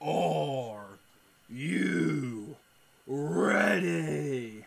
[0.00, 0.98] Are
[1.48, 2.56] you
[3.06, 4.64] ready?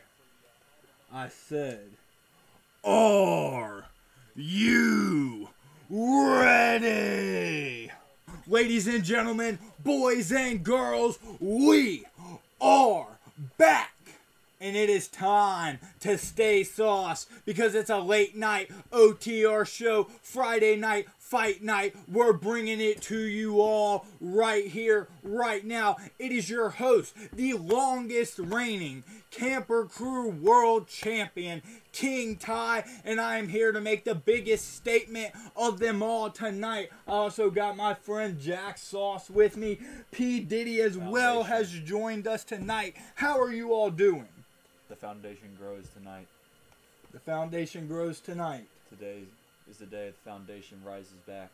[1.13, 1.85] I said,
[2.83, 3.85] Are
[4.35, 5.49] you
[5.89, 7.91] ready?
[8.47, 12.05] Ladies and gentlemen, boys and girls, we
[12.59, 13.07] are
[13.59, 13.88] back.
[14.61, 20.75] And it is time to stay sauce because it's a late night OTR show, Friday
[20.75, 21.95] night fight night.
[22.11, 25.97] We're bringing it to you all right here, right now.
[26.17, 33.37] It is your host, the longest reigning Camper Crew World Champion, King Ty, and I
[33.37, 36.89] am here to make the biggest statement of them all tonight.
[37.07, 39.79] I also got my friend Jack Sauce with me.
[40.09, 40.39] P.
[40.39, 42.95] Diddy as well has joined us tonight.
[43.15, 44.38] How are you all doing?
[44.89, 46.25] The foundation grows tonight.
[47.11, 48.65] The foundation grows tonight.
[48.89, 49.21] Today
[49.69, 51.51] is the day the foundation rises back.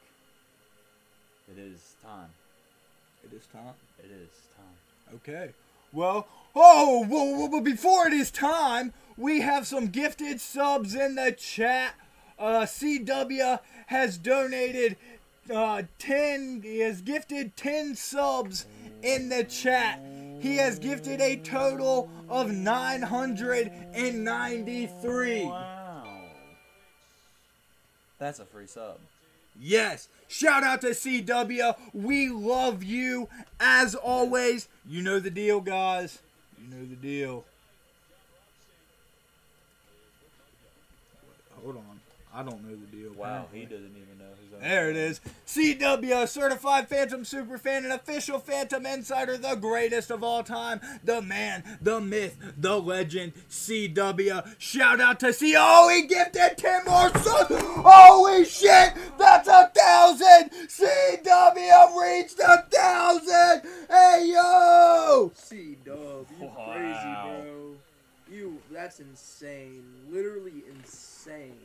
[1.51, 2.29] It is time.
[3.25, 3.73] It is time.
[3.99, 5.15] It is time.
[5.15, 5.51] Okay.
[5.91, 11.15] Well, oh, well, well, well, before it is time, we have some gifted subs in
[11.15, 11.95] the chat.
[12.39, 14.95] Uh, CW has donated
[15.53, 18.65] uh, 10, he has gifted 10 subs
[19.03, 19.99] in the chat.
[20.39, 25.45] He has gifted a total of 993.
[25.45, 26.03] Wow.
[28.19, 28.97] That's a free sub.
[29.59, 30.07] Yes.
[30.27, 31.75] Shout out to CW.
[31.93, 34.67] We love you as always.
[34.87, 36.19] You know the deal, guys.
[36.61, 37.45] You know the deal.
[41.63, 41.99] Hold on.
[42.33, 43.13] I don't know the deal.
[43.13, 43.59] Wow, apparently.
[43.59, 44.14] he doesn't even
[44.61, 44.67] know.
[44.67, 45.21] There it is.
[45.47, 51.63] CW, certified Fantom Superfan, an official Fantom Insider, the greatest of all time, the man,
[51.81, 54.55] the myth, the legend, CW.
[54.57, 55.55] Shout out to C.
[55.57, 57.55] Oh, he gifted 10 more subs.
[57.59, 60.51] Holy shit, that's a thousand.
[60.67, 63.69] CW reached a thousand.
[63.89, 65.31] Hey, yo.
[65.35, 66.71] C dub, you Wow.
[66.73, 67.75] crazy, bro.
[68.31, 69.83] You, that's insane.
[70.09, 71.55] Literally insane.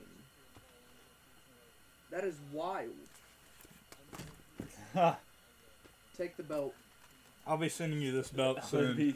[2.11, 2.89] That is wild.
[6.17, 6.75] Take the belt.
[7.47, 8.97] I'll be sending you this belt Would soon.
[8.97, 9.15] be,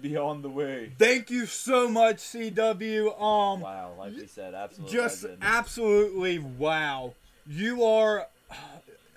[0.00, 0.92] be on the way.
[0.98, 3.20] Thank you so much, CW.
[3.20, 4.96] Um, Wow, like we said, absolutely.
[4.96, 5.42] just legend.
[5.42, 7.14] absolutely wow.
[7.48, 8.26] You are,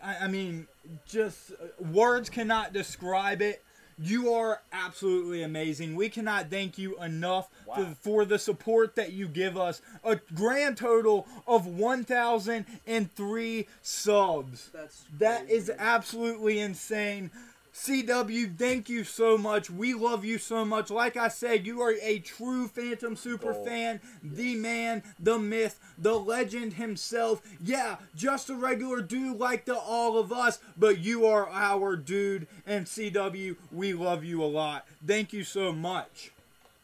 [0.03, 0.67] I, I mean,
[1.07, 3.63] just uh, words cannot describe it.
[4.01, 5.95] You are absolutely amazing.
[5.95, 7.95] We cannot thank you enough for, Wow.
[8.01, 9.81] for the support that you give us.
[10.05, 14.69] A grand total of 1,003 subs.
[14.73, 17.29] That's That is absolutely insane.
[17.73, 19.69] CW, thank you so much.
[19.69, 20.89] We love you so much.
[20.89, 23.67] Like I said, you are a true Fantom Super Gold.
[23.67, 27.41] fan, the man, the myth, the legend himself.
[27.63, 32.47] Yeah, just a regular dude like the all of us, but you are our dude.
[32.65, 34.85] And CW, we love you a lot.
[35.05, 36.31] Thank you so much.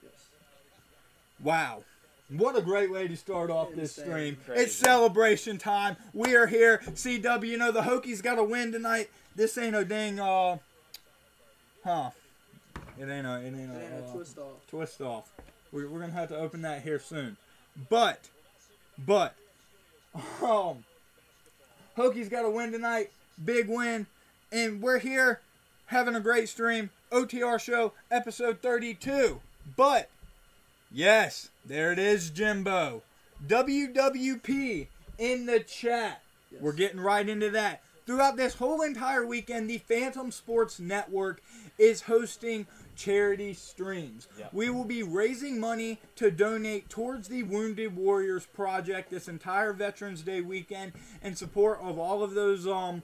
[0.02, 0.12] Yes.
[1.44, 1.84] Wow.
[2.30, 4.38] What a great way to start off this stream.
[4.46, 4.64] Crazy.
[4.64, 5.96] It's celebration time.
[6.14, 6.82] We are here.
[6.94, 9.12] CW, you know, the Hokies got to win tonight.
[9.36, 10.58] This ain't a dang, uh,
[11.86, 12.10] huh.
[13.00, 14.68] It ain't a, it ain't a, And then uh, twist off.
[14.68, 15.30] twist off.
[15.72, 17.38] We're, we're going to have to open that here soon.
[17.90, 18.30] But,
[18.98, 19.36] but,
[20.42, 20.84] um,
[21.98, 23.12] Hokies got to win tonight.
[23.44, 24.08] Big win.
[24.52, 25.42] And we're here
[25.88, 26.90] having a great stream.
[27.12, 29.42] OTR show, episode 32.
[29.76, 30.10] But,
[30.92, 33.04] yes, there it is, Jimbo.
[33.48, 36.22] WWP in the chat.
[36.52, 36.62] Yes.
[36.62, 37.82] We're getting right into that.
[38.06, 41.42] Throughout this whole entire weekend, the Fantom Sports Network
[41.78, 44.28] is hosting charity streams.
[44.38, 44.54] Yep.
[44.54, 50.22] We will be raising money to donate towards the Wounded Warriors Project this entire Veterans
[50.22, 53.04] Day weekend in support of all of those um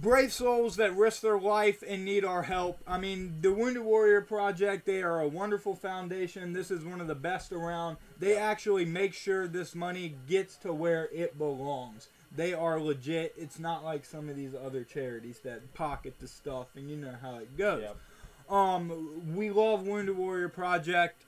[0.00, 2.78] brave souls that risk their life and need our help.
[2.86, 6.52] I mean, the Wounded Warrior Project, they are a wonderful foundation.
[6.52, 7.96] This is one of the best around.
[8.18, 12.08] They actually make sure this money gets to where it belongs.
[12.36, 13.34] They are legit.
[13.38, 17.14] It's not like some of these other charities that pocket the stuff and you know
[17.22, 17.82] how it goes.
[17.82, 17.96] Yep.
[18.50, 21.22] Um, we love Wounded Warrior Project.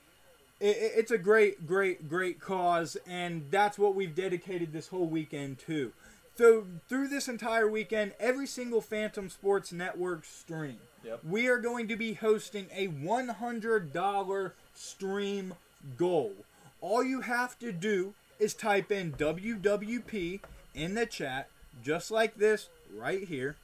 [0.60, 5.06] I- I it's a great, great, great cause, and that's what we've dedicated this whole
[5.06, 5.92] weekend to.
[6.36, 11.20] So through this entire weekend, every single Fantom Sports Network stream, Yep.
[11.24, 15.54] we are going to be hosting a $100 stream
[15.96, 16.32] goal.
[16.80, 20.40] All you have to do is type in WWP
[20.76, 21.48] in the chat,
[21.82, 23.56] just like this right here.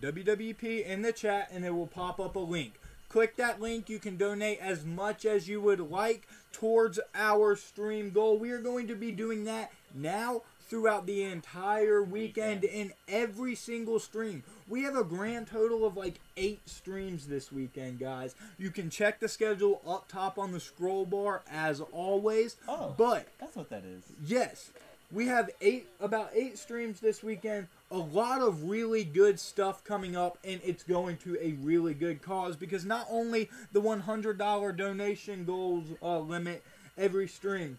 [0.00, 2.74] WWP in the chat, and it will pop up a link.
[3.08, 3.88] Click that link.
[3.88, 8.38] You can donate as much as you would like towards our stream goal.
[8.38, 14.00] We are going to be doing that now throughout the entire weekend in every single
[14.00, 14.42] stream.
[14.68, 18.34] We have a grand total of like eight streams this weekend, guys.
[18.58, 22.56] You can check the schedule up top on the scroll bar as always.
[22.66, 22.94] Oh.
[22.96, 24.02] But That's what that is.
[24.26, 24.70] Yes,
[25.14, 27.68] we have eight about eight streams this weekend.
[27.90, 32.20] A lot of really good stuff coming up, and it's going to a really good
[32.20, 36.64] cause because not only the one hundred dollar donation goals uh, limit
[36.98, 37.78] every stream,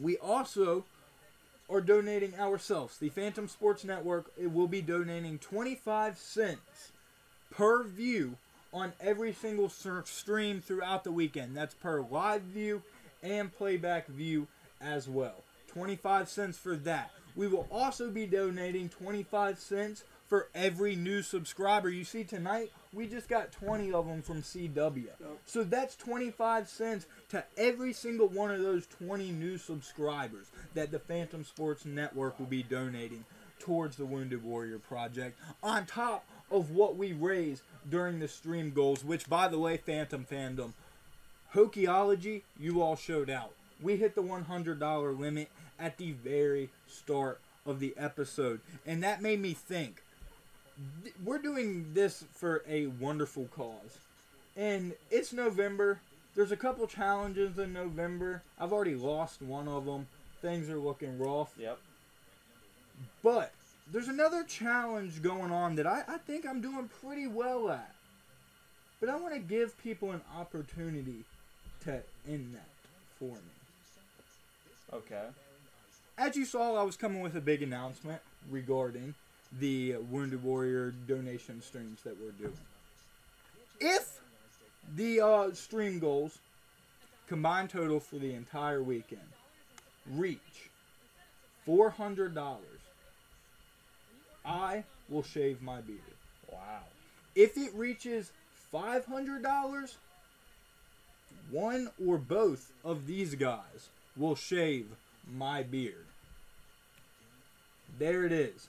[0.00, 0.84] we also
[1.68, 2.98] are donating ourselves.
[2.98, 6.92] The Fantom Sports Network it will be donating twenty five cents
[7.50, 8.36] per view
[8.72, 11.56] on every single stream throughout the weekend.
[11.56, 12.82] That's per live view
[13.22, 14.48] and playback view
[14.80, 15.43] as well.
[15.74, 17.10] 25 cents for that.
[17.36, 21.90] We will also be donating 25 cents for every new subscriber.
[21.90, 25.08] You see, tonight we just got 20 of them from CW.
[25.46, 31.00] So that's 25 cents to every single one of those 20 new subscribers that the
[31.00, 33.24] Fantom Sports Network will be donating
[33.58, 39.02] towards the Wounded Warrior Project, on top of what we raise during the stream goals,
[39.02, 40.72] which, by the way, Fantom Fandom,
[41.54, 43.52] Hokeology, you all showed out.
[43.82, 45.48] We hit the $100 limit
[45.78, 50.02] at the very start of the episode, and that made me think
[51.24, 53.98] we're doing this for a wonderful cause.
[54.56, 56.00] And it's November.
[56.34, 58.42] There's a couple challenges in November.
[58.58, 60.06] I've already lost one of them.
[60.42, 61.54] Things are looking rough.
[61.58, 61.78] Yep.
[63.22, 63.52] But
[63.90, 67.94] there's another challenge going on that I, I think I'm doing pretty well at.
[69.00, 71.24] But I want to give people an opportunity
[71.84, 72.68] to end that
[73.18, 73.53] for me.
[74.94, 75.24] Okay.
[76.16, 79.14] As you saw, I was coming with a big announcement regarding
[79.58, 82.56] the Wounded Warrior donation streams that we're doing.
[83.80, 84.20] If
[84.94, 86.38] the uh, stream goals,
[87.26, 89.26] combined total for the entire weekend,
[90.12, 90.70] reach
[91.66, 92.58] $400,
[94.44, 95.98] I will shave my beard.
[96.52, 96.82] Wow.
[97.34, 98.30] If it reaches
[98.72, 99.94] $500,
[101.50, 104.86] one or both of these guys will shave
[105.32, 106.06] my beard.
[107.98, 108.68] There it is.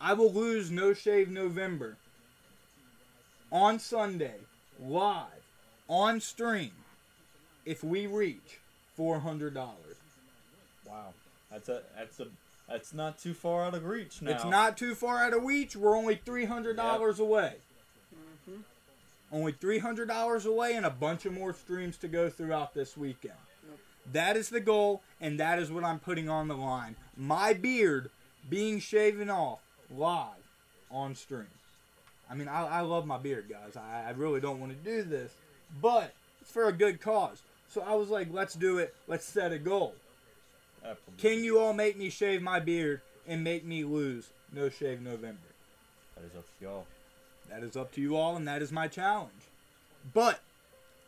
[0.00, 1.96] I will lose No Shave November
[3.50, 4.40] on Sunday,
[4.84, 5.44] live,
[5.88, 6.72] on stream,
[7.64, 8.58] if we reach
[8.98, 9.54] $400.
[10.86, 11.14] Wow.
[11.50, 12.26] That's a that's a
[12.68, 14.32] that's not too far out of reach now.
[14.32, 15.76] It's not too far out of reach.
[15.76, 17.54] We're only $300 away.
[18.50, 18.60] Mm-hmm.
[19.32, 23.34] Only $300 away and a bunch of more streams to go throughout this weekend.
[24.12, 26.96] That is the goal, and that is what I'm putting on the line.
[27.16, 28.10] My beard
[28.48, 29.60] being shaven off
[29.90, 30.28] live
[30.90, 31.46] on stream.
[32.30, 33.76] I mean, I, I love my beard, guys.
[33.76, 35.32] I, I really don't want to do this,
[35.80, 37.42] but it's for a good cause.
[37.68, 38.94] So I was like, let's do it.
[39.06, 39.94] Let's set a goal.
[41.18, 45.38] Can you all make me shave my beard and make me lose No Shave November?
[46.14, 46.86] That is up to y'all.
[47.50, 49.32] That is up to you all, and that is my challenge.
[50.14, 50.40] But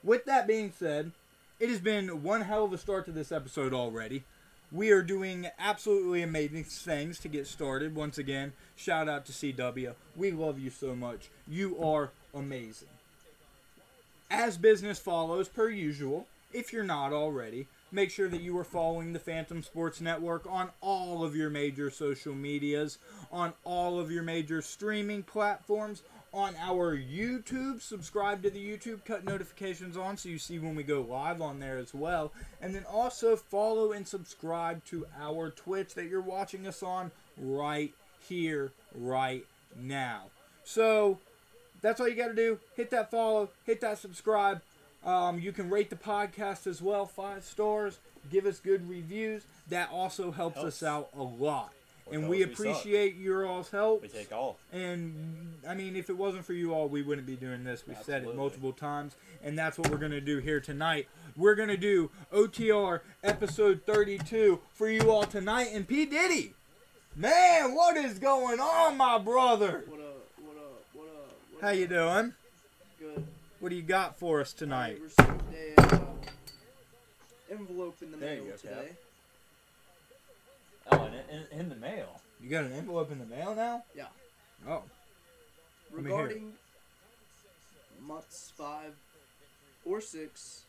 [0.02, 1.12] with that being said,
[1.60, 4.24] it has been one hell of a start to this episode already.
[4.70, 7.94] We are doing absolutely amazing things to get started.
[7.94, 9.94] Once again, shout out to CW.
[10.14, 11.30] We love you so much.
[11.48, 12.88] You are amazing.
[14.30, 19.12] As business follows, per usual, if you're not already, make sure that you are following
[19.12, 22.98] the Fantom Sports Network on all of your major social medias,
[23.32, 26.02] on all of your major streaming platforms,
[26.38, 27.82] on our YouTube.
[27.82, 31.58] Subscribe to the YouTube, cut notifications on so you see when we go live on
[31.58, 32.32] there as well.
[32.62, 37.92] And then also follow and subscribe to our Twitch that you're watching us on right
[38.28, 39.44] here, right
[39.76, 40.26] now.
[40.64, 41.18] So
[41.82, 42.60] that's all you got to do.
[42.76, 44.62] Hit that follow, hit that subscribe.
[45.04, 47.98] Um, you can rate the podcast as well, five stars.
[48.30, 49.42] Give us good reviews.
[49.68, 50.68] That also helps, Helps.
[50.68, 51.72] us out a lot.
[52.10, 54.02] Or and we us we appreciate your all's help.
[54.02, 54.58] We take all.
[54.72, 57.84] And I mean, if it wasn't for you all, we wouldn't be doing this.
[57.86, 61.06] We've said it multiple times, and that's what we're gonna do here tonight.
[61.36, 65.68] We're gonna do OTR episode 32 for you all tonight.
[65.72, 66.54] And P Diddy,
[67.14, 69.84] man, what is going on, my brother?
[69.86, 70.28] What up?
[70.38, 70.84] What up?
[70.94, 71.32] What up?
[71.52, 71.90] What How you up?
[71.90, 72.34] doing?
[72.98, 73.26] Good.
[73.60, 74.98] What do you got for us tonight?
[75.00, 75.42] I received
[75.76, 76.00] a uh,
[77.50, 78.84] envelope in the There you mail go, Cap.
[80.90, 81.02] Today.
[81.02, 82.20] Oh, and in, in the mail.
[82.40, 83.82] You got an envelope in the mail now?
[83.96, 84.04] Yeah.
[84.66, 84.82] Oh,
[85.94, 86.22] Let me hear it.
[86.22, 86.52] Regarding
[88.06, 88.94] months five
[89.84, 90.62] or six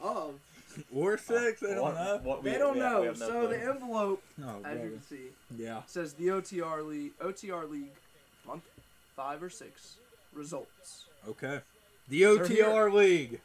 [0.00, 0.34] of
[0.94, 1.62] or six?
[1.62, 2.20] I don't What- know.
[2.22, 3.02] what we- they don't we have- know.
[3.04, 3.48] have no so clue.
[3.48, 4.88] the envelope, Oh, as you brother.
[4.90, 5.26] can see,
[5.56, 5.82] Yeah.
[5.86, 7.92] says the OTR league OTR league
[8.46, 8.64] month
[9.16, 9.96] five or six
[10.32, 11.06] results.
[11.28, 11.60] Okay.
[12.08, 12.92] The OTR.
[12.92, 13.40] League.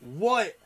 [0.00, 0.56] What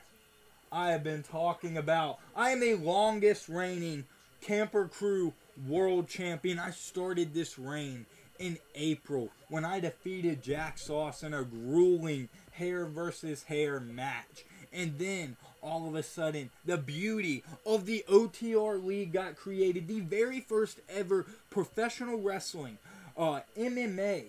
[0.70, 2.18] I have been talking about.
[2.36, 4.04] I am the longest reigning
[4.40, 5.32] Camper Crew
[5.66, 6.58] World Champion.
[6.58, 8.06] I started this reign
[8.38, 14.44] in April when I defeated Jack Sauce in a grueling hair versus hair match.
[14.72, 19.88] And then all of a sudden, the beauty of the OTR League got created.
[19.88, 22.78] The very first ever professional wrestling,
[23.16, 24.24] uh, MMA,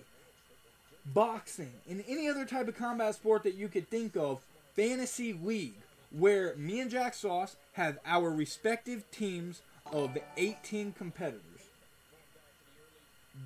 [1.05, 4.39] boxing, and any other type of combat sport that you could think of,
[4.75, 5.75] fantasy league,
[6.11, 9.61] where me and Jack Sauce have our respective teams
[9.91, 11.43] of 18 competitors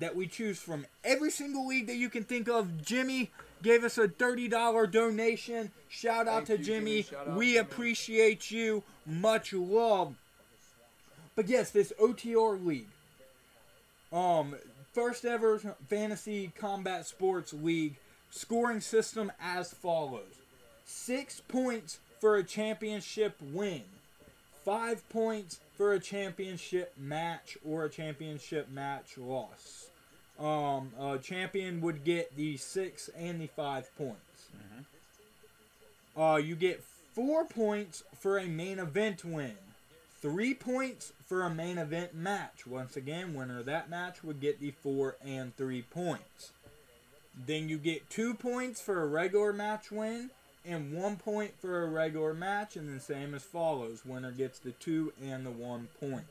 [0.00, 2.82] that we choose from every single league that you can think of.
[2.84, 3.30] Jimmy
[3.62, 5.70] gave us a $30 donation.
[5.88, 7.02] Shout out Thank to you, Jimmy.
[7.02, 7.16] Jimmy.
[7.20, 7.58] Out, we Jimmy.
[7.58, 8.82] appreciate you.
[9.06, 10.14] Much love.
[11.36, 12.88] But yes, this OTR league.
[14.12, 14.56] Um
[14.92, 17.96] first ever fantasy combat sports league
[18.30, 20.34] scoring system as follows.
[20.84, 23.82] 6 points for a championship win.
[24.64, 29.88] 5 points for a championship match or a championship match loss.
[30.40, 34.48] Um, a champion would get the six and the five points.
[36.16, 39.58] Uh, you get four points for a main event win,
[40.22, 42.66] three points for a main event match.
[42.66, 46.52] Once again, winner of that match would get the four and three points.
[47.36, 50.30] Then you get two points for a regular match win
[50.64, 54.72] and one point for a regular match, and the same as follows: winner gets the
[54.72, 56.28] two and the one points.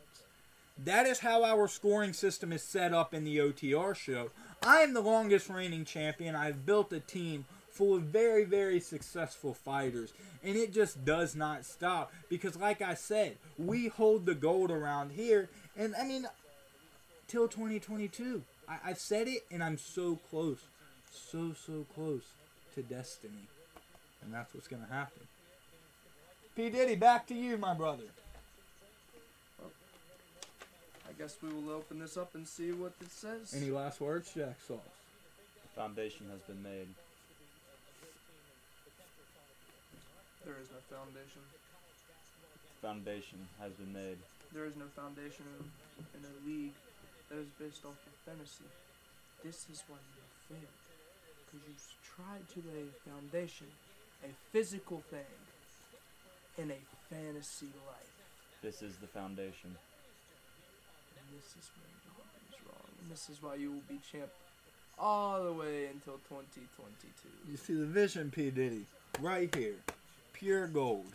[0.84, 4.32] That is how our scoring system is set up in the OTR show.
[4.64, 6.36] I am the longest reigning champion.
[6.36, 10.14] I've built a team full of very, very successful fighters,
[10.44, 15.12] and it just does not stop because, like I said, we hold the gold around
[15.12, 16.28] here, and I mean,
[17.28, 18.44] till 2022.
[18.68, 20.60] I, I said it, and I'm so close,
[21.12, 22.24] so, so close
[22.76, 23.48] to destiny,
[24.24, 25.22] and that's what's gonna happen.
[26.56, 26.70] P.
[26.70, 28.04] Diddy, back to you, my brother.
[29.62, 33.54] I guess we will open this up and see what it says.
[33.56, 34.80] Any last words, Jack Sauce?
[35.62, 36.88] The foundation has been made.
[40.46, 41.42] There is no foundation.
[42.82, 44.18] Foundation has been made.
[44.54, 45.66] There is no foundation in,
[46.20, 46.76] in a league
[47.30, 48.68] that is based off of fantasy.
[49.44, 50.80] This is why you have failed.
[51.46, 53.68] Because you've tried to lay a foundation,
[54.24, 55.20] a physical thing,
[56.58, 58.14] in a fantasy life.
[58.62, 59.76] This is the foundation.
[61.18, 62.90] And this is where it all wrong.
[63.02, 64.30] And this is why you will be champ
[65.00, 67.52] all the way until 2022.
[67.52, 68.52] You see the vision, P.
[68.52, 68.86] Diddy,
[69.20, 69.76] right here.
[70.34, 71.06] Pure gold.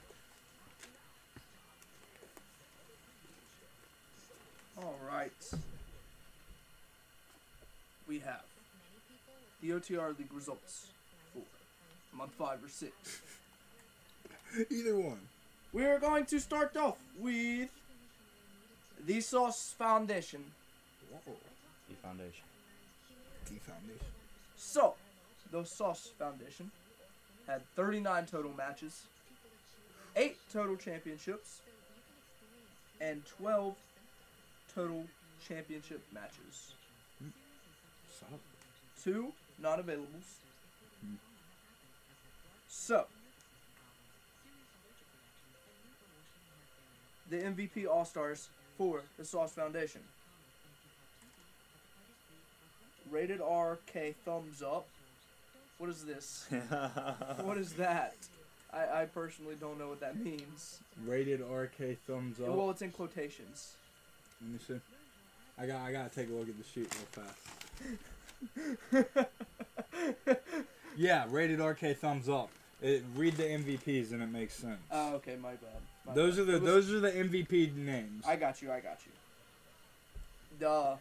[4.76, 5.32] All right.
[8.06, 8.44] We have
[9.60, 10.86] the OTR League results
[12.10, 12.92] for month five or six.
[14.70, 15.20] Either one.
[15.72, 17.68] We're going to start off with
[19.06, 20.44] the Sauce Foundation.
[21.10, 22.44] The foundation.
[23.44, 24.06] The foundation.
[24.56, 24.94] So,
[25.50, 26.70] the Sauce Foundation
[27.46, 29.02] had 39 total matches,
[30.16, 31.60] 8 total championships,
[33.00, 33.74] and 12
[34.74, 35.04] total
[35.46, 36.72] championship matches.
[37.18, 37.28] Hmm.
[38.18, 38.40] Solid.
[39.02, 40.47] Two non availables.
[42.78, 43.04] So,
[47.28, 50.00] the MVP All Stars for the Sauce Foundation.
[53.10, 54.86] Rated RK thumbs up.
[55.78, 56.46] What is this?
[57.42, 58.14] what is that?
[58.72, 60.78] I, I personally don't know what that means.
[61.04, 62.48] Rated RK thumbs up.
[62.48, 63.74] Well, it's in quotations.
[64.40, 64.80] Let me see.
[65.58, 65.82] I got.
[65.82, 67.06] I gotta take a look at the sheet real
[68.94, 69.28] fast.
[70.98, 72.50] Yeah, rated RK thumbs up.
[72.80, 74.78] It, read the MVPs and it makes sense.
[74.92, 75.70] Oh, okay, my bad.
[76.06, 76.42] My those bad.
[76.42, 78.24] are the was- those are the MVP names.
[78.26, 78.70] I got you.
[78.70, 79.12] I got you.
[80.60, 80.94] Duh.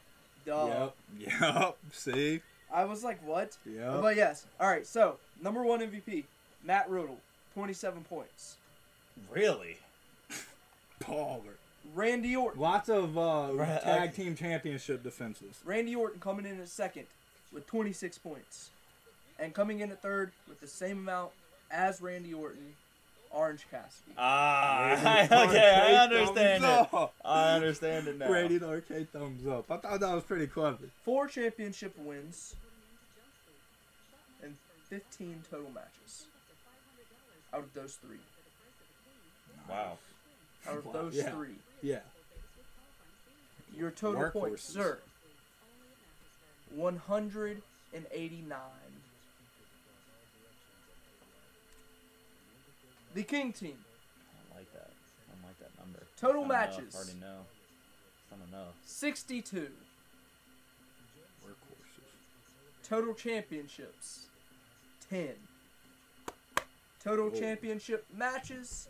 [0.45, 0.89] Duh.
[1.19, 1.31] Yep.
[1.41, 1.77] Yep.
[1.93, 2.41] See.
[2.73, 3.55] I was like, what?
[3.65, 4.01] Yep.
[4.01, 4.45] But yes.
[4.59, 4.85] All right.
[4.87, 6.23] So number one MVP,
[6.63, 7.17] Matt Riddle,
[7.53, 8.57] twenty-seven points.
[9.31, 9.77] Really?
[11.01, 11.55] Baller.
[11.95, 12.59] Randy Orton.
[12.59, 14.23] Lots of uh, Right, tag okay.
[14.23, 15.55] team championship defenses.
[15.63, 17.05] Randy Orton coming in at second
[17.53, 18.69] with twenty-six points,
[19.39, 21.31] and coming in at third with the same amount
[21.71, 22.73] as Randy Orton,
[23.31, 24.11] Orange Cassidy.
[24.17, 26.89] Ah, Rated okay, I understand it.
[27.25, 28.29] I understand it now.
[28.31, 29.69] Rated RK thumbs up.
[29.69, 30.77] I thought that was pretty clever.
[31.03, 32.55] Four championship wins,
[34.41, 34.55] and
[34.89, 36.25] fifteen total matches.
[37.53, 38.17] Out of those three.
[39.69, 39.97] Wow.
[40.67, 41.29] Out of Wow, those yeah.
[41.31, 41.55] three.
[41.81, 41.99] Yeah.
[43.75, 44.99] Your total points, sir.
[46.75, 48.57] 189.
[53.17, 53.73] The King team,
[54.29, 54.91] I don't like that.
[55.27, 56.03] I don't like that number.
[56.17, 56.93] Total I know, matches.
[56.95, 57.39] I already know.
[58.31, 58.67] I don't know.
[58.85, 59.71] 62.
[61.43, 62.87] Workhorses.
[62.87, 64.27] Total championships
[65.09, 65.29] 10.
[67.03, 67.39] Total Oh.
[67.39, 68.87] championship matches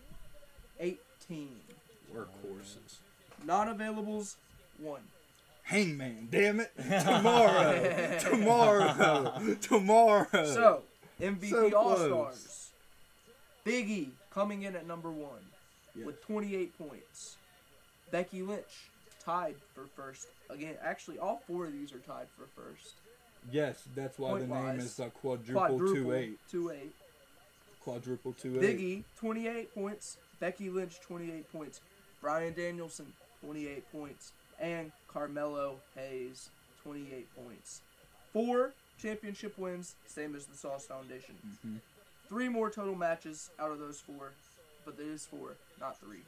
[0.81, 1.61] 18.
[2.13, 2.97] Workhorses.
[3.45, 4.35] Non availables
[4.79, 4.99] 1.
[5.63, 6.73] Hangman, damn it.
[6.77, 8.17] Tomorrow.
[8.19, 9.55] Tomorrow.
[9.61, 10.27] Tomorrow.
[10.43, 10.83] So,
[11.21, 12.71] MVP So All Stars.
[13.63, 15.29] Big E coming in at number 1
[15.95, 16.05] Yeah.
[16.05, 17.37] with 28 points.
[18.11, 18.89] Becky Lynch
[19.19, 20.27] tied for first.
[20.49, 22.93] Again, actually, all four of these are tied for first.
[23.51, 26.39] Yes, that's why the name is uh, quadruple, Quadruple two eight.
[26.51, 26.77] 2 8.
[27.83, 28.79] Quadruple two eight.
[28.79, 30.17] E, 28 points.
[30.39, 31.81] Becky Lynch, 28 points.
[32.21, 33.11] Bryan Danielson,
[33.43, 34.33] 28 points.
[34.59, 36.49] And Carmelo Hayes,
[36.83, 37.81] 28 points.
[38.33, 41.35] Four championship wins, same as the Sauce Foundation.
[41.65, 41.79] Mhm.
[42.29, 44.33] Three more total matches out of those four,
[44.85, 46.21] but it is four, not three,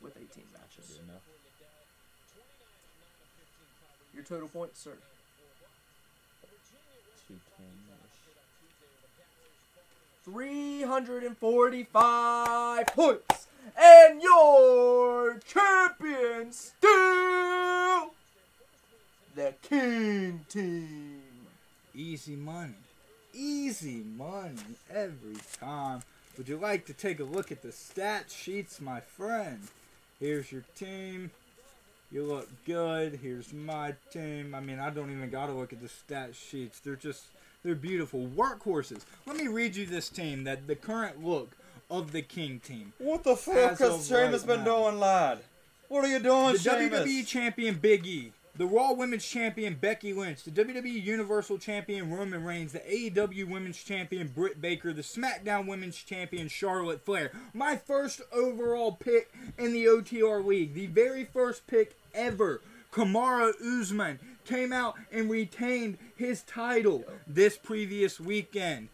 [0.00, 0.98] with 18 matches.
[4.14, 4.96] Your total points, sir.
[7.28, 7.96] Two ten ish.
[10.24, 13.46] 345 points.
[13.76, 18.14] And your champion still
[19.34, 21.22] the King Team.
[21.94, 22.85] Easy money.
[23.36, 24.54] Easy money
[24.90, 26.00] every time.
[26.38, 29.60] Would you like to take a look at the stat sheets, my friend?
[30.18, 31.30] Here's your team.
[32.10, 33.18] You look good.
[33.22, 34.54] Here's my team.
[34.54, 36.80] I mean, I don't even got to look at the stat sheets.
[36.80, 37.24] They're just,
[37.62, 38.20] they're beautiful.
[38.34, 39.02] Workhorses.
[39.26, 41.50] Let me read you this team, that the current look
[41.90, 42.92] of the King team.
[42.98, 44.82] What the fuck As has of Sheamus right been now.
[44.84, 45.40] doing, lad?
[45.88, 47.00] What are you doing, The Sheamus?
[47.00, 52.42] WWE Champion Big E, the Raw Women's Champion Becky Lynch, the WWE Universal Champion Roman
[52.42, 57.32] Reigns, the AEW Women's Champion Britt Baker, the SmackDown Women's Champion Charlotte Flair.
[57.52, 62.62] My first overall pick in the OTR League, the very first pick ever.
[62.92, 68.88] Kamaru Usman came out and retained his title this previous weekend.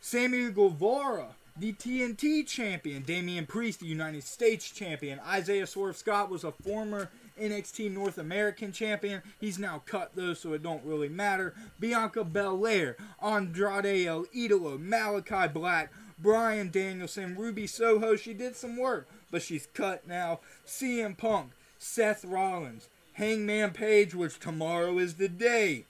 [0.00, 3.02] Sammy Guevara, the TNT champion.
[3.02, 5.20] Damian Priest, the United States champion.
[5.20, 9.22] Isaiah Swerve Scott was a former NXT North American champion.
[9.40, 11.54] He's now cut though, so it don't really matter.
[11.80, 18.16] Bianca Belair, Andrade El Idolo, Malakai Black, Bryan Danielson, Ruby Soho.
[18.16, 20.40] She did some work, but she's cut now.
[20.66, 25.84] CM Punk, Seth Rollins, Hangman Page, which tomorrow is the day.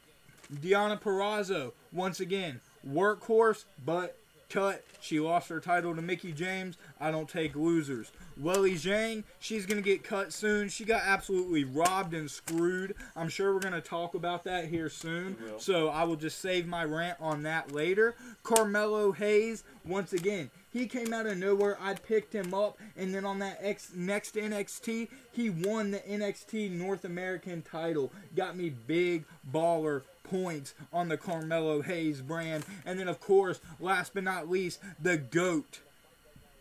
[0.52, 4.16] Deonna Purrazzo, once again, workhorse, but
[4.48, 4.85] cut.
[5.00, 6.76] She lost her title to Mickie James.
[7.00, 8.11] I don't take losers.
[8.37, 10.68] Welly Zhang, she's going to get cut soon.
[10.68, 12.94] She got absolutely robbed and screwed.
[13.14, 15.37] I'm sure we're going to talk about that here soon.
[15.59, 18.14] So I will just save my rant on that later.
[18.42, 21.79] Carmelo Hayes, once again, he came out of nowhere.
[21.81, 26.73] I picked him up, and then on that X, next NXT, he won the NXT
[26.73, 28.12] North American title.
[28.35, 32.64] Got me big baller points on the Carmelo Hayes brand.
[32.85, 35.81] And then, of course, last but not least, the GOAT.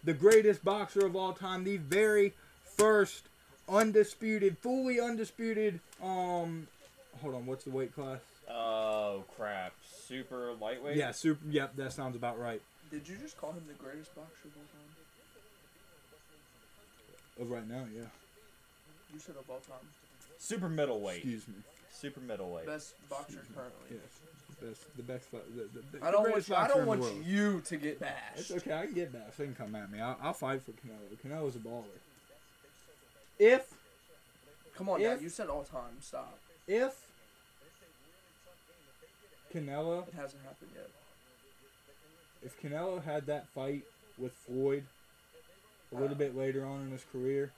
[0.04, 1.64] The greatest boxer of all time.
[1.64, 3.24] The very first
[3.70, 6.68] undisputed, fully undisputed, um,
[7.22, 8.20] hold on, what's the weight class?
[8.50, 9.74] Oh crap!
[10.06, 10.98] Super lightweight.
[10.98, 12.62] Yeah, super, yep, that sounds about right.
[12.92, 14.64] Did you just call him the greatest boxer of all
[17.42, 17.42] time?
[17.42, 18.10] Of right now, yeah.
[19.14, 19.88] You said of all time.
[20.38, 21.18] Super middleweight.
[21.18, 21.56] Excuse me.
[21.92, 22.66] Super middleweight.
[22.66, 23.90] Best boxer currently.
[23.92, 24.20] Yes,
[24.60, 25.38] the best, the best, the,
[25.74, 28.40] the, the I don't want you, I don't want you to get bashed.
[28.40, 28.74] It's okay.
[28.74, 29.36] I can get back.
[29.38, 30.00] They can come at me.
[30.00, 31.18] I'll, I'll fight for Canelo.
[31.26, 31.84] Canelo's a baller.
[33.40, 33.74] If
[34.76, 35.98] Come on If- now, you said all time.
[36.02, 36.38] Stop.
[36.68, 36.96] if
[39.54, 40.90] Canelo, It hasn't happened yet.
[42.44, 43.84] if Canelo had that fight
[44.18, 44.84] with Floyd
[45.92, 46.20] a little Uh.
[46.20, 47.52] bit later on in his career,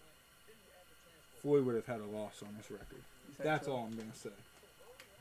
[1.42, 3.04] Floyd would have had a loss on his record.
[3.40, 3.74] That's so?
[3.74, 4.30] all I'm gonna say.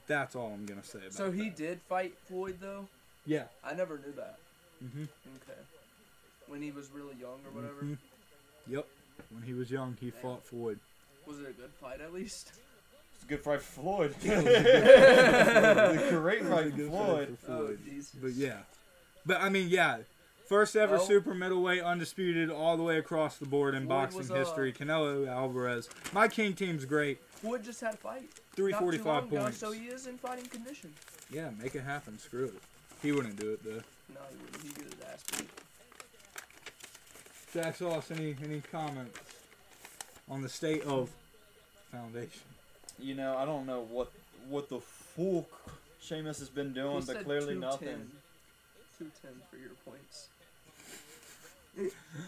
[0.07, 1.14] That's all I'm gonna say about it.
[1.14, 1.57] So he that.
[1.57, 2.87] did fight Floyd though.
[3.27, 3.45] Yeah.
[3.64, 4.37] I never knew that.
[4.85, 5.09] Mhm.
[5.43, 5.59] Okay.
[6.47, 7.83] When he was really young or whatever.
[7.83, 7.99] Mhm.
[8.69, 8.87] Yep.
[9.31, 10.79] When he was young, he fought Floyd.
[11.27, 12.53] Was it a good fight at least?
[13.14, 14.14] It's a good fight for Floyd.
[14.21, 17.38] The great It was fight a for good Floyd.
[17.45, 17.79] for Oh Floyd.
[17.85, 18.11] Jesus.
[18.21, 18.59] But yeah.
[19.25, 19.99] But I mean, yeah.
[20.49, 24.19] First ever Well- super middleweight undisputed all the way across the board in Floyd boxing
[24.19, 24.73] was, uh, history.
[24.75, 25.88] Canelo Alvarez.
[26.12, 27.19] My king team's great.
[27.31, 28.29] Floyd just had a fight.
[28.57, 29.59] Not too 345 long ago, points.
[29.59, 30.93] So he is in fighting condition.
[31.31, 32.19] Yeah, make it happen.
[32.19, 32.55] Screw it.
[33.03, 33.83] He wouldn't do it though.
[34.14, 34.62] No, he wouldn't.
[34.62, 35.49] He'd get his ass beat.
[37.53, 39.19] Jack Sauce, any any comments
[40.31, 41.11] on the state of
[41.90, 42.43] foundation?
[42.99, 44.11] You know, I don't know what
[44.49, 45.47] what the fuck
[46.01, 47.61] Sheamus has been doing, He but said clearly 210.
[47.61, 48.11] nothing.
[48.99, 50.29] 210 for your points.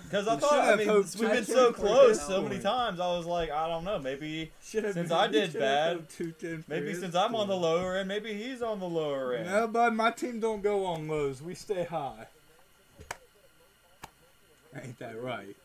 [0.05, 2.99] Because I thought, I mean, hoped we've been so close so many times.
[2.99, 6.63] I was like, I don't know, maybe Since been- I did bad, hoped two ten
[6.63, 9.47] for maybe since I'm on the lower end, maybe he's on the lower end.
[9.47, 11.41] No, but my team don't go on lows.
[11.41, 12.27] We stay high.
[14.75, 15.57] Ain't that right?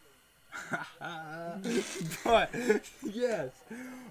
[2.23, 2.49] but
[3.03, 3.49] yes,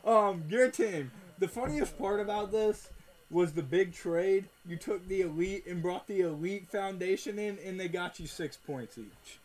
[0.04, 1.10] um, your team.
[1.38, 2.90] The funniest part about this
[3.30, 4.46] was the big trade.
[4.66, 8.56] You took the elite and brought the elite foundation in, and they got you six
[8.56, 9.39] points each.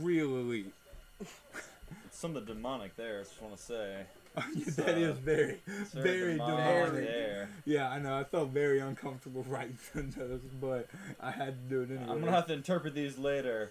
[0.00, 0.72] Real elite.
[1.20, 3.96] It's some of the demonic there, I just want to say.
[4.82, 7.04] that is very, It's very demonic demonic.
[7.08, 7.48] there.
[7.64, 8.18] Yeah, I know.
[8.18, 10.88] I felt very uncomfortable writing those, but
[11.20, 12.12] I had to do it anyway.
[12.12, 13.70] I'm gonna have to interpret these later.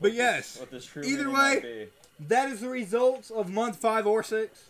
[0.00, 1.88] What this- yes, what this either way-
[2.28, 4.64] that is the results of month five or six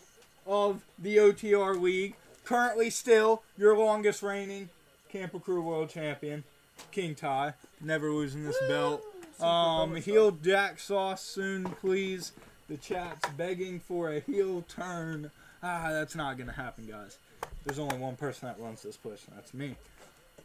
[0.45, 2.15] of the OTR League.
[2.43, 4.69] Currently, still your longest reigning
[5.09, 6.43] Camper Crew World Champion,
[6.91, 9.03] King Ty, never losing this belt.
[9.41, 12.31] Um, heel Jack Sauce soon, please.
[12.67, 15.31] The chat's begging for a heel turn.
[15.61, 17.17] Ah, that's not gonna happen, guys.
[17.65, 19.75] There's only one person that runs this push, and that's me.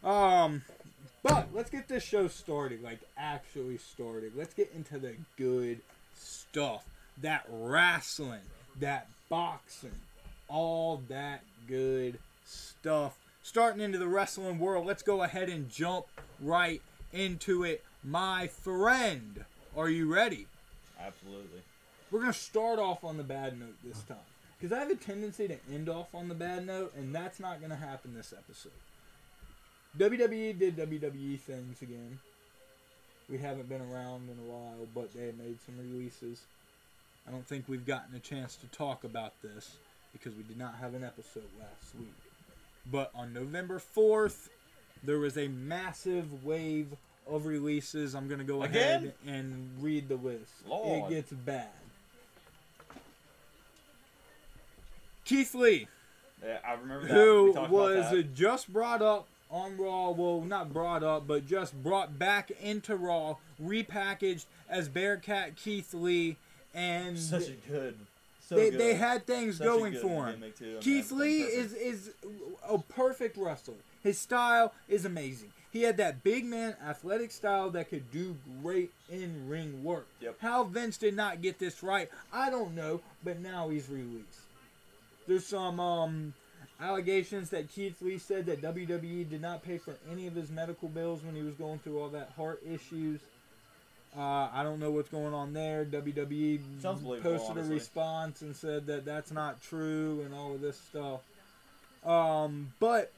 [0.03, 0.63] Um,
[1.23, 4.33] but let's get this show started, like actually started.
[4.37, 5.81] Let's get into the good
[6.17, 6.85] stuff.
[7.21, 8.41] That wrestling,
[8.81, 10.01] that boxing,
[10.49, 13.17] all that good stuff.
[13.43, 16.07] Starting into the wrestling world, let's go ahead and jump
[16.41, 17.85] right into it.
[18.03, 19.45] My friend,
[19.77, 20.47] are you ready?
[20.99, 21.61] Absolutely.
[22.11, 24.17] We're going to start off on the bad note this time.
[24.59, 27.61] Because I have a tendency to end off on the bad note, and that's not
[27.61, 28.73] going to happen this episode.
[29.99, 32.19] WWE did WWE things again.
[33.29, 36.41] We haven't been around in a while, but they made some releases.
[37.29, 39.77] I don't think we've gotten a chance to talk about this
[40.13, 42.15] because we did not have an episode last week.
[42.91, 44.49] But on November 4th,
[45.05, 46.97] there was a massive wave
[47.31, 48.15] of releases.
[48.15, 48.97] I'm going to go Again?
[49.05, 50.53] ahead and read the list.
[50.69, 51.11] Lord.
[51.13, 51.69] It gets bad.
[55.25, 55.87] Keith Lee,
[56.45, 57.15] Yeah, I remember that.
[57.15, 58.35] We who talked was that.
[58.35, 63.37] just brought up on Raw, well, not brought up, but just brought back into Raw,
[63.63, 66.37] repackaged as Bearcat Keith Lee,
[66.75, 67.97] and such a good.
[68.49, 68.81] So they, good.
[68.81, 70.35] they had things Such a going good for him.
[70.41, 72.11] gimmick, too, and Keith everything Lee is is
[72.69, 73.75] a perfect wrestler.
[74.03, 75.53] His style is amazing.
[75.73, 80.07] He had that big man athletic style that could do great in ring work.
[80.21, 80.37] Yep.
[80.41, 84.41] How Vince did not get this right, I don't know, but now he's released.
[85.29, 86.35] There's some um
[86.81, 90.89] allegations that Keith Lee said that WWE did not pay for any of his medical
[90.89, 93.21] bills when he was going through all that heart issues.
[94.17, 95.85] Uh, I don't know what's going on there.
[95.85, 96.61] WWE
[97.23, 101.21] posted a response and said that that's not true and all of this stuff.
[102.05, 103.13] Um, but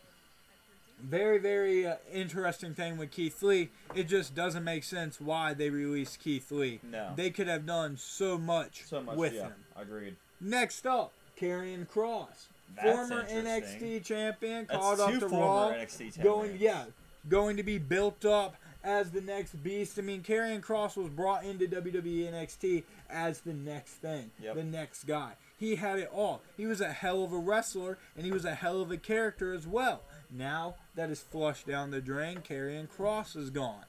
[1.03, 3.71] very, very uh, interesting thing with Keith Lee.
[3.95, 6.81] It just doesn't make sense why they released Keith Lee.
[6.83, 7.13] No.
[7.17, 9.17] They could have done so much, so much.
[9.17, 9.53] with yeah, him.
[9.77, 10.17] agreed.
[10.41, 12.47] Next up, Karrion Kross,
[12.81, 13.25] former.
[13.25, 16.85] NXT champion, That's called up former Raw, NXT going yeah,
[17.29, 19.99] going to be built up as the next beast.
[19.99, 24.55] I mean, Karrion Kross was brought into WWE NXT as the next thing, Yep.
[24.57, 25.33] the next guy.
[25.57, 26.43] He had it all.
[26.57, 29.53] He was a hell of a wrestler, and he was a hell of a character
[29.53, 30.03] as well.
[30.29, 33.85] Now that is flushed down the drain, Karrion Kross is gone.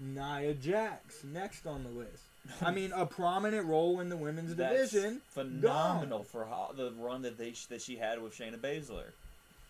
[0.00, 2.24] Nia Jax next on the list.
[2.60, 5.20] I mean, a prominent role in the women's That's division.
[5.28, 9.12] phenomenal for how, the run that they that she had with Shayna Baszler.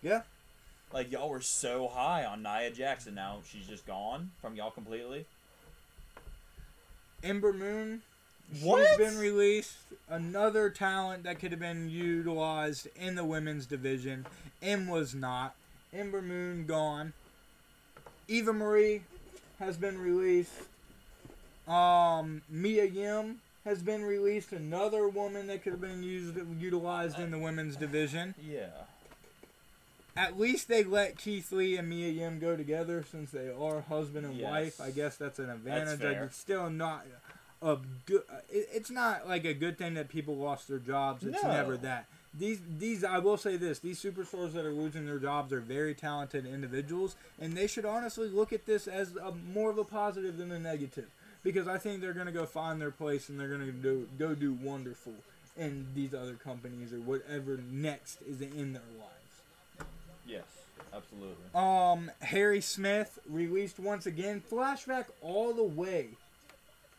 [0.02, 0.22] Yeah.
[0.92, 5.26] Like y'all were so high on Nia Jackson, now she's just gone from y'all completely.
[7.22, 8.02] Ember Moon.
[8.62, 8.86] What?
[8.86, 9.76] She's been released.
[10.08, 14.26] Another talent that could have been utilized in the women's division
[14.62, 15.56] and was not.
[15.96, 17.12] Ember Moon gone.
[18.28, 19.02] Eva Marie
[19.58, 20.52] has been released.
[21.66, 24.52] Um, Mia Yim has been released.
[24.52, 28.34] Another woman that could have been used utilized in the women's division.
[28.40, 28.66] Yeah.
[30.16, 34.24] At least they let Keith Lee and Mia Yim go together since they are husband
[34.26, 34.50] and Yes.
[34.50, 34.80] wife.
[34.80, 36.00] I guess that's an advantage.
[36.00, 36.24] fair.
[36.24, 37.04] It's still not
[37.60, 38.22] a good.
[38.50, 41.22] It's not like a good thing that people lost their jobs.
[41.24, 41.52] It's No.
[41.52, 42.06] never that.
[42.38, 45.94] These these I will say this: these superstars that are losing their jobs are very
[45.94, 50.36] talented individuals, and they should honestly look at this as a, more of a positive
[50.36, 51.08] than a negative.
[51.42, 54.52] Because I think they're gonna go find their place and they're gonna do go do
[54.52, 55.14] wonderful
[55.56, 59.88] in these other companies or whatever next is in their lives.
[60.26, 60.42] Yes.
[60.92, 61.44] Absolutely.
[61.54, 64.42] Um, Harry Smith released once again.
[64.50, 66.08] Flashback all the way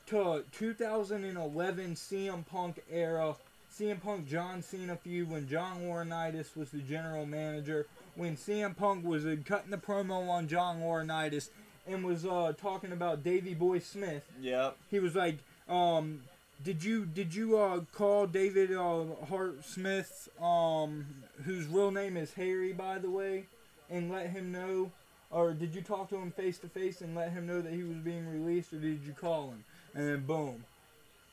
[0.08, 3.36] to 2011 CM Punk era.
[3.78, 7.86] CM Punk John Cena feud when John Laurinaitis was the general manager.
[8.16, 11.50] When CM Punk was uh, cutting the promo on John Laurinaitis
[11.86, 14.24] and was uh, talking about Davy Boy Smith.
[14.42, 14.78] Yep.
[14.90, 15.38] He was like,
[15.70, 16.22] um,
[16.64, 21.06] "Did you did you uh, call David uh, Hart Smith, um,
[21.46, 23.46] whose real name is Harry, by the way,
[23.92, 24.92] and let him know,
[25.30, 27.84] or did you talk to him face to face and let him know that he
[27.84, 29.64] was being released, or did you call him?"
[29.94, 30.64] And then boom,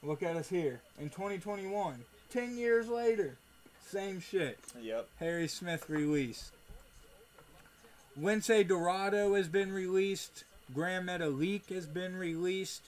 [0.03, 2.05] look at us here in 2021,
[2.35, 3.39] ten years later,
[3.89, 4.59] same shit.
[4.83, 5.09] Yep.
[5.21, 6.53] Harry Smith released.
[8.21, 10.45] Lince Dorado has been released.
[10.75, 12.83] Gran Metalik has been released.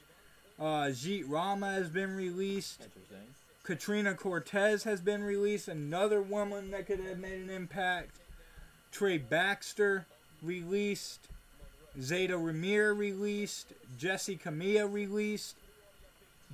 [0.59, 2.81] Uh, Jeet Rama has been released.
[2.83, 3.35] Interesting.
[3.63, 5.69] Katrina Cortez has been released.
[5.69, 8.11] Another woman that could have made an impact.
[8.93, 10.07] Trey Baxter
[10.43, 11.29] released.
[11.99, 13.73] Zayda Ramier released.
[13.99, 15.57] Jessi Kamea released.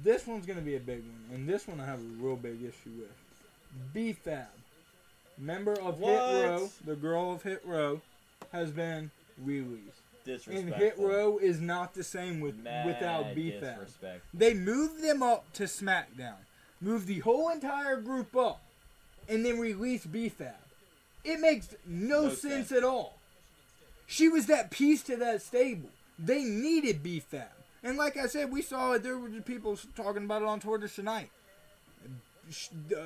[0.03, 1.35] This one's going to be a big one.
[1.35, 3.95] And this one I have a real big issue with.
[3.95, 4.47] BFAB,
[5.39, 8.01] member of Hit Row, the girl of Hit Row,
[8.53, 9.11] has been
[9.43, 9.99] released.
[10.49, 10.73] And.
[10.75, 13.61] Hit Row is not the same with Mad without BFAB.
[13.61, 14.25] disrespect.
[14.33, 16.37] They moved them up to SmackDown,
[16.81, 18.61] moved the whole entire group up,
[19.29, 20.55] and then released BFAB.
[21.25, 22.73] It makes no, No sense, sense.
[22.73, 23.19] at all.
[24.07, 25.89] She was that piece to that stable.
[26.19, 27.47] They needed BFAB.
[27.83, 29.03] And like I said, we saw it.
[29.03, 31.31] There were people talking about it on Twitter tonight.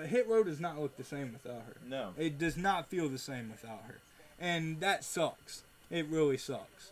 [0.07, 1.77] Hit Row does not look the same without her.
[1.87, 2.13] No.
[2.19, 4.01] It does not feel the same without her.
[4.39, 5.63] And that sucks.
[5.91, 6.91] It really sucks.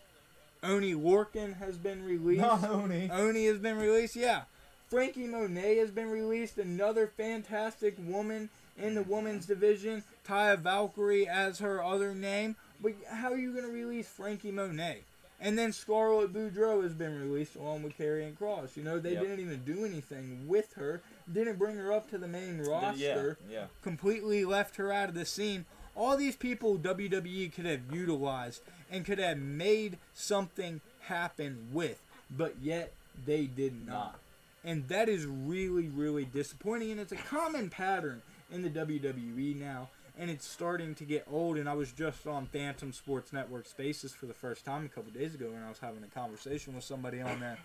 [0.63, 2.41] Oni Lorcan has been released.
[2.41, 3.09] Not Oni.
[3.11, 4.43] Oni has been released, yeah.
[4.89, 10.03] Frankie Monet has been released, another fantastic woman in the women's division.
[10.27, 12.55] Taya Valkyrie as her other name.
[12.81, 15.01] But how are you going to release Frankie Monet?
[15.39, 18.77] And then Scarlett Bordeaux has been released along with Karrion Kross.
[18.77, 19.21] You know, they Yep.
[19.23, 21.01] didn't even do anything with her.
[21.31, 23.09] Didn't bring her up to the main roster, Yeah.
[23.15, 23.67] roster Yeah.
[23.81, 25.65] completely left her out of the scene.
[25.95, 32.55] All these people WWE could have utilized and could have made something happen with, but
[32.61, 32.93] yet
[33.25, 34.19] they did not.
[34.63, 36.91] And that is really, really disappointing.
[36.91, 38.21] And it's a common pattern
[38.51, 39.89] in the WWE now.
[40.17, 41.57] And it's starting to get old.
[41.57, 45.11] And I was just on Fantom Sports Network Spaces for the first time a couple
[45.11, 47.57] days ago, and I was having a conversation with somebody on there.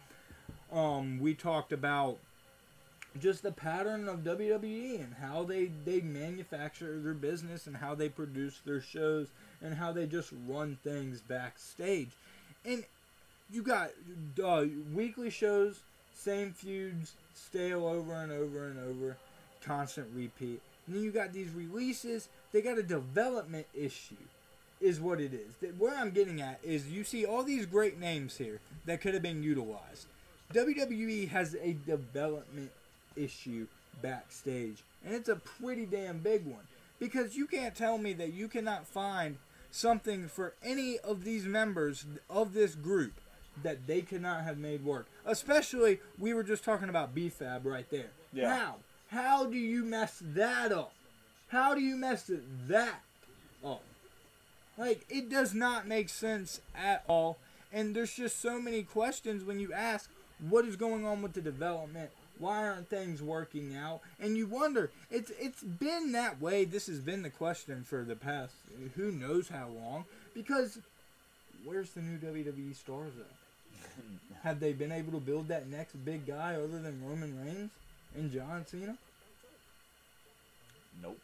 [0.72, 2.18] Um, we talked about
[3.18, 8.08] just the pattern of WWE and how they they manufacture their business and how they
[8.08, 9.28] produce their shows
[9.60, 12.10] and how they just run things backstage.
[12.64, 12.84] And
[13.50, 13.90] you got
[14.42, 15.80] uh, weekly shows,
[16.14, 19.16] same feuds, stale over and over and over,
[19.64, 20.60] constant repeat.
[20.90, 24.16] And then you got these releases, they got a development issue.
[24.80, 25.54] Is what it is.
[25.60, 29.12] That where I'm getting at is you see all these great names here that could
[29.14, 30.06] have been utilized.
[30.52, 32.70] WWE has a development
[33.14, 33.66] issue
[34.02, 36.62] backstage, and it's a pretty damn big one.
[36.98, 39.36] Because you can't tell me that you cannot find
[39.70, 43.12] something for any of these members of this group
[43.62, 45.06] that they could not have made work.
[45.26, 48.10] Especially, we were just talking about BFAB right there.
[48.32, 48.56] Yeah.
[48.56, 48.76] How?
[49.10, 50.92] How do you mess that up?
[51.48, 52.30] How do you mess
[52.68, 53.00] that
[53.64, 53.82] up?
[54.78, 57.36] Like, it does not make sense at all.
[57.72, 60.08] And there's just so many questions when you ask
[60.48, 62.10] what is going on with the development.
[62.38, 64.00] Why aren't things working out?
[64.18, 64.90] And you wonder.
[65.10, 66.64] It's it's been that way.
[66.64, 68.54] This has been the question for the past
[68.96, 70.06] who knows how long.
[70.34, 70.78] Because
[71.64, 74.42] where's the new WWE stars at?
[74.44, 77.70] Have they been able to build that next big guy other than Roman Reigns
[78.16, 78.96] and John Cena?
[81.02, 81.18] Nope.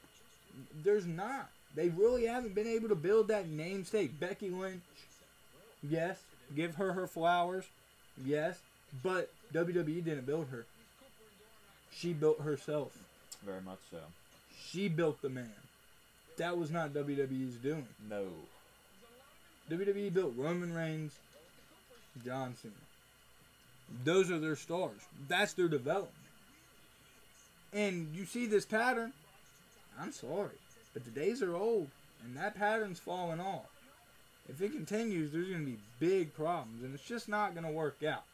[0.82, 1.50] There's not.
[1.74, 4.18] They really haven't been able to build that namesake.
[4.18, 4.82] Becky Lynch,
[5.82, 6.18] yes,
[6.54, 7.64] give her her flowers,
[8.24, 8.58] yes,
[9.02, 10.64] but WWE didn't build her.
[11.92, 12.92] She built herself.
[13.44, 13.98] Very much so.
[14.70, 15.52] She built the man.
[16.38, 17.86] That was not WWE's doing.
[18.08, 18.24] No.
[19.70, 21.12] WWE built Roman Reigns,
[22.24, 22.74] John Cena.
[24.04, 25.00] Those are their stars.
[25.28, 26.14] That's their development.
[27.76, 29.12] And you see this pattern.
[30.00, 30.56] I'm sorry,
[30.94, 31.88] but the days are old,
[32.24, 33.68] and that pattern's falling off.
[34.48, 37.70] If it continues, there's going to be big problems, and it's just not going to
[37.70, 38.24] work out.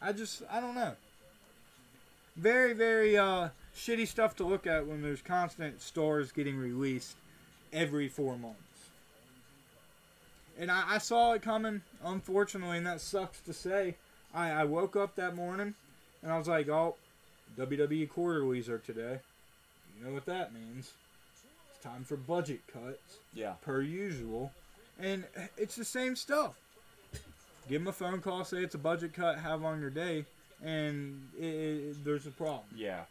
[0.00, 0.92] I just, I don't know.
[2.36, 7.16] Very, very uh, shitty stuff to look at when there's constant stars getting released
[7.70, 8.58] every four months.
[10.58, 13.96] And I, I saw it coming, unfortunately, and that sucks to say.
[14.34, 15.74] I, I woke up that morning
[16.22, 16.96] and I was like, oh,
[17.58, 19.18] WWE quarterlies are today.
[19.98, 20.92] You know what that means.
[21.70, 23.52] It's time for budget cuts, Yeah.
[23.62, 24.52] per usual.
[24.98, 25.24] And
[25.56, 26.54] it's the same stuff.
[27.68, 30.24] Give them a phone call, say it's a budget cut, have on your day,
[30.62, 32.64] and it, it, there's a problem.
[32.76, 33.04] Yeah.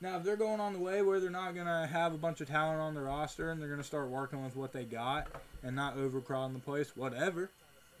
[0.00, 2.40] Now, if they're going on the way where they're not going to have a bunch
[2.40, 5.28] of talent on the roster and they're going to start working with what they got
[5.62, 7.50] and not overcrowding the place, whatever.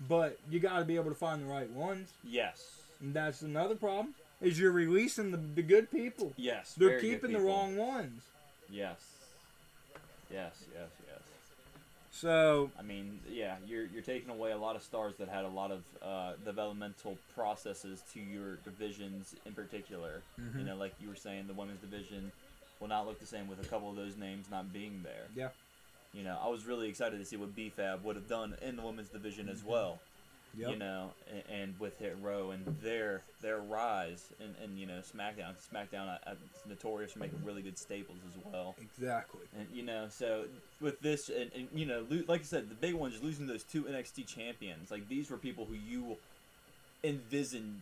[0.08, 2.10] but you got to be able to find the right ones.
[2.24, 2.72] Yes.
[3.00, 4.14] And that's another problem.
[4.42, 6.32] Is you're releasing the, the good people.
[6.36, 6.74] Yes.
[6.76, 8.22] They're keeping the wrong ones.
[8.68, 9.00] Yes.
[10.30, 10.64] Yes.
[10.74, 10.88] Yes.
[11.06, 11.20] Yes.
[12.10, 15.48] So I mean, yeah, you're you're taking away a lot of stars that had a
[15.48, 20.22] lot of uh, developmental processes to your divisions in particular.
[20.40, 20.58] Mm-hmm.
[20.58, 22.30] You know, like you were saying, the women's division
[22.80, 25.26] will not look the same with a couple of those names not being there.
[25.34, 25.48] Yeah.
[26.12, 28.82] You know, I was really excited to see what BFAB would have done in the
[28.82, 29.98] women's division as well.
[30.54, 30.70] Yep.
[30.70, 35.00] You know, and, and with Hit Row and their their rise and, and you know
[35.00, 35.54] SmackDown.
[35.72, 38.74] SmackDown uh, uh, is notorious for making really good staples as well.
[38.80, 39.40] exactly.
[39.58, 40.44] And you know, so
[40.80, 43.46] with this, and, and you know, lo- like I said, the big one is losing
[43.46, 44.90] those two NXT champions.
[44.90, 46.16] Like these were people who you
[47.02, 47.80] envisioned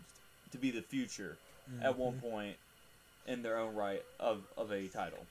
[0.52, 1.36] to be the future
[1.82, 2.30] at one Mm-hmm.
[2.30, 2.56] point
[3.26, 5.24] in their own right of, of a title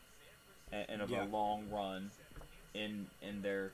[0.71, 1.23] and, and of Yeah.
[1.23, 2.11] a long run
[2.73, 3.71] in in their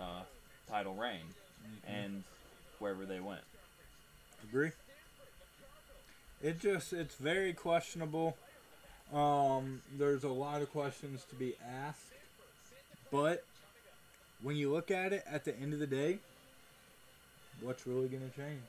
[0.00, 0.22] uh,
[0.68, 1.22] title reign
[1.62, 1.92] Mm-hmm.
[1.94, 2.24] and
[2.80, 3.42] wherever they went.
[4.42, 4.72] Agree.
[6.42, 8.36] It just it's very questionable.
[9.12, 11.54] Um, there's a lot of questions to be
[11.86, 12.12] asked,
[13.10, 13.44] but
[14.42, 16.18] when you look at it, at the end of the day,
[17.60, 18.62] what's really gonna change?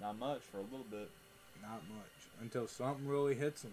[0.00, 1.08] Not much for a little bit.
[1.62, 3.72] Not much until something really hits them.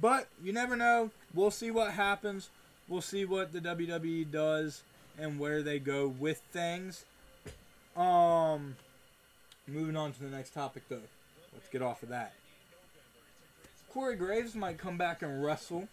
[0.00, 1.10] But you never know.
[1.34, 2.48] We'll see what happens.
[2.88, 4.82] We'll see what the WWE does
[5.18, 7.04] and where they go with things.
[7.96, 8.76] Um,
[9.66, 11.00] moving on to the next topic though.
[11.52, 12.32] Let's get off of that.
[13.92, 15.88] Corey Graves might come back and wrestle.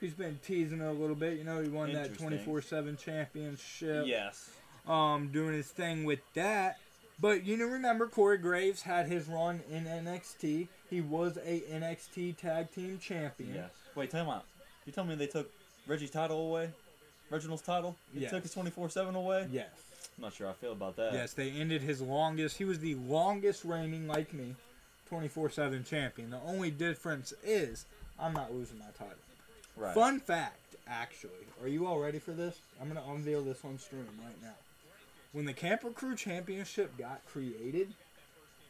[0.00, 1.38] He's been teasing it a little bit.
[1.38, 4.50] You know, he won that 24/7 championship Yes.
[4.86, 6.78] um, doing his thing with that.
[7.20, 10.68] But you know, remember Corey Graves had his run in NXT.
[10.90, 13.54] He was a NXT Tag Team Champion.
[13.54, 13.70] Yes.
[13.94, 14.44] Wait, tell me out.
[14.86, 15.50] You tell me they took
[15.86, 16.70] Reggie's title away?
[17.30, 17.96] Reginald's title?
[18.12, 18.30] They Yes.
[18.30, 19.48] took his 24 7 away?
[19.50, 19.70] Yes.
[20.22, 21.14] I'm not sure I feel about that.
[21.14, 22.58] Yes, they ended his longest.
[22.58, 24.54] He was the longest reigning, like me,
[25.10, 26.30] 24/7 champion.
[26.30, 27.86] The only difference is
[28.20, 29.16] I'm not losing my title.
[29.76, 29.92] Right.
[29.92, 31.48] Fun fact, actually.
[31.60, 32.60] Are you all ready for this?
[32.80, 34.54] I'm going to unveil this on stream right now.
[35.32, 37.92] When the Camper Crew Championship got created,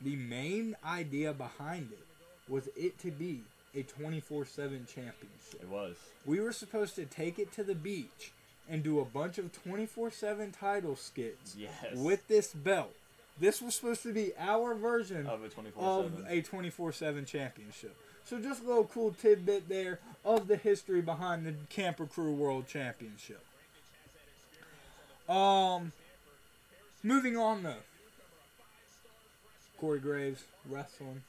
[0.02, 2.06] the main idea behind it
[2.50, 3.42] was it to be
[3.74, 5.60] a 24 7 championship.
[5.60, 5.96] It was.
[6.24, 8.32] We were supposed to take it to the beach
[8.68, 11.72] and do a bunch of 24 7 title skits Yes.
[11.94, 12.94] with this belt.
[13.38, 16.26] This was supposed to be our version of a 24 of 7.
[16.28, 17.96] a 24 7 championship.
[18.24, 22.68] So just a little cool tidbit there of the history behind the Camper Crew World
[22.68, 23.44] Championship.
[25.28, 25.92] Um,
[27.02, 27.74] moving on though.
[29.80, 31.22] Corey Graves wrestling.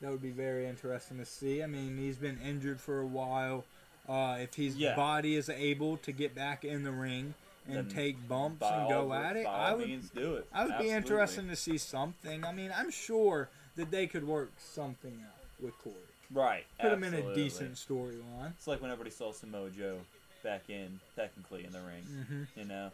[0.00, 1.62] That would be very interesting to see.
[1.62, 3.64] I mean, he's been injured for a while.
[4.08, 4.96] Uh, if his Yeah.
[4.96, 7.34] body is able to get back in the ring
[7.66, 10.46] and Then take bumps and go all- at it, I would do it.
[10.52, 10.90] I would be Absolutely.
[10.90, 12.44] interested to see something.
[12.44, 15.94] I mean, I'm sure that they could work something out with Corey.
[16.30, 16.64] Right.
[16.80, 17.42] Put him in a absolutely.
[17.44, 18.50] decent storyline.
[18.56, 19.98] It's like when everybody saw Samoa Joe
[20.42, 22.02] back in, technically, in the ring.
[22.04, 22.42] Mm-hmm.
[22.58, 22.90] You know?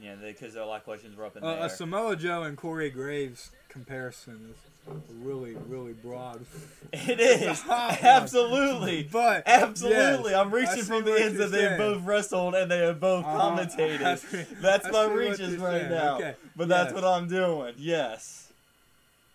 [0.00, 1.64] Yeah, because a lot of questions were up in Uh, there.
[1.66, 6.44] a Samoa Joe and Corey Graves comparison is really, really broad.
[6.92, 10.30] It is absolutely, But absolutely.
[10.30, 13.50] yes, I'm reaching from the ends that they both wrestled and they have both Uh-huh.
[13.56, 14.18] commentated.
[14.46, 15.90] See- That's my reaches right saying.
[15.90, 16.16] now.
[16.16, 17.74] Okay, But that's what I'm doing.
[17.76, 18.50] Yes.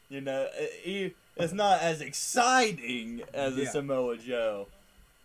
[0.09, 4.67] You know, it- it- it's not as exciting as a Samoa Joe,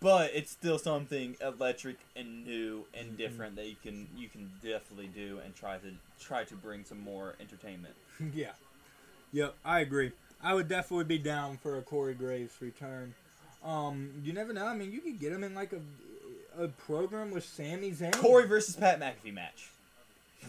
[0.01, 3.15] but it's still something electric and new and Mm-hmm.
[3.17, 6.99] different that you can you can definitely do and try to try to bring some
[6.99, 7.95] more entertainment.
[8.33, 8.51] yeah,
[9.31, 10.11] yep, I agree.
[10.41, 13.13] I would definitely be down for a Corey Graves return.
[13.63, 14.65] Um, you never know.
[14.67, 15.81] I mean, you could get him in like a
[16.63, 18.13] a program with Sami Zayn.
[18.15, 19.69] Corey versus Pat McAfee match.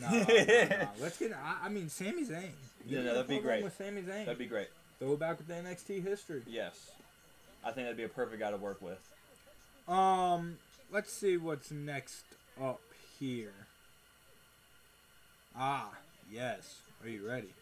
[0.00, 0.88] No, no, no.
[1.00, 1.32] Let's get.
[1.32, 2.50] I, I mean, Sami Zayn.
[2.86, 3.62] Yeah, no, that'd be great.
[3.64, 4.24] With Sami Zayn.
[4.24, 4.68] That'd be great.
[5.00, 6.42] Throw it back with the NXT history.
[6.46, 6.90] Yes.
[7.64, 8.98] I think that'd be a perfect guy to work with.
[9.90, 10.58] Um,
[10.92, 12.22] let's see what's next
[12.62, 12.80] up
[13.18, 13.66] here.
[15.56, 15.90] Ah,
[16.30, 16.78] yes.
[17.02, 17.52] Are you ready?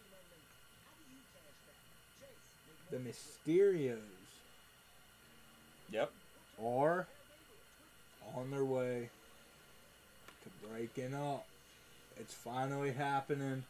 [2.91, 3.99] The Mysterios
[5.91, 6.13] Yep.
[6.63, 7.07] are
[8.37, 9.09] on their way
[10.43, 11.47] to breaking up.
[12.19, 13.65] It's finally happening.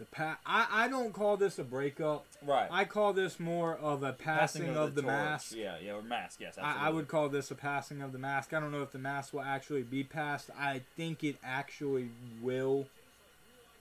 [0.00, 2.24] The pa- I, I don't call this a breakup.
[2.42, 2.68] Right.
[2.70, 5.12] I call this more of a passing, of, the, torch.
[5.12, 5.54] mask.
[5.54, 6.40] Yeah, yeah, or mask.
[6.40, 8.54] Yes, I, I would call this a passing of the mask.
[8.54, 10.48] I don't know if the mask will actually be passed.
[10.58, 12.08] I think it actually
[12.40, 12.86] will.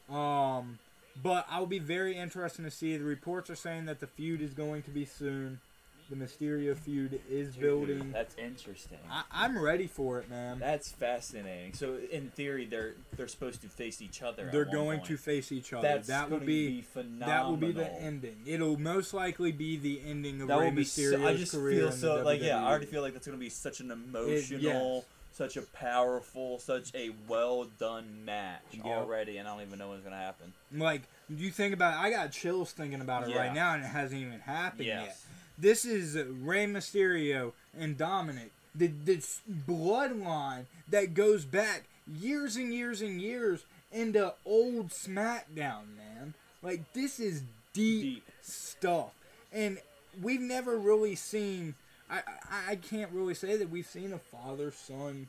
[0.09, 0.79] Um,
[1.23, 2.97] but I'll be very interested to see.
[2.97, 5.61] The reports are saying that the feud is going to be soon.
[6.09, 8.11] The Mysterio feud is Dude, building.
[8.11, 8.97] That's interesting.
[9.11, 10.57] I, I'm ready for it, man.
[10.57, 11.73] That's fascinating.
[11.73, 14.49] So in theory, they're they're supposed to face each other.
[14.51, 15.09] They're going point.
[15.09, 15.87] to face each other.
[15.87, 17.27] That's that will gonna be, phenomenal.
[17.27, 18.37] that will be the ending.
[18.47, 20.83] It'll most likely be the ending of That Rey be.
[20.83, 21.79] So, I just career.
[21.81, 22.63] feel so like yeah.
[22.63, 26.91] I already feel like that's going to be such an emotional, such a powerful, such
[26.95, 28.85] a well done match Yep.
[28.85, 30.53] already, and I don't even know what's going to happen.
[30.75, 33.37] Like you think about it, I got chills thinking about it Yeah.
[33.37, 35.15] right now, and it hasn't even happened yet.
[35.59, 43.01] This is Rey Mysterio and Dominic, the this bloodline that goes back years and years
[43.01, 46.33] and years into old SmackDown, man.
[46.61, 47.41] Like this is
[47.73, 48.23] deep, Deep.
[48.41, 49.11] stuff,
[49.51, 49.79] and
[50.21, 51.75] we've never really seen.
[52.09, 55.27] I, I I can't really say that we've seen a father son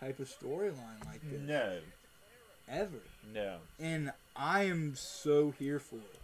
[0.00, 1.78] type of storyline like this No.
[2.68, 3.00] ever.
[3.34, 3.56] No.
[3.80, 6.18] And I am so here for it.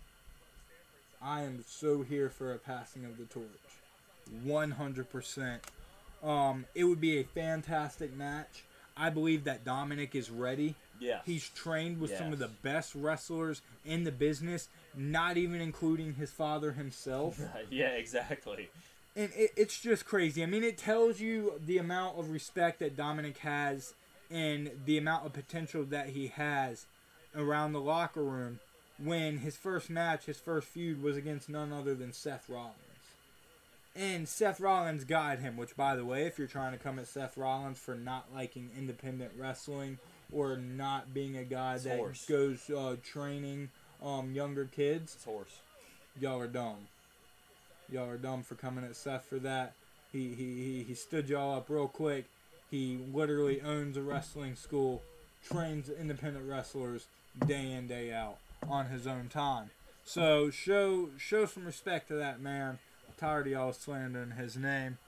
[1.20, 3.46] I am so here for a passing of the torch.
[4.46, 5.58] 100%.
[6.22, 8.64] Um, it would be a fantastic match.
[8.96, 10.74] I believe that Dominic is ready.
[11.00, 11.20] Yeah.
[11.24, 16.30] He's trained with some of the best wrestlers in the business, not even including his
[16.30, 17.40] father himself.
[17.70, 17.90] yeah.
[17.90, 18.68] Exactly.
[19.14, 20.42] and it, it's just crazy.
[20.42, 23.94] I mean, it tells you the amount of respect that Dominic has
[24.30, 26.86] and the amount of potential that he has
[27.36, 28.58] around the locker room
[29.02, 32.74] when his first match, his first feud was against none other than Seth Rollins.
[33.96, 37.08] And Seth Rollins got him, which, by the way, if you're trying to come at
[37.08, 39.98] Seth Rollins for not liking independent wrestling
[40.32, 42.24] or not being a guy It's that horse.
[42.26, 43.70] goes uh, training
[44.04, 45.58] um, younger kids, It's horse.
[46.20, 46.76] y'all are dumb.
[47.90, 49.72] Y'all are dumb for coming at Seth for that.
[50.12, 52.26] He he he, he stood y'all up real quick.
[52.70, 55.02] He literally owns a wrestling school,
[55.50, 57.06] trains independent wrestlers
[57.46, 58.36] day in day out
[58.68, 59.70] on his own time.
[60.04, 62.78] So show show some respect to that man.
[63.18, 64.98] tired of y'all slandering his name.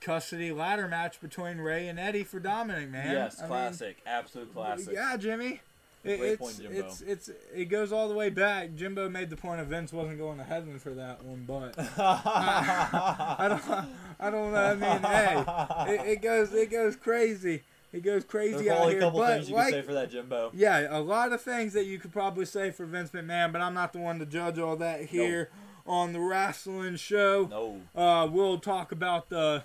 [0.00, 3.12] Custody ladder match between Ray and Eddie for Dominic, man.
[3.12, 3.38] yes.
[3.38, 3.98] I mean, Classic.
[4.06, 4.94] Absolute classic.
[4.94, 5.60] yeah, Jimmy.
[6.02, 6.78] It, Great it's, point, Jimbo.
[6.78, 8.74] it's it's it goes all the way back.
[8.74, 13.46] Jimbo made the point of Vince wasn't going to heaven for that one, but I
[13.50, 13.86] don't
[14.18, 14.58] I don't know.
[14.58, 17.64] I mean, hey, it, it goes it goes crazy.
[17.92, 19.00] It goes There's crazy out probably a here.
[19.00, 20.50] couple But things you like, can say for that, Jimbo.
[20.54, 23.74] yeah, a lot of things that you could probably say for Vince McMahon, but I'm
[23.74, 25.50] not the one to judge all that here
[25.86, 27.48] on the wrestling show.
[27.50, 27.80] No.
[28.00, 29.64] Uh, we'll talk about the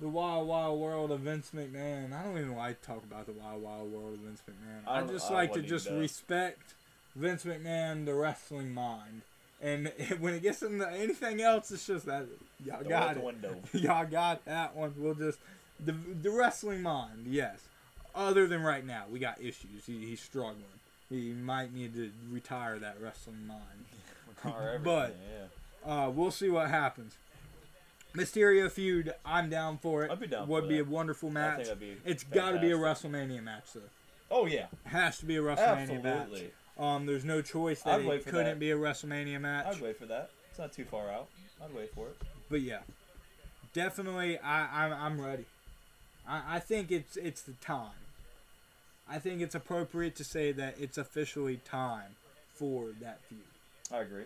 [0.00, 2.12] the wild, wild world of Vince McMahon.
[2.12, 4.86] I don't even like to talk about the wild, wild world of Vince McMahon.
[4.88, 6.74] I I, just I like to just respect
[7.16, 9.22] Vince McMahon, the wrestling mind.
[9.60, 12.26] And when it gets into anything else, it's just that
[12.64, 13.24] y'all Throw got it.
[13.24, 13.56] window.
[13.72, 14.94] y'all got that one.
[14.96, 15.40] We'll just
[15.84, 17.60] the the wrestling mind, yes.
[18.14, 19.86] Other than right now, we got issues.
[19.86, 20.64] He, he's struggling.
[21.08, 23.84] He might need to retire that wrestling mind.
[24.44, 25.46] Everything, But- yeah.
[26.06, 27.16] Uh, we'll see what happens.
[28.14, 30.10] Mysterio feud, I'm down for it.
[30.10, 30.82] I'd be down Would be that.
[30.82, 31.56] a wonderful I match.
[31.56, 32.76] think that'd be It's got to be a.
[32.76, 33.80] WrestleMania match, though.
[34.30, 36.14] Oh yeah, Has to be a WrestleMania match.
[36.22, 36.50] absolutely.
[36.78, 38.58] Um, there's no choice that I'd it couldn't that.
[38.58, 39.66] be a WrestleMania match.
[39.66, 40.30] I'd wait for that.
[40.50, 41.28] It's not too far out.
[41.64, 42.16] I'd wait for it.
[42.50, 42.80] But yeah,
[43.72, 45.44] definitely, I, I'm I'm ready.
[46.28, 47.90] I, I think it's it's the time.
[49.08, 52.16] I think it's appropriate to say that it's officially time
[52.54, 53.40] for that feud.
[53.90, 54.24] I agree.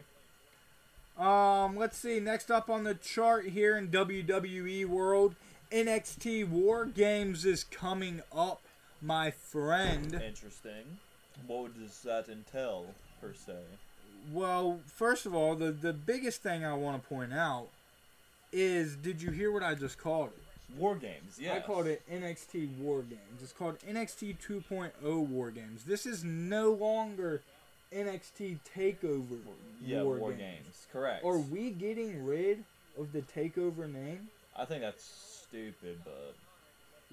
[1.17, 2.19] Um, let's see.
[2.19, 5.37] Next up on the chart here in WWE world,
[5.71, 8.63] NXT War Games is coming up,
[9.01, 10.15] my friend.
[10.15, 10.99] Interesting.
[11.47, 12.87] What does that entail
[13.21, 13.57] per se?
[14.33, 17.69] Well, first of all, the the biggest thing I want to point out
[18.53, 20.42] is, did you hear what I just called it?
[20.77, 21.39] War games.
[21.39, 21.55] Yeah.
[21.55, 23.43] I called it NXT War Games.
[23.43, 25.85] It's called NXT 2.0 War Games.
[25.85, 27.43] This is no longer
[27.95, 29.39] NXT Takeover
[29.85, 30.41] Yeah, War, war, Games.
[30.65, 30.87] games.
[30.93, 31.25] Correct.
[31.25, 32.65] Are we getting rid
[32.99, 34.29] of the Takeover name?
[34.57, 35.05] I think that's
[35.49, 36.35] stupid, but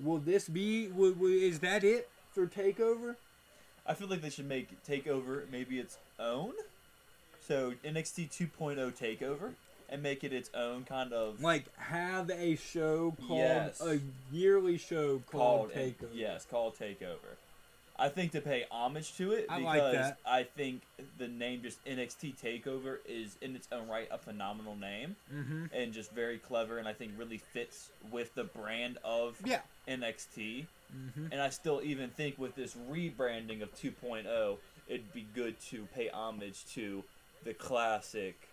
[0.01, 0.87] Will this be?
[0.87, 3.15] Will, will, is that it for Takeover?
[3.85, 6.53] I feel like they should make Takeover maybe its own.
[7.45, 9.53] So NXT 2.0 Takeover
[9.89, 13.81] and make it its own kind of Like have a show called Yes.
[13.81, 13.99] a
[14.31, 16.09] yearly show called, called Takeover.
[16.13, 17.35] Yes, called Takeover.
[18.01, 20.17] I think to pay homage to it I because like that.
[20.25, 20.83] I think
[21.17, 25.65] the name just NXT Takeover is in its own right a phenomenal name Mm-hmm.
[25.73, 29.59] and just very clever and I think really fits with the brand of Yeah.
[29.87, 30.65] NXT.
[30.95, 31.25] Mm-hmm.
[31.33, 36.07] And I still even think with this rebranding of 2.0, it'd be good to pay
[36.09, 37.03] homage to
[37.43, 38.48] the classic.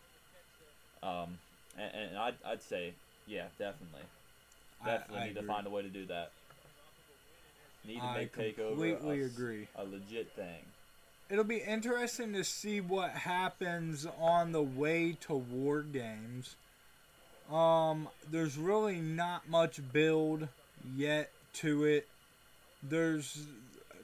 [1.07, 1.39] Um,
[1.79, 2.93] and, and I'd, I'd say,
[3.27, 4.01] yeah, definitely.
[4.85, 6.33] Definitely I, I need to find a way to do that.
[7.87, 9.69] Need to I make Takeover a, agree.
[9.77, 10.65] a legit thing.
[11.31, 16.57] It'll be interesting to see what happens on the way to War Games.
[17.51, 20.49] Um, there's really not much build
[20.97, 22.09] yet to it.
[22.83, 23.47] There's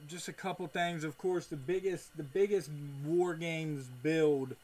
[0.07, 1.03] just a couple things.
[1.03, 2.69] Of course, the biggest the biggest
[3.05, 4.55] war games build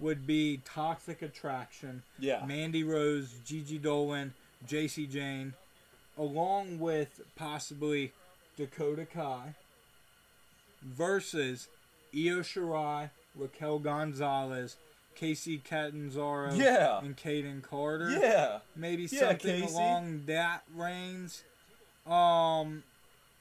[0.00, 2.44] would be Toxic Attraction, Yeah.
[2.46, 4.34] Mandy Rose, Gigi Dolan,
[4.66, 5.54] Jacy Jayne,
[6.16, 8.12] along with possibly
[8.56, 9.54] Dakota Kai
[10.82, 11.68] versus
[12.14, 14.76] Io Shirai, Raquel Gonzalez,
[15.18, 16.98] Kacy Catanzaro, Yeah.
[17.00, 18.10] and Kayden Carter.
[18.10, 18.60] Yeah.
[18.76, 19.70] Maybe Yeah, something Kacy.
[19.74, 21.40] along that range.
[22.06, 22.84] Um,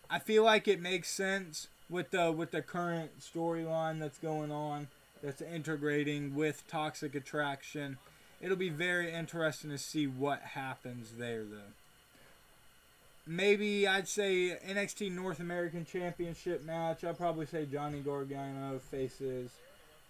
[0.10, 4.88] I feel like it makes sense with the with the current storyline that's going on,
[5.22, 7.98] that's integrating with Toxic Attraction.
[8.42, 11.74] It'll be very interesting to see what happens there, though.
[13.26, 17.04] Maybe I'd say NXT North American Championship match.
[17.04, 19.50] I'd probably say Johnny Gargano faces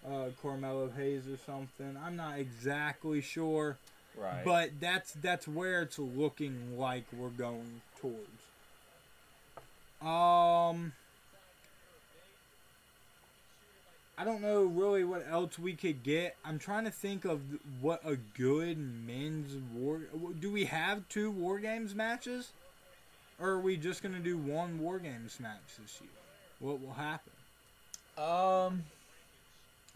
[0.06, 1.96] uh, Carmelo Hayes or something.
[2.04, 3.76] I'm not exactly sure.
[4.16, 4.44] Right.
[4.44, 8.18] But that's that's where it's looking like we're going towards.
[10.00, 10.92] Um
[14.18, 16.36] I don't know really what else we could get.
[16.44, 17.40] I'm trying to think of
[17.80, 20.00] what a good men's war
[20.40, 22.50] do we have two war games matches?
[23.40, 26.10] Or are we just going to do one war games match this year?
[26.58, 27.32] What will happen?
[28.18, 28.82] um,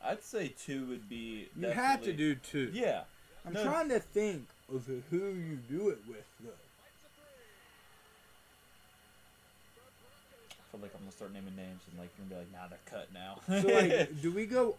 [0.05, 1.49] I'd say two would be.
[1.59, 2.71] You have to do two.
[2.73, 3.03] Yeah.
[3.45, 3.65] I'm no.
[3.65, 6.51] trying to think of who you do it with though.
[10.73, 12.69] I feel like I'm gonna start naming names and like you're gonna be like, nah,
[12.69, 13.39] they're cut now.
[13.61, 14.77] So like, do we go?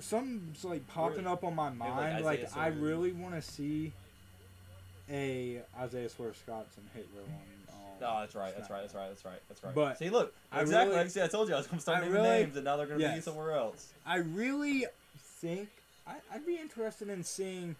[0.00, 2.24] Something's like popping up on my like, mind.
[2.24, 3.92] Like, Isaiah I really want to see
[5.10, 7.28] a Isaiah Swerve Scott's and hit row on.
[7.28, 8.52] Um, No, that's right.
[8.56, 8.72] That's SmackDown.
[8.72, 8.80] right.
[8.82, 9.08] That's right.
[9.08, 9.40] That's right.
[9.48, 9.74] That's right.
[9.74, 10.96] But see, look, I exactly.
[10.96, 12.64] really- like I I told you I was gonna start I naming really- names, and
[12.64, 13.92] now they're gonna be somewhere else.
[14.06, 14.86] I really
[15.16, 15.68] think
[16.06, 17.76] I, I'd be interested in seeing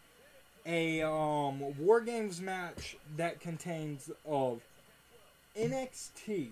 [0.66, 4.60] a um, War Games match that contains of
[5.56, 6.48] NXT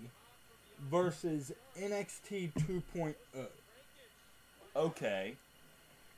[0.79, 3.15] versus NXT 2.0.
[4.75, 5.35] Okay.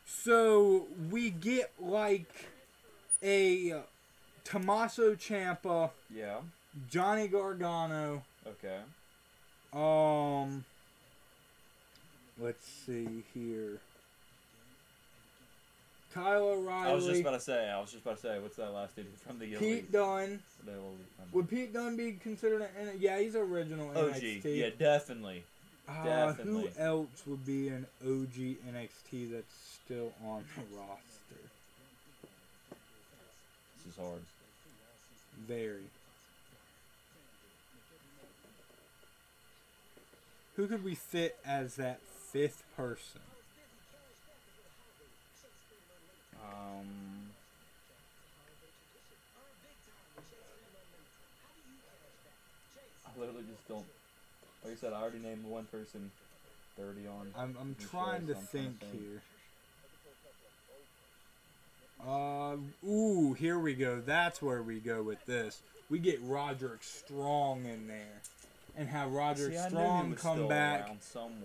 [0.06, 2.30] So we get like
[3.24, 3.82] a
[4.44, 6.40] Tommaso Ciampa, Yeah.
[6.90, 8.24] Johnny Gargano.
[8.48, 8.80] Okay.
[9.74, 10.66] Um,
[12.40, 13.80] let's see here.
[16.14, 17.70] Kyle O'Reilly, I was just about to say.
[17.70, 18.40] I was just about to say.
[18.40, 19.92] What's that last dude from the Pete.
[19.92, 20.30] The old-
[21.20, 22.98] um, Would Pete Dunne be considered an?
[23.00, 24.16] Yeah, he's original OG.
[24.22, 24.58] NXT.
[24.58, 25.44] Yeah, definitely.
[25.88, 26.72] Uh, who definitely.
[26.78, 31.42] else would be an OG NXT that's still on the roster?
[33.78, 34.22] This is hard.
[35.48, 35.84] Very.
[40.58, 42.00] Who could we fit as that
[42.32, 43.22] fifth person?
[46.44, 46.86] Um.
[53.06, 53.86] I literally just don't.
[54.64, 56.12] Like I said, I already named one person.
[56.78, 57.34] Thirty on.
[57.38, 59.02] I'm, I'm trying to so I'm trying think to think.
[59.02, 59.22] here.
[62.08, 62.56] Uh,
[62.88, 64.02] ooh, here we go.
[64.04, 65.62] That's where we go with this.
[65.90, 68.22] We get Roderick Strong in there,
[68.78, 70.90] and have Roderick See, I knew he Strong come back.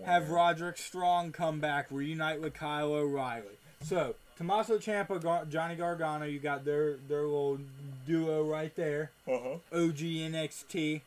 [0.05, 3.59] Have Roderick Strong come back, reunite with Kyle O'Reilly.
[3.83, 7.59] So Tommaso Ciampa, Gar- Johnny Gargano, you got their their little
[8.07, 9.11] duo right there.
[9.27, 9.55] Uh-huh.
[9.73, 11.01] OG NXT.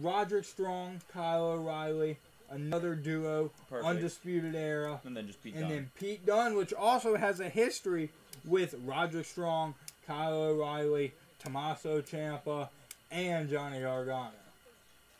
[0.00, 2.18] Roderick Strong, Kyle O'Reilly,
[2.50, 3.88] another duo, Perfect.
[3.88, 5.70] Undisputed Era, And then just beat and Dunne.
[5.70, 8.10] then Pete Dunne, which also has a history
[8.44, 9.74] with Roderick Strong,
[10.06, 12.68] Kyle O'Reilly, Tommaso Ciampa,
[13.10, 14.30] and Johnny Gargano.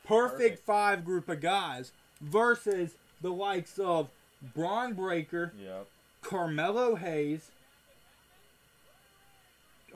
[0.07, 0.67] Perfect, Perfect.
[0.67, 4.11] five group of guys versus the likes of
[4.55, 5.87] Bron Breakker, Yep.
[6.23, 7.51] Carmelo Hayes,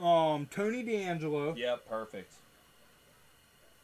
[0.00, 1.54] um, Tony D'Angelo.
[1.54, 1.88] Yep.
[1.88, 2.32] Perfect.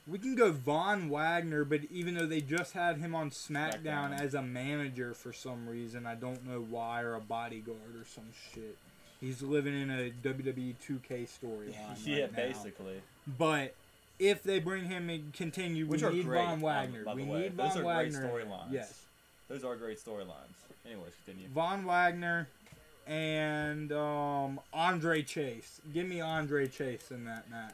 [0.07, 4.20] We can go Von Wagner, but even though they just had him on SmackDown, SmackDown.
[4.20, 8.24] as a manager for some reason, I don't know why, or a bodyguard or some
[8.55, 8.78] shit.
[9.20, 11.74] He's living in a WWE 2K storyline.
[12.07, 12.36] yeah, right now.
[12.36, 13.03] basically.
[13.26, 13.74] But
[14.18, 16.45] if they bring him and continue, Which we are need great.
[16.45, 17.05] Von Wagner.
[17.07, 18.28] um, we way, need those Von are great Wagner.
[18.28, 18.72] storylines.
[18.72, 19.03] Yes,
[19.49, 20.57] Those are great storylines.
[20.87, 21.49] Anyways, continue.
[21.49, 22.49] Von Wagner
[23.07, 25.81] and um, Andre Chase.
[25.93, 27.73] Give me Andre Chase in that match.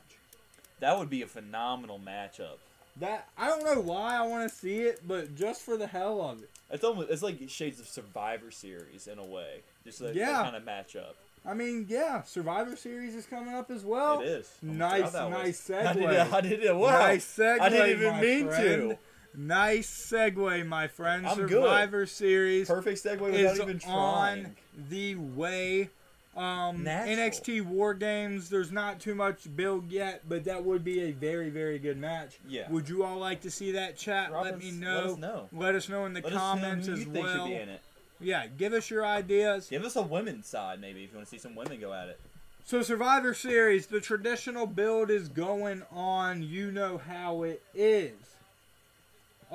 [0.81, 2.57] That would be a phenomenal matchup.
[3.01, 6.21] That I don't know why I want to see it, but just for the hell
[6.23, 6.51] of it.
[6.71, 9.63] It's almost it's like shades of Survivor Series in a way.
[9.85, 10.31] Just like Yeah.
[10.33, 11.15] that kind of matchup.
[11.47, 14.21] I mean, yeah, Survivor Series is coming up as well.
[14.21, 14.51] it is.
[14.63, 16.33] Nice, nice was- I did segue.
[16.33, 16.75] I did it.
[16.77, 16.91] Wow.
[17.01, 17.61] Nice segue.
[17.61, 18.91] I didn't even mean friend.
[18.93, 18.99] to.
[19.37, 21.27] Nice segue, my friend.
[21.27, 21.51] I'm good.
[21.51, 24.55] Survivor Series Perfect segue without is even on
[24.91, 25.91] the way
[26.37, 27.17] Um, Natural.
[27.17, 28.49] NXT War Games.
[28.51, 32.39] There's not too much build yet, but that would be a very, very good match.
[32.49, 32.69] Yeah.
[32.71, 34.31] Would you all like to see that chat?
[34.31, 35.13] Drop let me let know.
[35.13, 35.49] us know.
[35.53, 37.47] Let us know in the Let us know comments as think should well.
[37.47, 37.81] be in it.
[38.21, 39.69] Yeah, give us your ideas.
[39.69, 42.09] Give us a women's side maybe if you want to see some women go at
[42.09, 42.19] it.
[42.65, 46.43] So Survivor Series, the traditional build is going on.
[46.43, 48.13] You know how it is.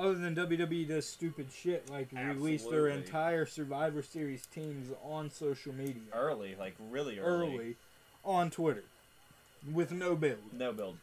[0.00, 5.74] Other than WWE does stupid shit like release their entire Survivor Series teams on social
[5.74, 7.54] media Early, like really early.
[7.54, 7.76] early
[8.24, 8.84] on Twitter
[9.70, 10.96] with no build No build.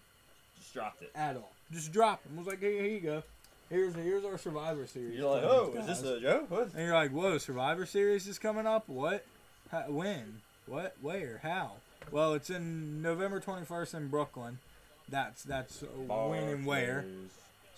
[0.59, 1.11] Just dropped it.
[1.13, 1.51] at all.
[1.71, 2.37] Just dropped them.
[2.37, 3.23] Was like, hey, here you go.
[3.69, 5.15] Here's here's our Survivor Series.
[5.15, 6.49] You're like, oh, is this a joke?
[6.49, 6.73] What?
[6.73, 8.87] And you're like, whoa, Survivor Series is coming up?
[8.87, 9.25] What?
[9.71, 10.41] How, when?
[10.65, 10.95] What?
[11.01, 11.39] Where?
[11.43, 11.73] How?
[12.09, 14.57] Well, it's in November 21st in Brooklyn.
[15.09, 17.05] That's that's uh, when and where.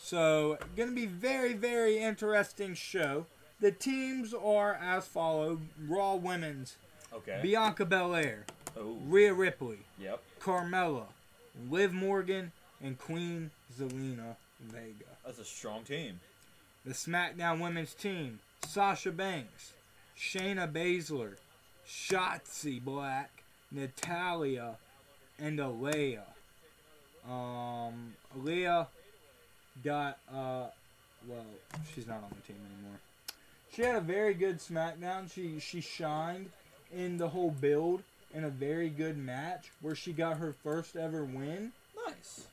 [0.02, 3.26] So, gonna be very very interesting show.
[3.60, 6.78] The teams are as follow: Raw Women's,
[7.14, 7.40] Okay.
[7.44, 8.46] Bianca Belair,
[8.78, 8.98] oh.
[9.06, 10.22] Rhea Ripley, Yep.
[10.40, 11.08] Carmella,
[11.70, 15.06] Liv Morgan, and Queen Zelina Vega.
[15.26, 16.20] That's a strong team.
[16.86, 19.74] The SmackDown Women's Team: Sasha Banks,
[20.18, 21.36] Shayna Baszler,
[21.88, 24.78] Shotzi Black, Natalya,
[25.38, 26.24] and Aliyah.
[27.30, 28.88] Um, Aliyah
[29.84, 30.68] got uh,
[31.28, 31.46] well,
[31.94, 33.00] she's not on the team anymore.
[33.74, 35.32] She had a very good SmackDown.
[35.32, 36.50] She she shined
[36.94, 38.04] in the whole build
[38.34, 41.72] in a very good match where she got her first ever win.
[42.08, 42.48] Nice.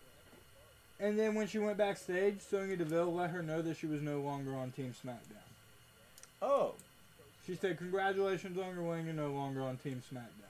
[0.98, 4.20] And then when she went backstage, Sonya Deville let her know that she was no
[4.20, 5.42] longer on Team SmackDown.
[6.40, 6.74] Oh.
[7.46, 9.04] She said, "Congratulations on your win.
[9.04, 10.46] You're no longer on Team SmackDown."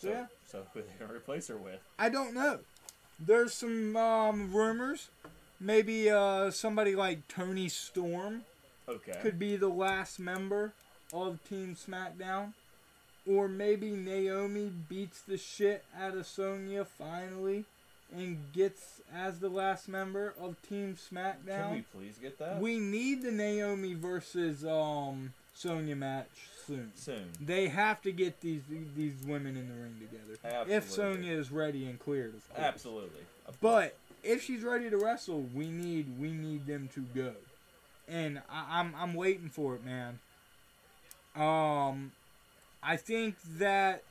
[0.00, 0.26] So, Yeah.
[0.46, 1.80] So who they gonna replace her with?
[1.98, 2.60] I don't know.
[3.18, 5.08] There's some um, rumors.
[5.60, 8.42] Maybe uh, somebody like Toni Storm
[8.88, 9.18] Okay.
[9.20, 10.72] could be the last member
[11.12, 12.52] of Team SmackDown.
[13.28, 17.64] Or maybe Naomi beats the shit out of Sonya finally
[18.10, 21.44] and gets as the last member of Team SmackDown.
[21.46, 22.60] Can we please get that?
[22.60, 26.30] We need the Naomi versus um Sonya match
[26.68, 26.92] soon.
[26.94, 27.24] Soon.
[27.40, 28.62] They have to get these
[28.96, 30.64] these women in the ring together.
[30.68, 31.16] If Absolutely.
[31.16, 32.66] Sonya is ready and cleared, of course.
[32.66, 33.20] Absolutely.
[33.46, 37.32] Of But if she's ready to wrestle, we need we need them to go,
[38.06, 40.18] and I, I'm I'm waiting for it, man.
[41.34, 42.12] Um,
[42.82, 44.04] I think that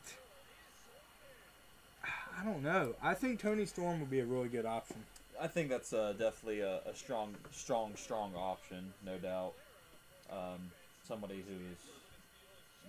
[2.04, 2.94] I don't know.
[3.02, 4.96] I think Toni Storm would be a really good option.
[5.40, 9.52] I think that's uh, definitely a, a strong, strong, strong option, no doubt.
[10.32, 10.70] Um,
[11.06, 11.78] somebody who is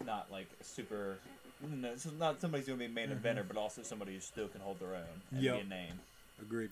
[0.05, 1.17] not like super,
[1.67, 3.21] no, so not somebody's gonna be a main Mhm.
[3.21, 5.55] eventer, but also somebody who still can hold their own and Yep.
[5.55, 5.99] be a name.
[6.41, 6.71] Agreed.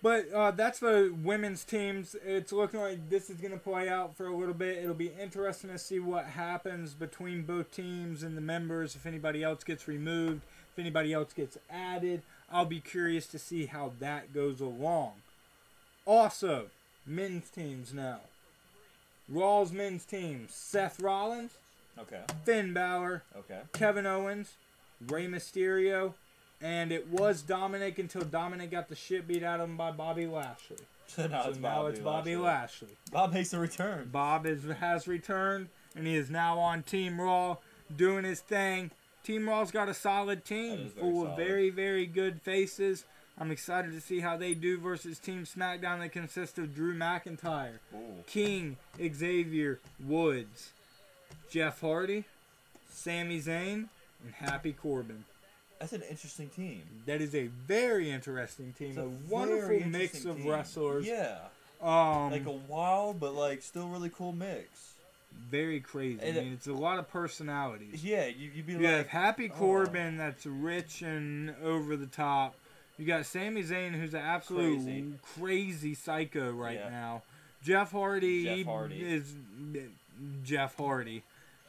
[0.00, 2.14] But uh, that's the women's teams.
[2.24, 4.78] It's looking like this is going to play out for a little bit.
[4.78, 8.94] It'll be interesting to see what happens between both teams and the members.
[8.94, 10.42] If anybody else gets removed,
[10.72, 15.14] if anybody else gets added, I'll be curious to see how that goes along.
[16.06, 16.70] Also,
[17.04, 18.20] men's teams now.
[19.28, 21.52] Raw's men's team: Seth Rollins,
[21.98, 22.22] Okay.
[22.44, 23.60] Finn Balor, Okay.
[23.72, 24.54] Kevin Owens,
[25.08, 26.14] Rey Mysterio,
[26.60, 30.26] and it was Dominic until Dominic got the shit beat out of him by Bobby
[30.26, 30.76] Lashley.
[31.08, 32.88] So now so it's now Bobby it's Bobby Lashley.
[32.88, 32.96] Lashley.
[33.10, 34.10] Bob makes a return.
[34.12, 37.56] Bob is, has returned, and he is now on Team Raw
[37.96, 38.90] doing his thing.
[39.24, 43.06] Team Raw's got a solid team full of very, very good faces.
[43.40, 47.78] I'm excited to see how they do versus Team SmackDown that consists of Drew McIntyre,
[47.94, 48.24] Ooh.
[48.26, 48.76] King,
[49.14, 50.70] Xavier, Woods,
[51.50, 52.24] Jeff Hardy,
[52.90, 53.86] Sami Zayn,
[54.24, 55.24] and Happy Corbin.
[55.78, 56.82] That's an interesting team.
[57.06, 58.88] That is a very interesting team.
[58.90, 60.48] It's A, a wonderful mix of team.
[60.48, 61.06] wrestlers.
[61.06, 61.38] Yeah.
[61.80, 64.94] Um, Like a wild but like still really cool mix.
[65.48, 66.20] very crazy.
[66.20, 68.02] I And- mean, it's a lot of personalities.
[68.04, 69.56] Yeah, you you'd be You have like Happy oh.
[69.56, 72.56] Corbin, that's rich and over the top.
[72.98, 75.14] You got Sami Zayn, who's an absolute Crazy.
[75.38, 76.88] crazy, psycho right Yeah.
[76.90, 77.22] now.
[77.62, 79.00] Jeff Hardy, Jeff Hardy.
[79.02, 79.34] is
[80.44, 81.22] Jeff Hardy.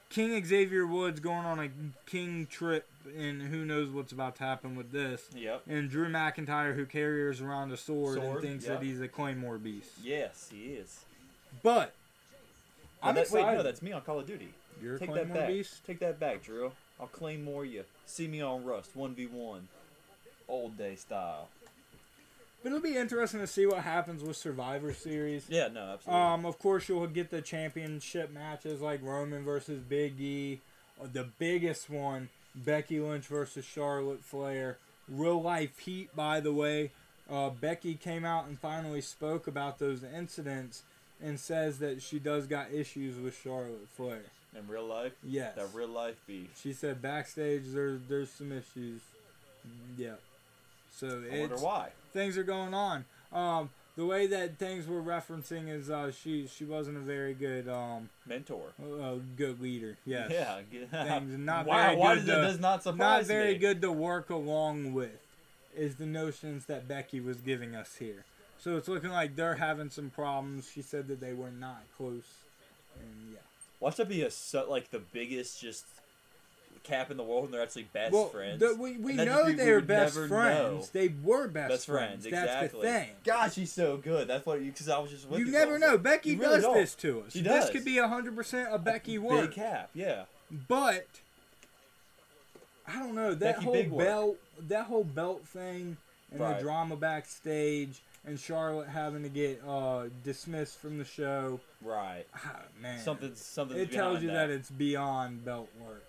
[0.10, 1.70] King Xavier Woods going on a
[2.10, 5.30] king trip, and who knows what's about to happen with this.
[5.36, 5.62] Yep.
[5.68, 8.80] And Drew McIntyre, who carries around a sword, and thinks yep.
[8.80, 9.92] that he's a Claymore beast.
[10.04, 11.06] Yes, he is.
[11.62, 11.94] But
[13.04, 13.46] I'm that- excited.
[13.46, 14.50] Wait, no, that's me on Call of Duty.
[14.82, 15.48] You're a Take Claymore that back.
[15.50, 15.86] beast.
[15.86, 16.72] Take that back, Drew.
[17.00, 17.86] I'll claim more you.
[18.08, 19.68] See me on Rust, 1v1.
[20.50, 21.48] Old day style.
[22.62, 25.46] But it'll be interesting to see what happens with Survivor Series.
[25.48, 26.22] Yeah, no, absolutely.
[26.22, 30.60] Um, of course, you'll get the championship matches like Roman versus Big E,
[31.14, 34.78] the biggest one, Becky Lynch versus Charlotte Flair.
[35.08, 36.92] Real life heat, by the way.
[37.32, 40.82] Uh, Becky came out and finally spoke about those incidents
[41.24, 44.24] and says that she does got issues with Charlotte Flair.
[44.58, 45.56] In real life, Yes.
[45.56, 46.50] that real life beef.
[46.62, 49.02] She said backstage there's there's some issues.
[49.98, 50.16] Yeah.
[51.00, 51.90] So I wonder why.
[52.14, 53.06] things are going on.
[53.32, 57.68] Um, the way that things were referencing is uh, she she wasn't a very good
[57.68, 58.72] um Mentor.
[58.82, 59.98] uh, good leader.
[60.06, 60.32] Yes.
[60.32, 60.62] Yeah.
[61.20, 61.84] Things not why?
[61.88, 63.60] very why good does, to- does not surprise Not very me?
[63.60, 65.20] good to work along with
[65.76, 68.24] is the notions that Becky was giving us here.
[68.58, 70.70] So it's looking like they're having some problems.
[70.74, 72.26] She said that they were not close.
[73.00, 73.40] And yeah.
[73.80, 75.86] Watch that be a so, like the biggest just
[76.84, 78.60] cap in the world, and they're actually best well, friends.
[78.60, 80.32] the- we, we know they're best friends.
[80.32, 80.84] know.
[80.94, 82.24] They were best, Best friends.
[82.24, 82.82] friends, That's exactly.
[82.82, 83.10] the thing.
[83.24, 84.28] God, she's so good.
[84.28, 85.52] That's what you because I was just with You you.
[85.52, 85.98] never know.
[85.98, 86.76] Becky really does don't.
[86.76, 87.34] this to us.
[87.34, 87.66] She does.
[87.66, 89.50] This could be 100% a Becky work.
[89.50, 90.24] Big cap, yeah.
[90.68, 91.06] But
[92.88, 95.98] I don't know that Becky whole belt, that whole belt thing,
[96.32, 96.58] and Right.
[96.58, 101.60] the drama backstage, and Charlotte having to get uh, dismissed from the show.
[101.82, 102.26] Right.
[102.36, 103.32] Ah, man, Something.
[103.36, 103.78] Something.
[103.78, 104.50] It tells you that.
[104.50, 106.04] it's beyond belt work.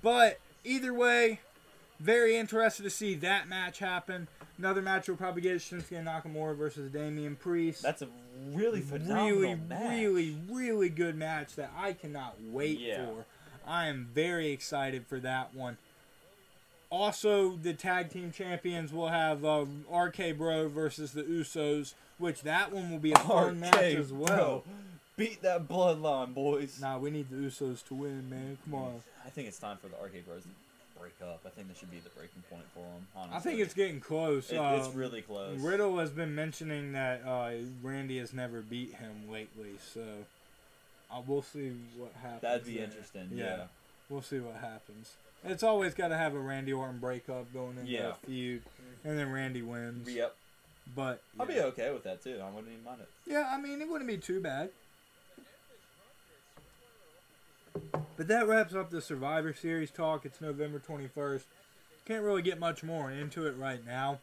[0.00, 1.40] But either way,
[2.00, 4.28] very interested to see that match happen.
[4.58, 7.82] Another match we'll probably get Shinsuke Nakamura versus Damian Priest.
[7.82, 8.08] That's a
[8.52, 9.90] really phenomenal really, match.
[10.00, 13.06] really, really good match that I cannot wait Yeah.
[13.06, 13.24] for.
[13.66, 15.78] I am very excited for that one.
[16.90, 22.70] Also, the tag team champions will have uh, RK Bro versus the Usos, which that
[22.72, 24.26] one will be a fun match as well.
[24.26, 24.64] bro.
[25.16, 26.78] Beat that bloodline, boys.
[26.80, 28.58] Nah, we need the Usos to win, man.
[28.64, 29.02] Come on.
[29.24, 30.48] I think it's time for the RK Bros to
[30.98, 31.40] break up.
[31.46, 33.06] I think this should be the breaking point for them.
[33.16, 34.50] Honestly, I think it's getting close.
[34.50, 35.58] It- it's Um, really close.
[35.60, 37.52] Riddle has been mentioning that uh,
[37.82, 40.02] Randy has never beat him lately, so
[41.10, 42.42] uh, we'll see what happens.
[42.42, 42.84] That'd be there.
[42.84, 43.30] interesting.
[43.32, 43.66] Yeah.
[44.08, 45.12] We'll see what happens.
[45.44, 48.10] It's always got to have a Randy Orton breakup going into Yeah.
[48.10, 48.62] a feud,
[49.04, 50.08] and then Randy wins.
[50.08, 50.34] Yep.
[50.94, 52.40] But I'll be okay with that too.
[52.42, 53.08] I wouldn't even mind it.
[53.26, 54.70] Yeah, I mean, it wouldn't be too bad.
[58.16, 60.24] But that wraps up the Survivor Series talk.
[60.24, 61.42] It's November 21st.
[62.04, 64.18] Can't really get much more into it right now.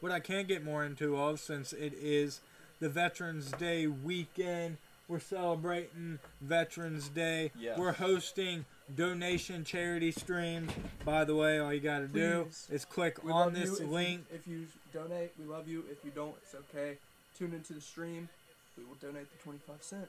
[0.00, 2.40] What I can get more into of, since it is
[2.80, 4.76] the Veterans Day weekend,
[5.08, 7.50] we're celebrating Veterans Day.
[7.58, 7.78] Yes.
[7.78, 10.70] We're hosting donation charity streams.
[11.04, 13.86] By the way, all you got to do is click We on this if you-
[13.86, 14.26] link.
[14.32, 15.84] if you donate, we love you.
[15.90, 16.98] If you don't, it's okay.
[17.36, 18.28] Tune into the stream.
[18.76, 20.08] We will donate the 25 cent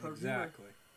[0.00, 0.50] per viewer.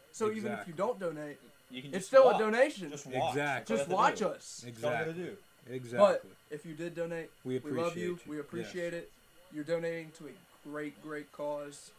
[0.10, 0.14] Exactly.
[0.14, 1.38] So even if you don't donate,
[1.70, 2.36] You can it's still watch.
[2.36, 2.90] a donation.
[2.90, 3.30] Just watch.
[3.36, 3.76] Exactly.
[3.76, 4.62] Just That's all you have watch us.
[4.66, 5.24] That's all you gotta Exactly.
[5.24, 5.74] do.
[5.74, 6.30] Exactly.
[6.52, 8.04] If you did donate, We we love you.
[8.04, 8.20] you.
[8.28, 8.46] We Yes.
[8.46, 9.12] appreciate it.
[9.54, 10.32] You're donating to a
[10.68, 11.92] great, great cause.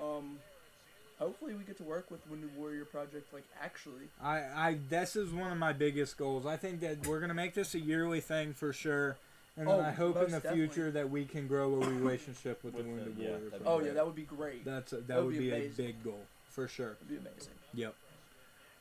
[0.00, 0.38] Um,
[1.18, 3.32] hopefully we get to work with the Wounded Warrior Project.
[3.32, 6.46] Like actually, I, I this is one of my biggest goals.
[6.46, 9.16] I think that we're gonna make this a yearly thing for sure.
[9.56, 10.58] And Oh, I hope in the definitely.
[10.68, 13.44] future that we can grow a relationship with, With the the- Wounded yeah, Warrior.
[13.50, 13.86] that'd oh Project.
[13.88, 14.64] yeah, that would be great.
[14.64, 16.20] That's a, that, that would would be, be a big goal
[16.50, 16.96] for sure.
[17.00, 17.54] That'd be amazing.
[17.74, 17.94] Yep.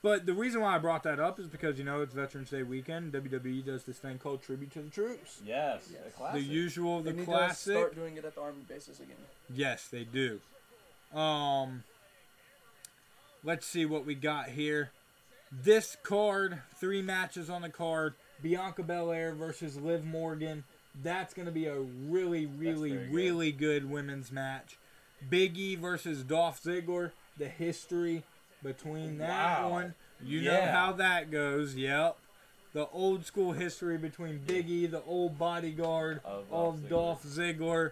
[0.02, 2.64] But the reason why I brought that up is because you know it's Veterans Day
[2.64, 3.12] weekend.
[3.12, 5.42] WWE does this thing called Tribute to the Troops.
[5.46, 5.90] Yes.
[5.92, 6.02] Yes.
[6.06, 6.42] The classic.
[6.42, 7.74] The usual, the they need classic.
[7.74, 9.18] to start doing it at the army bases again.
[9.54, 10.40] Yes, they do.
[11.14, 11.84] Um,
[13.44, 14.92] let's see what we got here.
[15.52, 18.14] This card, three matches on the card.
[18.42, 20.64] Bianca Belair versus Liv Morgan.
[21.04, 23.14] That's going to be a really, really, very good.
[23.14, 24.78] really good women's match.
[25.30, 27.12] Big E versus Dolph Ziggler.
[27.40, 28.24] The history
[28.62, 29.70] between that Wow.
[29.70, 29.96] one.
[30.22, 31.76] You know how that goes.
[31.76, 32.18] Yep.
[32.74, 36.90] The old school history between Biggie, the old bodyguard Of of, Dolph Ziggler.
[36.90, 37.92] Dolph Ziggler,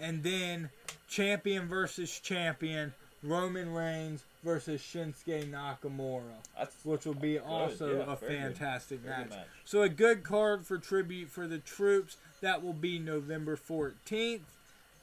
[0.00, 0.70] and then
[1.08, 6.22] champion versus champion Roman Reigns versus Shinsuke Nakamura,
[6.58, 9.30] That's which will be also yeah, a fantastic match.
[9.30, 9.46] match.
[9.64, 12.16] So a good card for tribute for the troops.
[12.40, 14.40] That will be November 14th.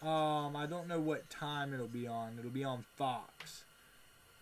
[0.02, 2.36] Um, I don't know what time it'll be on.
[2.40, 3.64] It'll be on Fox.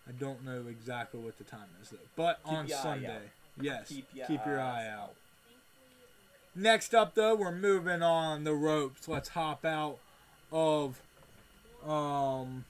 [0.08, 1.98] I don't know exactly what the time is though.
[2.14, 3.18] But Keep on Sunday.
[3.60, 3.88] Yes.
[3.88, 5.14] Keep your your eyes eye out.
[6.54, 9.08] Next up though, we're moving on the ropes.
[9.08, 9.98] Let's hop out
[10.52, 11.00] of
[11.86, 12.64] um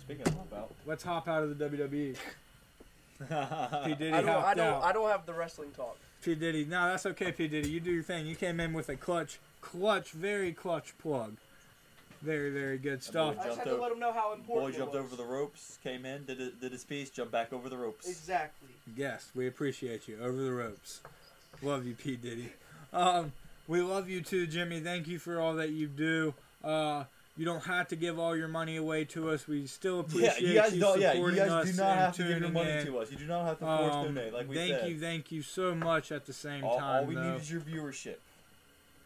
[0.00, 2.16] Speaking of hop out, let's hop out of the WWE.
[3.84, 3.94] P.
[3.94, 4.44] Diddy I don't.
[4.44, 4.66] I don't.
[4.66, 4.82] out.
[4.82, 5.96] I don't have the wrestling talk.
[6.22, 6.64] P Diddy.
[6.64, 7.70] No, that's okay, P Diddy.
[7.70, 8.26] You do your thing.
[8.26, 11.36] You came in with a clutch, clutch, very clutch plug.
[12.22, 13.36] Very, very good stuff.
[13.40, 14.74] I just had to over- let him know how Boy important.
[14.74, 15.02] it jumped was.
[15.04, 18.08] over the ropes, came in, did it, did his piece, jumped back over the ropes.
[18.08, 18.68] Exactly.
[18.96, 20.18] Yes, we appreciate you.
[20.22, 21.00] Over the ropes.
[21.62, 22.52] Love you, P Diddy.
[22.92, 23.32] Um,
[23.66, 24.80] we love you too, Jimmy.
[24.80, 26.34] Thank you for all that you do.
[26.62, 27.04] Uh,
[27.36, 29.48] you don't have to give all your money away to us.
[29.48, 31.00] We still Yeah, appreciate you guys you don't.
[31.00, 32.86] Yeah, you supporting guys us do not and have to give your tuning money in.
[32.86, 33.10] to us.
[33.10, 34.90] You do not have to force Um, donate, like we thank said.
[34.90, 36.12] you, thank you so much.
[36.12, 37.32] At the same all, time, all we though.
[37.32, 38.16] need is your viewership.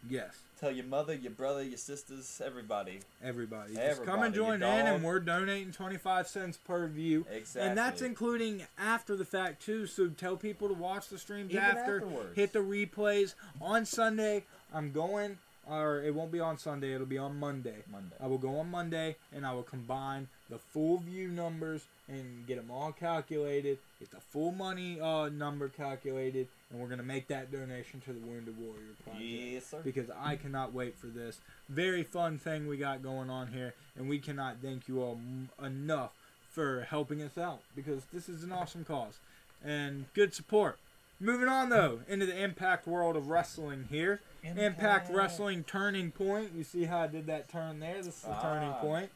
[0.07, 0.35] Yes.
[0.59, 3.01] Tell your mother, your brother, your sisters, everybody.
[3.23, 3.75] Everybody.
[3.75, 7.27] Just come and join in, and we're donating 25 cents per view.
[7.31, 7.69] Exactly.
[7.69, 9.85] And that's including after the fact, too.
[9.85, 11.97] So tell people to watch the streams Even after.
[11.97, 12.35] afterwards.
[12.35, 13.35] Hit the replays.
[13.61, 15.37] On Sunday, I'm going,
[15.69, 17.75] or it won't be on Sunday, it'll be on Monday.
[17.91, 18.15] Monday.
[18.21, 22.55] I will go on Monday and I will combine the full view numbers and get
[22.57, 27.27] them all calculated, get the full money uh, number calculated, and we're going to make
[27.27, 29.81] that donation to the Wounded Warrior Project Yes, sir.
[29.83, 31.39] because I cannot wait for this.
[31.67, 35.49] Very fun thing we got going on here, and we cannot thank you all m-
[35.61, 36.11] enough
[36.49, 39.19] for helping us out because this is an awesome cause
[39.65, 40.77] and good support.
[41.19, 44.21] Moving on though into the impact world of wrestling here.
[44.43, 46.51] Impact, Wrestling Turning Point.
[46.55, 47.97] You see how I did that turn there?
[47.97, 48.79] This is the turning Ah.
[48.79, 49.09] point.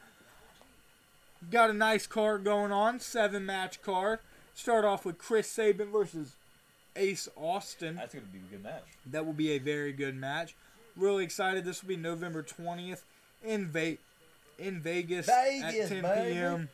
[1.50, 4.18] Got a nice card going on, seven match card.
[4.54, 6.34] Start off with Chris Sabin versus
[6.96, 7.96] Ace Austin.
[7.96, 8.84] That's going to be a good match.
[9.06, 10.54] That will be a very good match.
[10.96, 11.64] Really excited.
[11.64, 13.04] This will be November 20th
[13.42, 13.98] in Ve-
[14.58, 16.34] in Vegas, Vegas, at 10 baby.
[16.34, 16.68] p.m.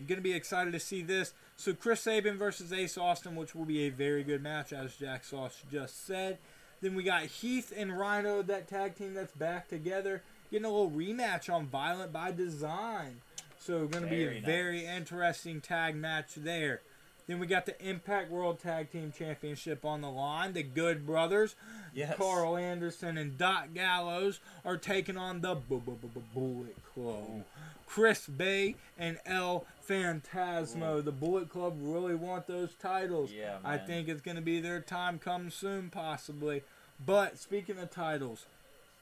[0.00, 1.34] I'm gonna be excited to see this.
[1.56, 5.24] So Chris Sabin versus Ace Austin, which will be a very good match, as Jack
[5.24, 6.38] Sauce just said.
[6.80, 10.90] Then we got Heath and Rhino, that tag team that's back together, getting a little
[10.90, 13.20] rematch on Violent by Design.
[13.58, 16.80] So going to be a Very very interesting tag match there.
[17.26, 20.54] Then we got the Impact World Tag Team Championship on the line.
[20.54, 21.54] The Good Brothers,
[21.94, 22.16] Yes.
[22.16, 27.44] Karl Anderson and Doc Gallows, are taking on the Bu- Bu- Bu- Bu- Bullet Club.
[27.90, 31.04] Chris Bey and El Phantasmo.
[31.04, 33.32] The Bullet Club really want those titles.
[33.32, 36.62] Yeah, I think it's going to be their time come soon, possibly.
[37.04, 38.46] But speaking of titles,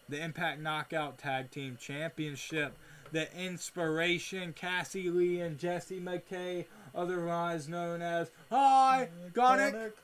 [0.09, 2.72] the Impact Knockout Tag Team Championship,
[3.12, 6.64] the Inspiration, Cassie Lee and Jessie McKay,
[6.95, 9.99] otherwise known as Hi Gonic,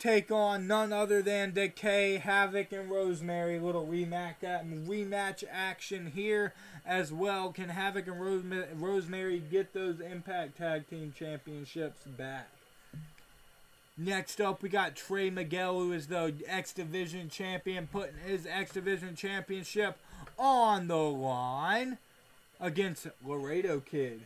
[0.00, 3.60] take on none other than Decay, Havoc, and Rosemary.
[3.60, 6.52] Little rematch, uh, rematch action here
[6.84, 7.52] as well.
[7.52, 8.42] Can Havoc and Rose-
[8.74, 12.48] Rosemary get those Impact Tag Team Championships back?
[13.96, 18.72] Next up, we got Trey Miguel, who is the X Division champion, putting his X
[18.72, 19.98] Division championship
[20.38, 21.98] on the line
[22.58, 24.22] against Laredo Kid.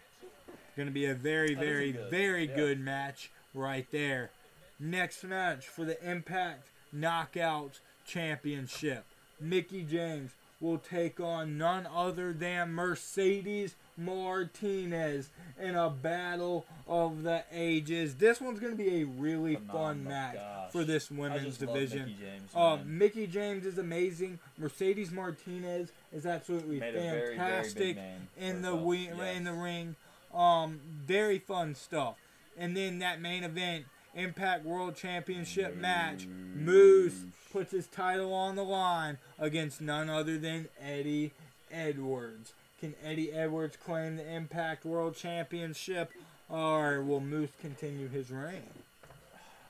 [0.77, 2.55] Going to be a very, That is a very, good- very yeah.
[2.57, 4.31] good match right there.
[4.79, 9.05] Next match for the Impact Knockout Championship.
[9.41, 15.29] Mickie James will take on none other than Mercedes Martinez
[15.61, 18.14] in a battle of the ages.
[18.16, 20.72] This one's going to be a really fun match gosh.
[20.72, 22.07] for this women's division.
[22.07, 22.79] Mickie James, Uh.
[22.85, 24.39] Mickie James is amazing.
[24.59, 27.99] Mercedes Martinez is absolutely Made a very, very fantastic
[28.39, 29.37] in the wi- yes.
[29.37, 29.97] in the ring.
[30.33, 32.16] Um, very fun stuff.
[32.57, 38.64] And then that main event, Impact World Championship match, Moose puts his title on the
[38.64, 41.32] line against none other than Eddie
[41.70, 42.52] Edwards.
[42.80, 46.12] Can Eddie Edwards claim the Impact World Championship,
[46.48, 48.62] or will Moose continue his reign?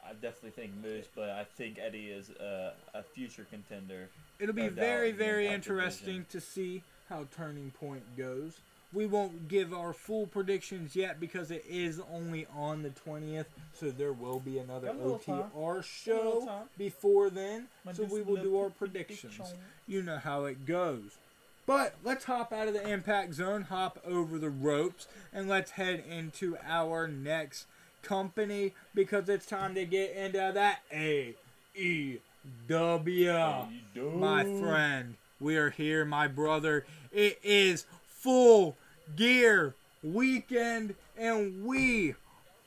[0.05, 4.09] I definitely think Moose, but I think Eddie is a, a future contender.
[4.38, 6.26] It'll be very, very interesting division.
[6.30, 8.59] to see how Turning Point goes.
[8.95, 13.47] We won't give our full predictions yet because it is only on the 20th,
[13.78, 15.51] so there will be another time.
[15.53, 19.34] OTR show before then, so we will do our predictions.
[19.34, 19.61] predictions.
[19.88, 21.18] You know how it goes.
[21.66, 26.05] But let's hop out of the impact zone, hop over the ropes, and let's head
[26.09, 27.66] into our next
[28.03, 32.20] company because it's time to get into that AEW.
[33.97, 36.84] My friend, we are here, my brother.
[37.11, 38.76] It is full
[39.17, 42.15] gear weekend, and we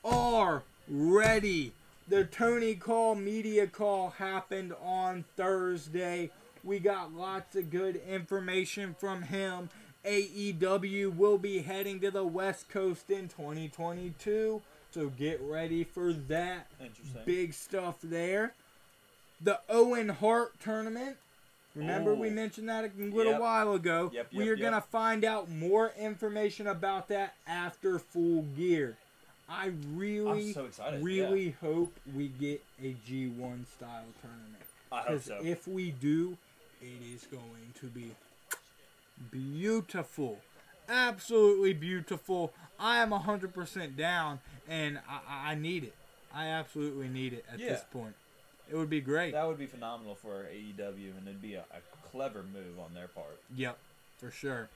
[0.04, 1.74] are ready.
[2.08, 6.32] The Tony Khan media call happened on Thursday.
[6.64, 9.70] We got lots of good information from him.
[10.06, 14.62] AEW will be heading to the West Coast in 2022,
[14.92, 16.68] so get ready for that.
[16.80, 17.22] Interesting.
[17.26, 18.54] Big stuff there.
[19.42, 21.18] The Owen Hart tournament.
[21.78, 23.42] Remember we mentioned that a little Yep.
[23.42, 24.10] while ago.
[24.14, 28.98] Yep, we yep, are going to find out more information about that after full gear.
[29.50, 34.64] I really, so excited, really hope we get a G1 style tournament.
[34.92, 35.40] I hope so.
[35.44, 36.38] if we do,
[36.82, 38.12] it is going to be
[39.32, 40.40] beautiful.
[40.90, 42.54] Absolutely beautiful.
[42.80, 45.94] I am 100% down, and I, I- I need it.
[46.34, 47.70] I absolutely need it at Yeah.
[47.70, 48.16] this point.
[48.70, 49.34] It would be great.
[49.34, 53.08] that would be phenomenal for AEW, and it'd be a, a clever move on their
[53.08, 53.40] part.
[53.56, 53.78] Yep,
[54.18, 54.70] for sure.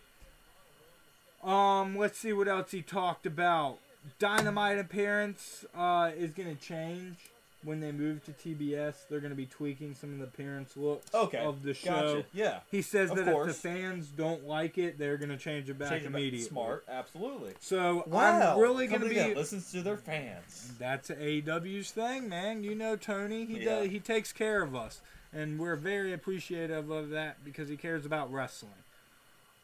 [1.44, 3.80] Um, let's see what else he talked about.
[4.20, 7.18] Dynamite appearance uh, is gonna change.
[7.64, 11.14] When they move to TBS, they're going to be tweaking some of the appearance looks
[11.14, 11.38] Okay.
[11.38, 12.16] of the show.
[12.16, 12.26] Gotcha.
[12.34, 12.60] Yeah.
[12.72, 15.78] He says Of that if the fans don't like it, they're going to change it
[15.78, 16.20] back Change it back.
[16.22, 16.48] immediately.
[16.50, 16.84] Smart.
[16.90, 17.54] Absolutely.
[17.60, 18.54] So Wow.
[18.56, 19.16] I'm really going to be.
[19.16, 20.74] that listens to their fans.
[20.80, 22.64] That's AEW's thing, man.
[22.64, 23.46] You know Tony.
[23.46, 23.66] He Yeah.
[23.82, 25.02] does, he takes care of us,
[25.32, 28.72] and we're very appreciative of that because he cares about wrestling.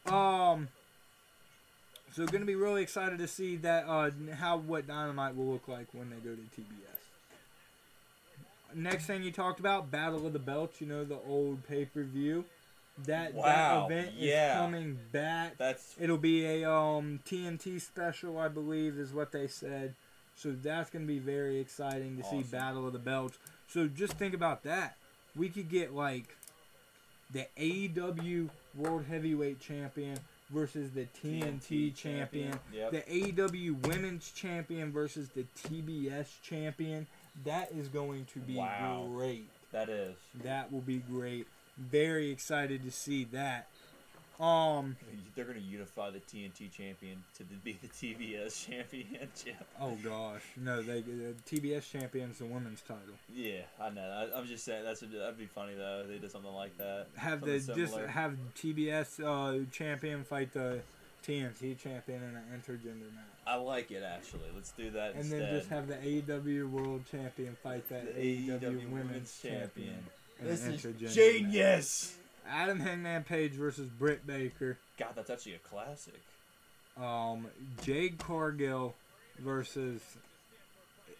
[0.06, 0.68] Um.
[2.14, 5.68] So going to be really excited to see that uh, how what Dynamite will look
[5.68, 6.97] like when they go to TBS.
[8.74, 10.80] Next thing you talked about, Battle of the Belts.
[10.80, 12.44] You know the old pay per view.
[13.06, 14.54] That Wow, that event yeah.
[14.54, 15.56] is coming back.
[15.56, 19.94] That's It'll be a um, TNT special, I believe, is what they said.
[20.34, 23.38] So that's going to be very exciting to see Battle of the Belts.
[23.66, 24.96] So just think about that.
[25.34, 26.36] We could get like
[27.32, 30.18] the AEW World Heavyweight Champion
[30.50, 32.58] versus the TNT, champion.
[32.72, 32.90] Yep.
[32.90, 37.06] The AEW Women's Champion versus the TBS Champion.
[37.44, 39.08] That is going to be Wow.
[39.12, 39.48] great.
[39.72, 40.16] that is.
[40.42, 41.46] That will be great.
[41.76, 43.68] Very excited to see that.
[44.40, 44.96] Um.
[45.34, 49.56] They're gonna unify the TNT champion to the- be the TBS championship.
[49.80, 50.80] Oh gosh, no!
[50.80, 53.14] They the TBS champion's the women's title.
[53.34, 54.00] Yeah, I know.
[54.32, 56.02] I, I'm just saying that's that'd be funny though.
[56.04, 57.06] if They did something like that.
[57.16, 60.80] Have the Something just have TBS uh, champion fight the
[61.28, 64.48] TNT champion in an intergender match, I like it actually.
[64.54, 65.40] Let's do that and instead.
[65.42, 69.98] then just have the AEW World Champion fight that the AEW, AEW Women's Champion.
[70.40, 71.14] in This an is intergender match.
[71.14, 72.16] genius.
[72.50, 74.78] Adam Hangman Page versus Britt Baker.
[74.98, 76.18] God, that's actually a classic.
[77.00, 77.46] Um,
[77.82, 78.94] Jade Cargill
[79.38, 80.00] versus.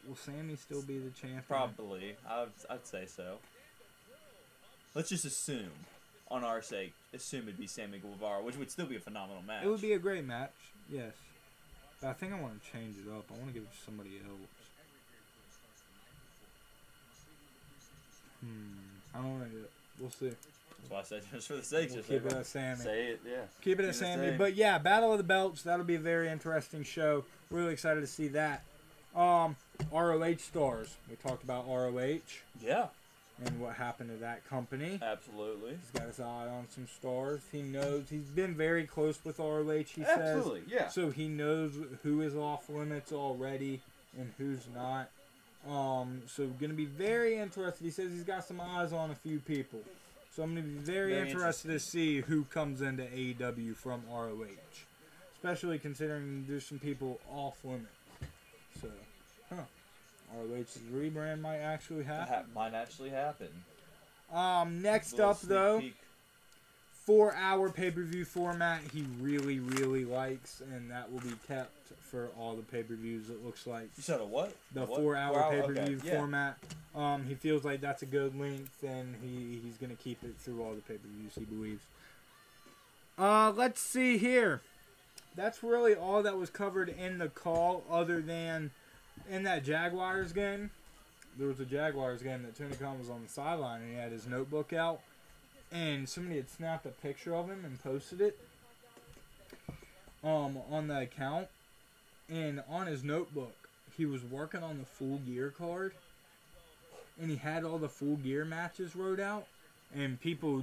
[0.09, 1.43] Will Sammy still be the champion?
[1.47, 3.37] Probably, I'd, I'd say so.
[4.95, 5.69] Let's just assume,
[6.31, 9.65] on our sake, assume it'd be Sammy Guevara, which would still be a phenomenal match.
[9.65, 10.53] It would be a great match,
[10.91, 11.13] yes.
[12.01, 13.25] But I think I want to change it up.
[13.31, 14.49] I want to give it to somebody else.
[18.41, 19.15] Hmm.
[19.15, 19.71] I don't know yet.
[20.01, 20.29] We'll see.
[20.29, 22.77] That's why I said just for the sake, We'll just keep say, it at Sammy.
[22.81, 23.21] say it.
[23.27, 23.33] Yeah.
[23.63, 24.29] Keep it keep at Sammy.
[24.29, 24.39] same.
[24.39, 25.63] But yeah, Battle of the Belts.
[25.63, 27.25] That'll be a very interesting show.
[27.51, 28.63] Really excited to see that.
[29.17, 29.57] Um,
[29.93, 30.95] ROH stars.
[31.11, 32.19] We talked about ROH
[32.63, 32.87] Yeah.
[33.45, 34.99] And what happened to that company.
[35.01, 35.71] Absolutely.
[35.71, 37.41] He's got his eye on some stars.
[37.53, 39.85] He knows he's been very close with ROH.
[39.95, 40.63] He says Absolutely.
[40.69, 40.89] Yeah.
[40.89, 41.73] so he knows
[42.03, 43.81] who is off limits already
[44.19, 45.11] and who's not.
[45.69, 47.85] Um, so gonna be very interested.
[47.85, 49.81] He says he's got some eyes on a few people.
[50.35, 54.47] So I'm gonna be very, Very interested to see who comes into AEW from ROH,
[55.35, 57.87] especially considering there's some people off limits.
[58.81, 58.89] So,
[59.51, 59.63] huh?
[60.37, 62.29] ROH's rebrand might actually happen.
[62.31, 63.49] That might actually happen.
[64.33, 65.97] Um, next up though, peek.
[67.05, 71.73] four hour pay per view format he really, really likes, and that will be kept
[72.01, 73.91] for all the pay per views, it looks like.
[73.97, 74.55] You said a what?
[74.73, 75.01] The what?
[75.01, 76.17] four hour pay per okay, view yeah.
[76.17, 76.59] format.
[76.95, 80.35] Um, he feels like that's a good length, and he, he's going to keep it
[80.39, 81.83] through all the pay per views, he believes.
[83.19, 84.63] Uh, let's see here.
[85.37, 88.71] That's really all that was covered in the call, other than
[89.31, 90.71] in that Jaguars game.
[91.39, 94.11] There was a Jaguars game that Tony Khan was on the sideline, and he had
[94.11, 95.01] his notebook out,
[95.71, 98.39] and somebody had snapped a picture of him and posted it
[100.25, 101.49] um, on the account.
[102.29, 103.55] And on his notebook,
[103.97, 105.93] he was working on the full gear card,
[107.21, 109.47] and he had all the full gear matches wrote out,
[109.95, 110.63] and people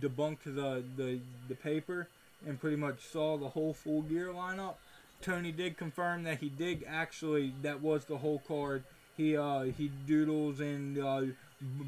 [0.00, 2.08] debunked the the, the paper
[2.46, 4.74] and pretty much saw the whole full gear lineup.
[5.22, 8.82] Tony did confirm that he did actually that was the whole card.
[9.16, 11.22] He uh he doodles and uh,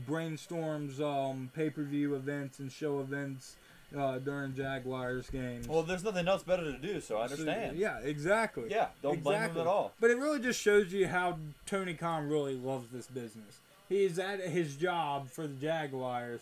[0.09, 3.57] brainstorms um pay per view events and show events
[3.97, 5.68] uh, during Jaguars games.
[5.68, 7.77] Well, there's nothing else better to do, so I So, understand.
[7.79, 8.64] yeah, exactly.
[8.68, 9.93] Yeah, don't blame him at all.
[10.01, 13.61] But it really just shows you how Tony Khan really loves this business.
[13.89, 16.41] He's at his job for the Jaguars,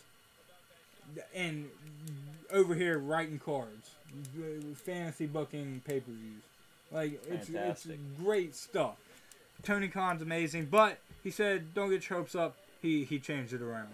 [1.35, 1.69] and
[2.51, 3.91] over here writing cards,
[4.77, 6.43] fantasy booking pay per views.
[6.95, 7.89] Like it's it's
[8.23, 8.97] great stuff.
[9.65, 12.57] Tony Khan's amazing, but he said don't get your hopes up.
[12.81, 13.89] He he changed it around.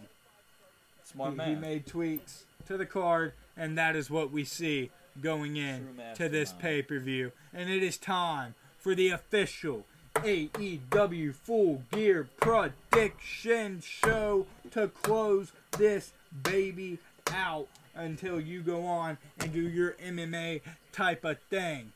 [1.05, 1.49] Smart he, man.
[1.49, 4.91] he made tweaks to the card, and that is what we see
[5.23, 7.33] going in to this pay per view.
[7.55, 9.87] And it is time for the official
[10.17, 16.99] AEW Full Gear Prediction Show to close this baby
[17.33, 20.61] out until you go on and do your MMA
[20.93, 21.93] type of thing.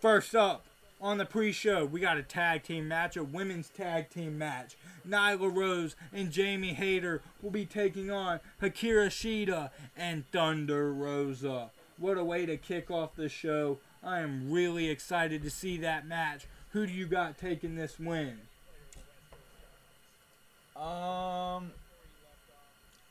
[0.00, 0.64] First up,
[1.00, 4.76] on the pre-show, we got a tag team match, a women's tag team match.
[5.08, 11.70] Nyla Rose and Jamie Hayter will be taking on Hikaru Shida and Thunder Rosa.
[11.98, 13.78] What a way to kick off the show.
[14.02, 16.46] I am really excited to see that match.
[16.70, 18.38] Who do you got taking this win?
[20.76, 21.72] Um,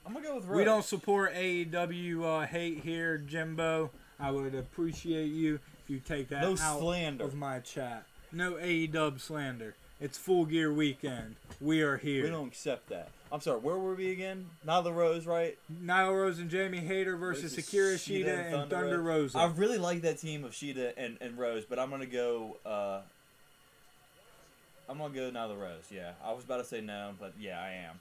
[0.06, 0.58] I'm gonna go with Rose.
[0.58, 3.90] We don't support AEW uh, hate here, Jimbo.
[4.20, 7.24] I would appreciate you you take that no out slander.
[7.24, 8.06] of my chat.
[8.32, 9.76] No AEW slander.
[10.02, 11.36] It's full gear weekend.
[11.62, 12.24] We are here.
[12.24, 13.10] We don't accept that.
[13.32, 13.60] I'm sorry.
[13.60, 14.48] Where were we again?
[14.68, 15.58] Nyla Rose, right?
[15.84, 19.38] Nyla Rose and Jamie Hayter versus Hikaru Shida Shida and Thunder Thunder Rosa.
[19.38, 22.58] I really like that team of Shida and, and Rose, but I'm gonna go.
[22.66, 23.02] Uh,
[24.88, 25.86] I'm gonna go Nyla Rose.
[25.90, 28.00] Yeah, I was about to say no, but yeah, I am.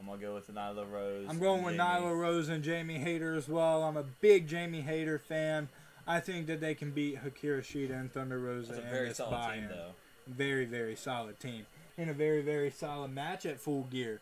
[0.00, 1.26] I'm gonna go with Nyla Rose.
[1.28, 1.88] I'm going with Jamie.
[1.88, 3.82] Nyla Rose and Jamie Hayter as well.
[3.84, 5.68] I'm a big Jamie Hayter fan.
[6.06, 9.16] I think that they can beat Hikaru Shida and Thunder Rosa That's a very this
[9.18, 9.60] solid buy-in.
[9.62, 9.90] team, though.
[10.26, 11.66] Very, very solid team.
[11.96, 14.20] In a very, very solid match at Full Gear.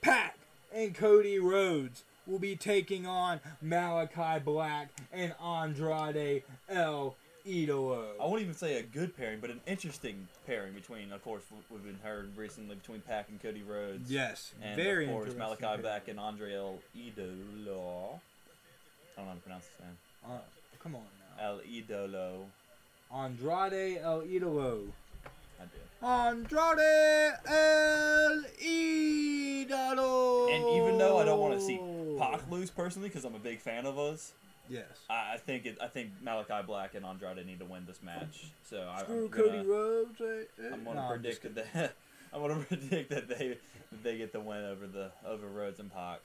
[0.00, 0.36] Pac
[0.74, 7.16] and Cody Rhodes will be taking on Malakai Black and Andrade El
[7.46, 8.04] Idolo.
[8.20, 11.58] I won't even say a good pairing, but an interesting pairing between, of course, we-
[11.76, 14.10] we've been heard recently between Pac and Cody Rhodes.
[14.10, 15.80] Yes, And very of course, interesting Malakai.
[15.82, 18.20] Black and Andre El Idolo.
[18.20, 19.98] I don't know how to pronounce his name.
[20.24, 20.38] Uh,
[20.82, 21.02] come on
[21.38, 21.44] now.
[21.44, 22.44] El Idolo.
[23.14, 24.88] Andrade El Idolo.
[25.60, 25.80] I did.
[26.02, 30.54] Andrade El Idolo.
[30.54, 31.80] And even though I don't want to see
[32.18, 34.32] Pac lose personally, because I'm a big fan of us,
[34.68, 34.84] Yes.
[35.10, 35.76] I, I think it.
[35.82, 38.44] I think Malakai Black and Andrade need to win this match.
[38.70, 40.20] So I, Screw I'm Cody Rhodes.
[40.20, 40.24] eh,
[40.62, 40.70] eh.
[40.72, 41.54] I'm gonna No, I'm predict that.
[41.74, 41.88] They,
[42.32, 43.58] I'm gonna predict that they
[43.90, 46.20] that they get the win over the over Rhodes and Pac.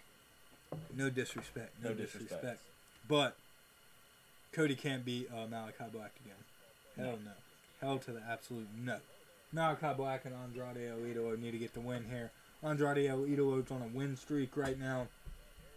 [0.95, 1.73] No disrespect.
[1.83, 2.29] No, No disrespect.
[2.29, 2.59] disrespect.
[3.09, 3.35] But
[4.57, 6.35] Cody can't beat uh, Malakai Black again.
[6.97, 7.31] Hell no.
[7.79, 8.97] Hell to the absolute no.
[9.53, 12.31] Malakai Black and Andrade El Idolo need to get the win here.
[12.63, 15.05] Andrade El Idolo's on a win streak right now.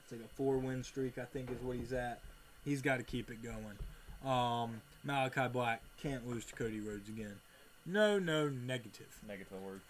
[0.03, 2.21] It's like a four win streak, I think, is what he's at.
[2.65, 3.77] He's got to keep it going.
[4.25, 7.37] Um, Malachi Black can't lose to Cody Rhodes again.
[7.85, 9.19] No, no, negative.
[9.29, 9.83] Negative word.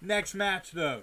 [0.00, 1.02] Next match, though.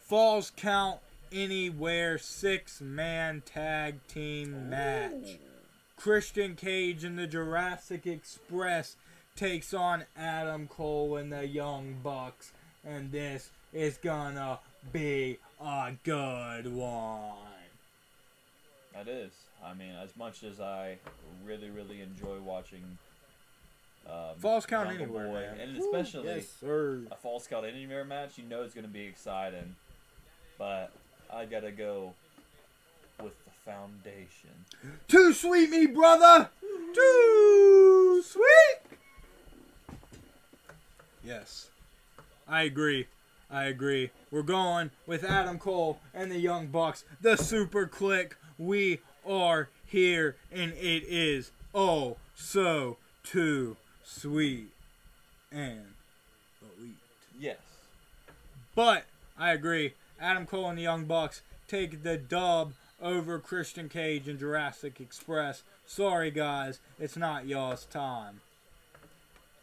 [0.00, 0.98] Falls count
[1.30, 5.38] anywhere six man tag team match.
[5.98, 8.96] Christian Cage and the Jurassic Express
[9.34, 12.52] takes on Adam Cole and the Young Bucks.
[12.84, 14.60] And this is gonna
[14.92, 17.34] be a good one.
[18.94, 19.32] That is.
[19.64, 20.98] I mean, as much as I
[21.44, 22.98] really, really enjoy watching.
[24.06, 27.02] Um, Falls count Jungle anywhere, Boy, and especially yes, sir.
[27.10, 29.74] a Falls Count Anywhere match, you know it's to be exciting.
[30.56, 30.92] But
[31.30, 32.14] I gotta go
[33.68, 34.64] Foundation.
[35.08, 36.48] Too sweet, me brother.
[36.94, 39.98] Too sweet.
[41.22, 41.68] Yes,
[42.48, 43.08] I agree.
[43.50, 44.10] I agree.
[44.30, 48.32] We're going with Adam Cole and the Young Bucks, the Super Kliq.
[48.56, 54.68] We are here, and it is oh so too sweet
[55.52, 55.92] and
[56.62, 56.96] elite.
[57.38, 57.58] Yes.
[58.74, 59.04] But
[59.38, 59.92] I agree.
[60.18, 65.62] Adam Cole and the Young Bucks take the dub over Christian Cage and Jurassic Express.
[65.86, 68.40] Sorry, guys, it's not y'all's time.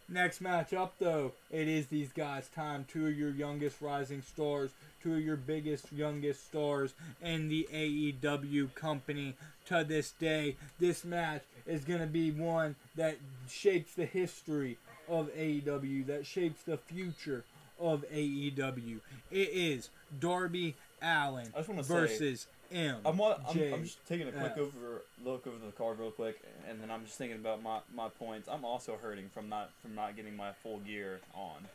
[0.07, 2.85] Next match up, though, it is these guys' time.
[2.87, 4.69] Two of your youngest rising stars,
[5.01, 9.33] two of your biggest, youngest stars in the AEW company
[9.65, 10.57] to this day.
[10.79, 13.17] This match is going to be one that
[13.49, 14.77] shapes the history
[15.09, 17.43] of AEW, that shapes the future
[17.79, 18.99] of AEW.
[19.31, 22.97] It is Darby Allin versus M.
[23.05, 23.33] I'm, I'm,
[23.73, 27.05] I'm just taking a quick over look over the card real quick, and then I'm
[27.05, 28.47] just thinking about my, my points.
[28.51, 31.65] I'm also hurting from not from not getting my full gear on.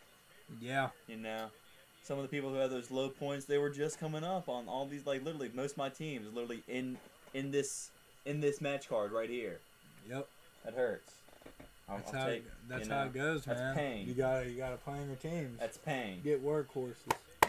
[0.60, 1.46] Yeah, You know,
[2.02, 4.66] some of the people who had those low points, they were just coming up on
[4.68, 5.06] all these.
[5.06, 6.96] Like literally, most of my teams literally in
[7.34, 7.90] in this
[8.26, 9.58] in this match card right here.
[10.08, 10.28] yep.
[10.64, 11.12] That hurts.
[11.88, 13.74] I'll, That's I'll how take, that's you how it goes, that's man.
[13.74, 14.06] pain.
[14.08, 15.58] You gotta you gotta play in your teams.
[15.58, 16.20] That's pain.
[16.22, 16.94] Get workhorses.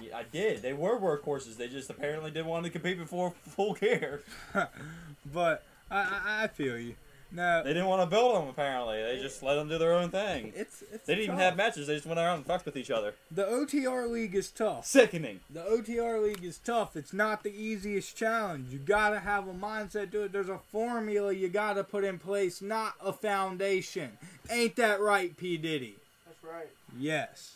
[0.01, 0.61] Yeah, I did.
[0.61, 1.57] They were workhorses.
[1.57, 4.21] They just apparently didn't want to compete before full gear.
[5.33, 6.95] but I, I I feel you.
[7.33, 8.49] No, They didn't want to build them.
[8.49, 10.51] Apparently, they just let them do their own thing.
[10.53, 11.87] it's it's They didn't even have matches.
[11.87, 13.13] They just went around and fucked with each other.
[13.31, 14.85] The OTR league is tough.
[14.85, 15.39] Sickening.
[15.49, 16.97] The OTR league is tough.
[16.97, 18.73] It's not the easiest challenge.
[18.73, 20.33] You gotta have a mindset to it.
[20.33, 24.17] There's a formula you gotta put in place, not a foundation.
[24.49, 25.95] Ain't that right, P Diddy?
[26.25, 26.69] That's right.
[26.99, 27.55] Yes.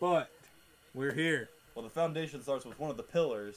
[0.00, 0.30] But
[0.94, 1.48] we're here.
[1.74, 3.56] Well, the foundation starts with one of the pillars,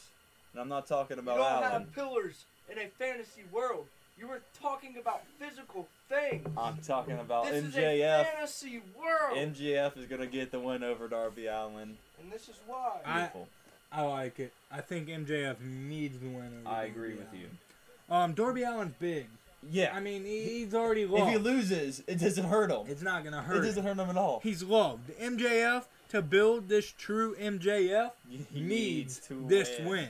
[0.54, 1.36] and I'm not talking about.
[1.36, 1.82] You about don't Allin.
[1.84, 3.86] have pillars in a fantasy world.
[4.18, 6.48] You were talking about physical things.
[6.58, 9.38] I'm talking about this is a fantasy world.
[9.38, 11.98] MJF is gonna get the win over Darby Allin.
[12.22, 12.94] and this is why.
[13.06, 13.48] I- Beautiful.
[13.92, 14.52] I like it.
[14.72, 16.52] I think MJF needs the win.
[16.66, 17.42] over I, Darby agree with Allin.
[17.42, 18.16] you.
[18.16, 19.28] Um, Darby Allin's big.
[19.70, 19.92] Yeah.
[19.94, 21.24] I mean, he, he's already lost.
[21.24, 22.86] if he loses, it doesn't hurt him.
[22.88, 23.58] it's not gonna hurt.
[23.58, 23.98] It doesn't him.
[23.98, 24.40] hurt him at all.
[24.44, 25.10] He's loved.
[25.20, 25.84] MJF
[26.16, 28.12] to build this true MJF
[28.54, 30.10] He needs to this win.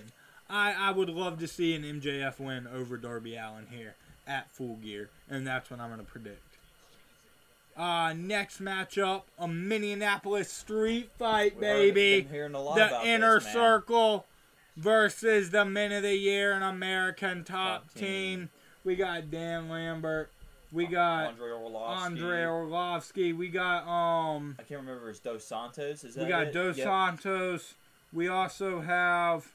[0.49, 3.95] I, I would love to see an MJF win over Darby Allin here
[4.27, 6.41] at Full Gear, and that's what I'm going to predict.
[7.75, 12.21] Uh, next matchup, a Minneapolis street fight, baby.
[12.21, 14.25] been hearing a lot The inner this, circle
[14.77, 18.39] versus the men of the year and American top, Top team.
[18.39, 18.49] team.
[18.83, 20.29] We got Dan Lambert.
[20.75, 22.05] We got Andrei Arlovski.
[22.05, 23.35] Andrei Arlovski.
[23.37, 25.09] We got um I can't remember.
[25.09, 26.03] Is Dos Santos?
[26.03, 26.53] Is that we got it?
[26.53, 26.85] Dos Yep.
[26.85, 27.73] Santos.
[28.13, 29.47] We also have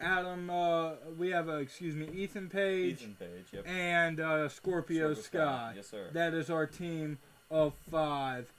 [0.00, 0.50] Adam.
[0.50, 3.46] Uh, we have uh, excuse me, Ethan Page Ethan Page.
[3.52, 3.66] Yep.
[3.68, 5.72] and uh, Scorpio Scorpio Sky.
[5.76, 6.08] Yes, sir.
[6.12, 7.18] That is our team
[7.50, 8.50] of five.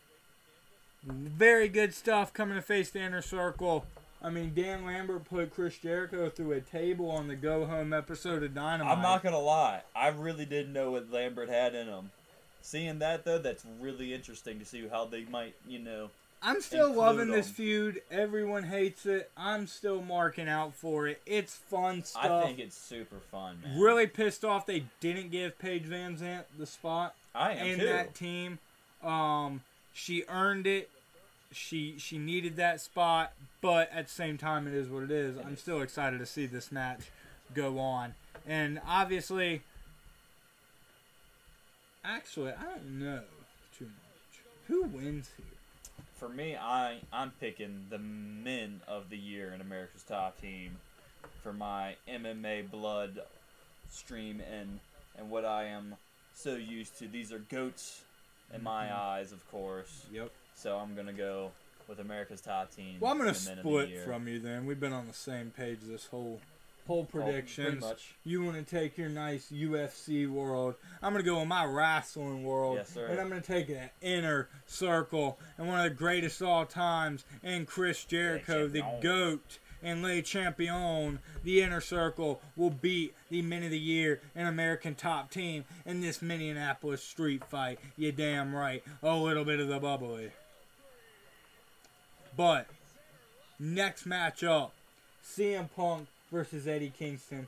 [1.03, 3.85] Very good stuff coming to face the inner circle.
[4.23, 8.43] I mean, Dan Lambert put Chris Jericho through a table on the Go Home episode
[8.43, 8.95] of Dynamite.
[8.95, 9.81] I'm not gonna lie.
[9.95, 12.11] I really didn't know what Lambert had in him.
[12.61, 16.11] Seeing that though, that's really interesting to see how they might, you know.
[16.43, 18.01] I'm still loving this feud.
[18.09, 19.29] Everyone hates it.
[19.37, 21.21] I'm still marking out for it.
[21.25, 22.25] It's fun stuff.
[22.25, 23.79] I think it's super fun, man.
[23.79, 27.85] Really pissed off they didn't give Paige VanZant the spot I am in too.
[27.85, 28.57] that team.
[29.03, 29.61] Um,
[29.93, 30.89] she earned it.
[31.51, 35.37] She she needed that spot, but at the same time, it is what it is.
[35.37, 37.11] I'm still excited to see this match
[37.53, 38.13] go on,
[38.47, 39.61] and obviously,
[42.03, 43.21] actually, I don't know
[43.77, 44.41] too much.
[44.67, 45.45] Who wins here?
[46.15, 50.77] For me, I I'm picking the men of the year in America's Top Team
[51.43, 53.19] for my MMA blood
[53.89, 54.79] stream and
[55.17, 55.95] and what I am
[56.33, 57.07] so used to.
[57.07, 58.03] These are goats
[58.53, 58.95] in my Mhm.
[58.97, 60.05] eyes, of course.
[60.11, 60.31] Yep.
[60.55, 61.51] So I'm gonna go
[61.87, 62.97] with America's Top Team.
[62.99, 64.65] Well, I'm gonna and the men of the split from you then.
[64.65, 66.39] We've been on the same page this whole
[66.87, 67.81] whole Oh, predictions.
[67.81, 68.15] much.
[68.23, 70.75] You want to take your nice UFC world.
[71.01, 72.77] I'm going to go with my wrestling world.
[72.77, 73.05] Yes, sir.
[73.05, 76.65] And I'm going to take an inner circle and one of the greatest of all
[76.65, 78.83] times and Chris Jericho, the.
[79.01, 84.47] GOAT and Le Champion, the inner circle, will beat the men of the year and
[84.47, 87.79] American top team in this Minneapolis street fight.
[87.95, 88.83] You damn right.
[89.01, 90.31] A little bit of the bubbly.
[92.41, 92.65] But
[93.59, 94.71] next matchup,
[95.23, 97.45] CM Punk versus Eddie Kingston.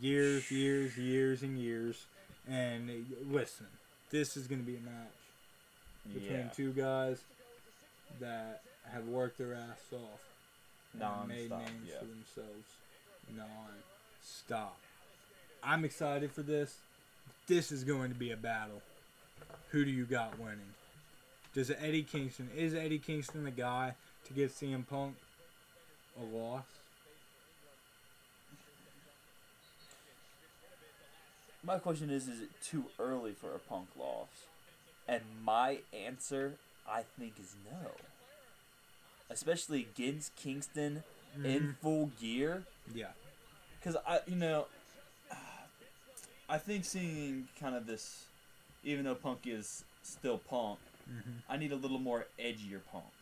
[0.00, 2.06] Years, years, years, and years.
[2.50, 2.90] And
[3.30, 3.66] listen,
[4.10, 6.48] this is going to be a match between Yeah.
[6.48, 7.20] two guys
[8.18, 8.62] that
[8.92, 10.24] have worked their ass off
[10.92, 12.00] and made names yeah.
[12.00, 12.66] for themselves
[13.36, 14.76] non-stop.
[15.62, 16.78] I'm excited for this.
[17.46, 18.82] This is going to be a battle.
[19.70, 20.74] Who do you got winning?
[21.54, 23.94] Does Eddie Kingston is Eddie Kingston the guy
[24.26, 25.16] to give CM Punk
[26.20, 26.64] a loss?
[31.64, 34.28] My question is: Is it too early for a Punk loss?
[35.08, 36.54] And my answer,
[36.88, 37.90] I think, is no.
[39.30, 41.02] Especially against Kingston
[41.36, 41.76] in Mhm.
[41.78, 43.12] full gear, Yeah.
[43.78, 44.66] because I, you know,
[46.48, 48.26] I think seeing kind of this,
[48.84, 50.78] even though Punk is still Punk,
[51.08, 51.42] Mhm.
[51.48, 53.12] I need a little more edgier Punk,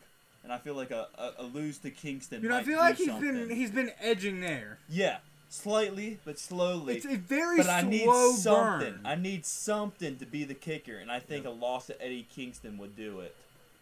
[0.43, 2.41] and I feel like a, a, a lose to Kingston.
[2.43, 3.47] You know, I feel like he's something.
[3.47, 4.77] been he's been edging there.
[4.89, 5.17] yeah,
[5.49, 6.95] slightly but slowly.
[6.97, 8.93] It's a very But slow I need something.
[8.93, 9.01] burn.
[9.05, 12.77] I need something to be the kicker, and I think a loss to Eddie Kingston
[12.77, 13.35] would do it.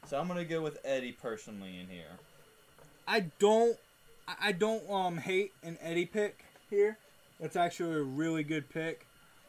[0.07, 2.17] So I'm gonna go with Eddie personally in here.
[3.07, 3.77] I don't
[4.41, 6.97] I don't um hate an Eddie pick here.
[7.39, 9.05] That's actually a really good pick.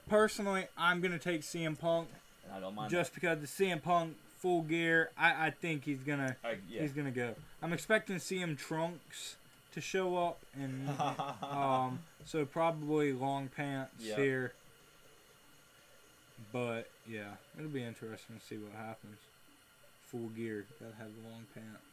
[0.08, 2.08] Personally, I'm gonna take CM Punk
[2.44, 2.90] And I don't mind.
[2.90, 5.10] just because the CM Punk full gear.
[5.16, 6.82] I, I think he's gonna I, yeah.
[6.82, 7.34] he's gonna go.
[7.62, 9.36] I'm expecting CM Trunks
[9.72, 10.88] to show up and
[11.42, 14.16] um so probably long pants Yeah.
[14.16, 14.52] here.
[16.52, 19.18] But yeah, it'll be interesting to see what happens.
[20.06, 21.84] Full gear, gotta have the long pants.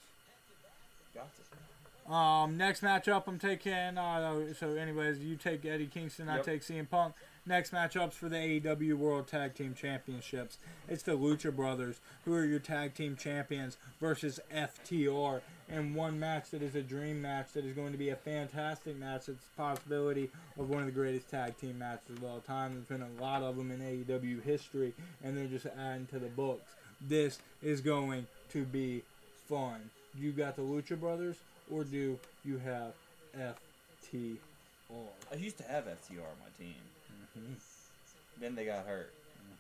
[1.14, 2.12] Got it.
[2.12, 3.74] Um, next matchup, I'm taking.
[3.98, 7.14] Uh, so, anyways, you take Eddie Kingston, I take CM Punk.
[7.48, 10.58] Next matchups for the AEW World Tag Team Championships.
[10.90, 15.40] It's the Lucha Brothers, who are your tag team champions, versus FTR.
[15.70, 18.98] And one match that is a dream match that is going to be a fantastic
[18.98, 19.30] match.
[19.30, 20.30] It's a possibility
[20.60, 22.74] of one of the greatest tag team matches of all time.
[22.74, 24.94] There's been a lot of them in AEW history,
[25.24, 26.74] and they're just adding to the books.
[27.00, 29.04] This is going to be
[29.48, 29.90] fun.
[30.20, 31.38] You got the Lucha Brothers,
[31.72, 32.92] or do you have
[33.40, 34.36] FTR?
[35.32, 36.76] I used to have FTR on my team.
[37.38, 37.56] Mhm.
[38.40, 39.14] Then they got hurt.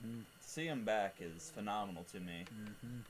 [0.03, 0.23] Mhm.
[0.41, 2.45] To see them back is phenomenal to me.
[2.53, 3.03] Mhm.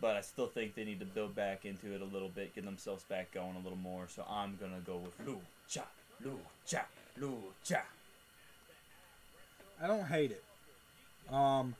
[0.00, 2.64] But I still think they need to build back into it a little bit, get
[2.64, 4.08] themselves back going a little more.
[4.08, 5.86] So I'm gonna go with Lucha,
[6.22, 6.84] Lucha,
[7.18, 7.82] Lucha.
[9.80, 10.44] I don't hate it.
[11.32, 11.74] Um,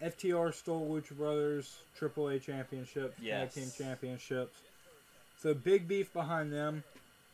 [0.00, 3.54] FTR stole Lucha Brothers AAA championships, Yes.
[3.54, 4.58] tag team championships.
[5.38, 6.84] So big beef behind them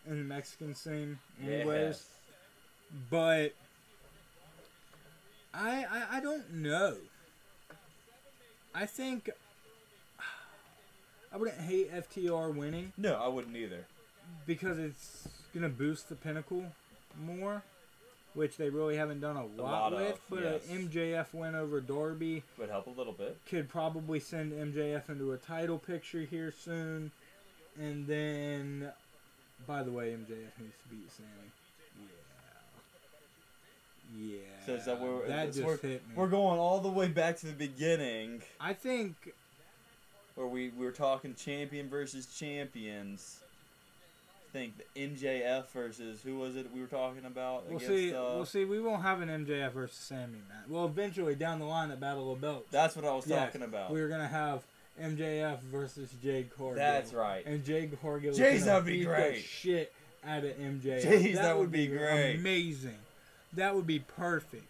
[0.07, 1.67] in the Mexican scene, anyways.
[1.97, 2.11] Yes.
[3.11, 3.55] But
[5.59, 6.97] I, I I don't know.
[8.75, 9.29] I think
[11.33, 13.87] I wouldn't hate FTR winning No, I wouldn't either.
[14.47, 16.65] because it's gonna boost the pinnacle
[17.21, 17.63] more,
[18.35, 20.21] which they really haven't done a lot, lot of, with.
[20.31, 20.63] But yes.
[20.71, 23.37] a MJF win over Darby Would help a little bit.
[23.49, 27.11] could probably send MJF into a title picture here soon,
[27.79, 28.91] and then,
[29.67, 31.51] by the way, MJF needs to beat Sammy.
[34.17, 34.39] Yeah.
[34.67, 36.15] So is that where that that's just where- hit me.
[36.17, 39.15] We're going all the way back to the beginning I think
[40.35, 43.41] where we, we were talking champion versus champions.
[44.49, 47.67] I think the MJF versus who was it we were talking about?
[47.69, 48.15] we'll against, see.
[48.15, 48.65] uh, we'll see.
[48.65, 50.69] We won't have an MJF versus Sammy match.
[50.69, 53.91] Well, eventually down the line at Battle of Belts, That's what I was talking about.
[53.93, 54.63] we're gonna have
[55.01, 56.77] MJF versus Jade Cargill.
[56.77, 57.45] That's right.
[57.47, 58.31] And Jade Cargill.
[58.31, 59.43] is Jeez, that'd be great.
[59.43, 59.93] shit
[60.27, 61.05] out of MJF.
[61.05, 62.37] Jeez, that would be great.
[62.37, 62.97] Amazing.
[63.53, 64.67] That would be perfect.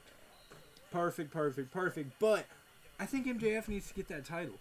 [0.91, 2.13] Perfect, perfect, perfect.
[2.19, 2.47] But
[2.99, 4.55] I think MJF needs to get that title.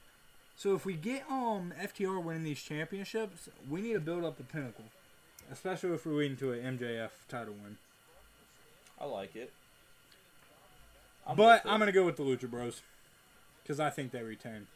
[0.56, 4.44] So if we get um FTR winning these championships, we need to build up the
[4.44, 4.86] pinnacle.
[5.52, 7.78] Especially if we're leading to an MJF title win.
[9.00, 9.54] I like it.
[11.26, 11.70] but with it.
[11.70, 12.82] I'm gonna go with the Lucha Bros.
[13.64, 14.68] Because I think they retain.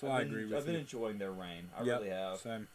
[0.00, 0.56] So I been- agree with you.
[0.56, 1.68] I've been enjoying their reign.
[1.76, 2.38] I Yep, really have.
[2.38, 2.68] Same.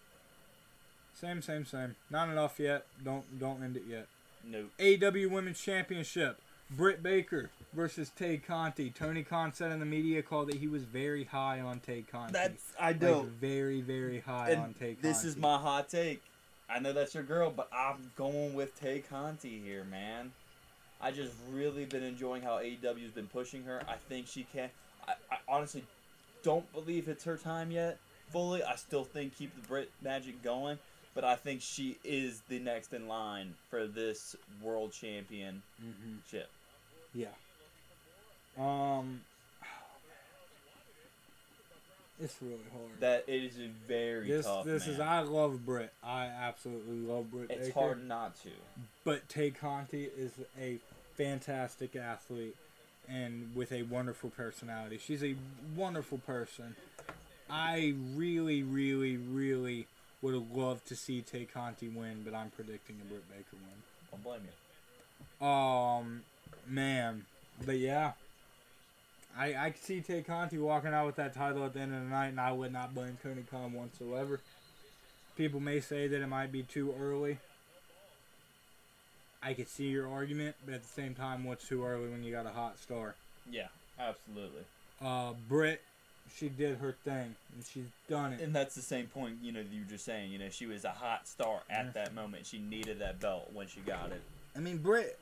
[1.13, 1.95] Same, same, same.
[2.09, 2.85] Not enough yet.
[3.03, 4.07] Don't don't end it yet.
[4.49, 4.71] Nope.
[4.79, 6.41] AEW Women's Championship.
[6.71, 8.91] Britt Baker versus Tay Conti.
[8.91, 12.33] Tony Khan said in the media call that he was very high on Tay Conti.
[12.33, 15.01] That's I like, very, very high And on Tay Conti.
[15.01, 16.21] this is my hot take.
[16.69, 20.31] I know that's your girl, but I'm going with Tay Conti here, man.
[21.01, 23.81] I just really been enjoying how AEW's been pushing her.
[23.87, 24.69] I think she can.
[25.07, 25.83] I, I honestly
[26.43, 27.97] don't believe it's her time yet
[28.29, 28.63] fully.
[28.63, 30.77] I still think keep the Britt magic going,
[31.15, 35.61] but I think she is the next in line for this world championship.
[35.83, 36.45] Mhm.
[37.13, 37.27] Yeah.
[38.57, 39.21] Um.
[42.21, 42.99] It's really hard.
[42.99, 43.53] That it is
[43.87, 44.65] very this tough.
[44.65, 44.99] this is.
[44.99, 45.93] I love Britt.
[46.03, 47.79] I absolutely love Britt It's Baker.
[47.79, 48.49] hard not to.
[49.05, 50.79] But Tay Conti is a
[51.15, 52.57] fantastic athlete
[53.07, 54.97] and with a wonderful personality.
[54.97, 55.35] She's a
[55.77, 56.75] wonderful person.
[57.49, 59.87] I really, really, really
[60.21, 63.81] would have loved to see Tay Conti win, but I'm predicting a Britt Baker win.
[64.11, 64.41] Don't blame
[65.41, 65.45] you.
[65.45, 66.21] Um,
[66.67, 67.25] man,
[67.65, 68.13] but yeah,
[69.37, 72.01] I I could see Tay Conti walking out with that title at the end of
[72.01, 74.39] the night, and I would not blame Tony Khan whatsoever.
[75.37, 77.37] People may say that it might be too early.
[79.41, 82.31] I could see your argument, but at the same time, what's too early when you
[82.33, 83.15] got a hot star?
[83.49, 83.67] Yeah,
[83.97, 84.63] absolutely.
[85.01, 85.81] Uh, Britt,
[86.35, 88.41] she did her thing, and she's done it.
[88.41, 90.85] And that's the same point, you know, you were just saying, you know, she was
[90.85, 91.91] a hot star at Yeah.
[91.91, 92.45] that moment.
[92.45, 94.21] She needed that belt when she got it.
[94.55, 95.17] I mean, Britt,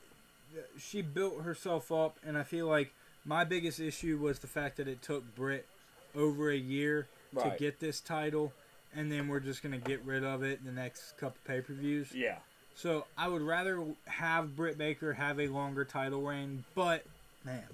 [0.56, 2.92] uh, she built herself up, and I feel like
[3.24, 5.66] my biggest issue was the fact that it took Britt
[6.14, 8.52] over a year to get this title,
[8.94, 11.74] and then we're just gonna get rid of it in the next couple pay per
[11.74, 12.12] views.
[12.14, 12.38] Yeah.
[12.74, 17.04] So I would rather have Britt Baker have a longer title reign, but
[17.44, 17.64] man,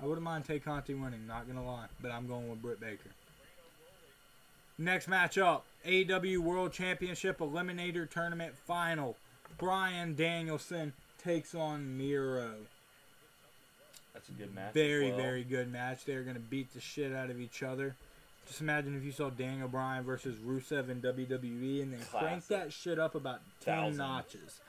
[0.00, 1.26] I wouldn't mind Tay Conti winning.
[1.26, 3.10] Not gonna lie, but I'm going with Britt Baker.
[4.78, 9.16] Next matchup: AEW World Championship Eliminator Tournament Final.
[9.58, 10.92] Bryan Danielson
[11.22, 12.52] takes on Miro.
[14.14, 14.72] That's a good match.
[14.72, 15.16] Very, well.
[15.16, 16.04] very good match.
[16.04, 17.96] They're gonna beat the shit out of each other.
[18.46, 22.72] Just imagine if you saw Daniel Bryan versus Rusev in WWE and then crank that
[22.72, 23.98] shit up about ten Thousand.
[23.98, 24.60] notches.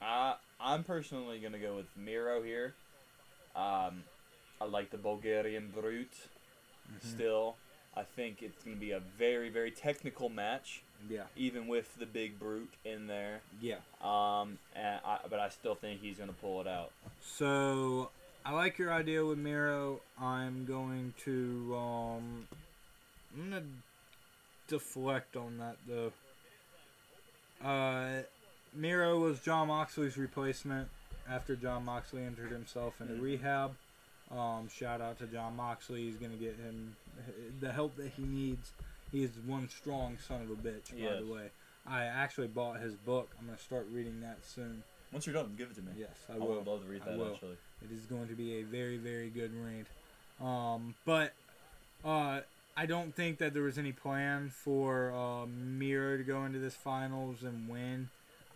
[0.00, 2.74] Uh, I'm personally going to go with Miro here.
[3.56, 4.04] Um,
[4.60, 6.12] I like the Bulgarian Brute
[6.88, 7.16] Mm-hmm.
[7.16, 7.56] still.
[7.96, 12.06] I think it's going to be a very, very technical match, Yeah, even with the
[12.06, 13.40] big Brute in there.
[13.60, 13.78] yeah.
[14.02, 16.92] Um, and I, but I still think he's going to pull it out.
[17.22, 18.10] So
[18.44, 20.00] I like your idea with Miro.
[20.20, 22.46] I'm going to um
[23.34, 23.62] I'm gonna
[24.68, 26.12] deflect on that though.
[27.64, 28.22] Uh
[28.74, 30.88] Miro was Jon Moxley's replacement
[31.28, 33.22] after Jon Moxley entered himself into Mhm.
[33.22, 33.76] rehab.
[34.30, 36.02] Um, shout out to Jon Moxley.
[36.04, 36.96] He's gonna get him
[37.60, 38.72] the help that he needs.
[39.12, 41.50] He's one strong son of a bitch, by the way.
[41.86, 43.30] I actually bought his book.
[43.38, 44.82] I'm gonna start reading that soon.
[45.12, 45.92] Once you're done, give it to me.
[45.96, 46.56] Yes, I I will.
[46.56, 47.56] would love to read that actually.
[47.82, 49.86] It is going to be a very, very good read.
[50.44, 51.32] Um, but
[52.04, 52.40] uh,
[52.76, 56.74] I don't think that there was any plan for uh, Miro to go into this
[56.74, 58.10] finals and win.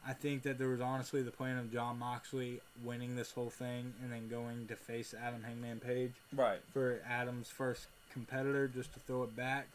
[0.07, 3.93] I think that there was honestly the plan of Jon Moxley winning this whole thing
[4.03, 6.61] and then going to face Adam Hangman Page Right.
[6.73, 9.67] for Adam's first competitor just to throw it back.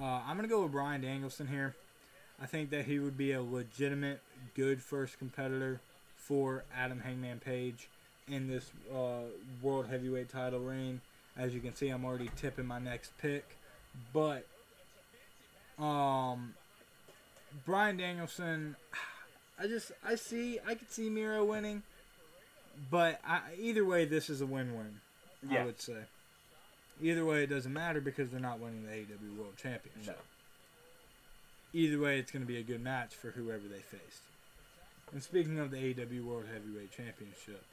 [0.00, 1.74] Uh, I'm gonna go with Bryan Danielson here.
[2.42, 4.20] I think that he would be a legitimate,
[4.54, 5.80] good first competitor
[6.16, 7.88] for Adam Hangman Page
[8.28, 9.22] in this uh,
[9.62, 11.00] world heavyweight title reign.
[11.36, 13.56] As you can see, I'm already tipping my next pick,
[14.12, 14.46] but
[15.78, 16.54] um,
[17.64, 18.76] Bryan Danielson,
[19.58, 21.82] I just I see I could see Miro winning,
[22.90, 25.00] but I, either way, this is a win-win.
[25.48, 25.62] Yeah.
[25.62, 25.98] I would say.
[27.02, 30.16] Either way, it doesn't matter because they're not winning the AEW World Championship.
[31.74, 31.80] No.
[31.80, 34.22] Either way, it's going to be a good match for whoever they faced.
[35.12, 37.64] And speaking of the AEW World Heavyweight Championship,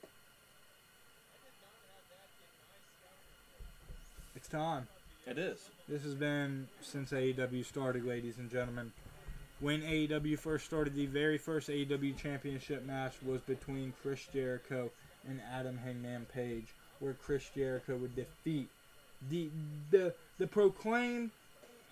[4.36, 4.88] it's time.
[5.28, 5.70] It is.
[5.88, 8.92] This has been since AEW started, ladies and gentlemen.
[9.62, 14.90] When AEW first started, the very first AEW Championship match was between Chris Jericho
[15.30, 16.66] and Adam Hangman Page,
[17.00, 18.70] where Chris Jericho would defeat
[19.30, 19.50] the
[19.92, 21.30] the the proclaimed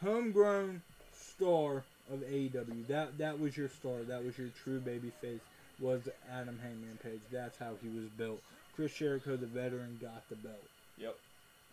[0.03, 0.81] homegrown
[1.13, 2.87] star of AEW.
[2.87, 3.99] That that was your star.
[4.07, 5.41] That was your true baby face.
[5.79, 6.01] Was
[6.31, 7.21] Adam Hangman Page.
[7.31, 8.41] That's how he was built.
[8.75, 10.63] Chris Jericho, the veteran, got the belt.
[10.97, 11.15] Yep.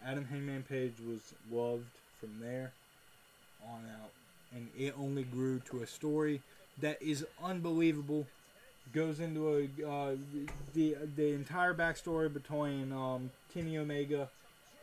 [0.05, 1.87] Adam Hangman Page was loved
[2.21, 2.73] from there
[3.65, 4.11] on out,
[4.57, 6.41] and it only grew to a story
[6.81, 8.27] that is unbelievable.
[8.95, 10.17] Goes into a uh,
[10.73, 14.29] the the entire backstory between um, Kenny Omega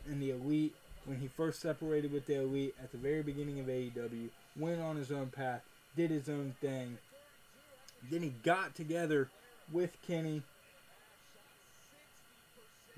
[0.08, 0.76] and the Elite
[1.06, 4.96] when he first separated with the Elite at the very beginning of AEW, went on
[4.96, 5.62] his own path,
[5.96, 6.98] did his own thing.
[8.10, 9.30] Then he got together
[9.72, 10.44] with Kenny,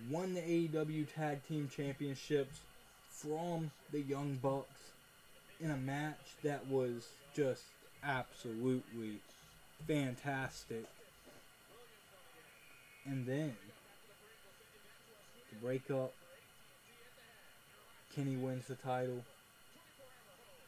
[0.09, 2.59] won the AEW Tag Team Championships
[3.09, 4.74] from the Young Bucks
[5.65, 7.63] in a match that was just
[8.03, 9.17] absolutely
[9.87, 10.85] fantastic.
[13.03, 13.55] And then
[15.49, 16.13] the breakup,
[18.15, 19.23] Kenny wins the title.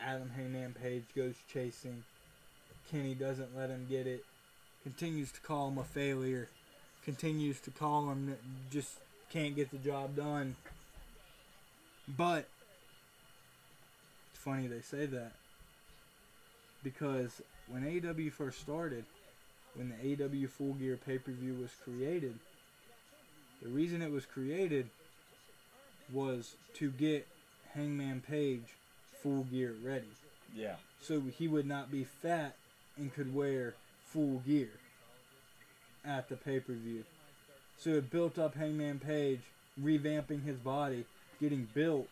[0.01, 2.03] Adam Hangman Page goes chasing.
[2.91, 4.25] Kenny doesn't let him get it.
[4.81, 6.49] Continues to call him a failure.
[7.05, 8.35] Continues to call him
[8.71, 8.97] just
[9.31, 10.55] can't get the job done.
[12.07, 12.47] But
[14.47, 15.33] funny they say that
[16.81, 19.03] because when AEW first started,
[19.75, 22.33] when the AEW Full Gear pay per view was created,
[23.61, 24.89] the reason it was created
[26.13, 27.27] was to get
[27.73, 28.75] Hangman Page
[29.21, 30.07] full gear ready.
[30.55, 30.75] Yeah.
[31.01, 32.55] So he would not be fat
[32.95, 33.73] and could wear
[34.05, 34.69] full gear
[36.05, 37.03] at the pay per view.
[37.77, 39.41] So it built up Hangman Page,
[39.81, 41.03] revamping his body,
[41.41, 42.07] getting built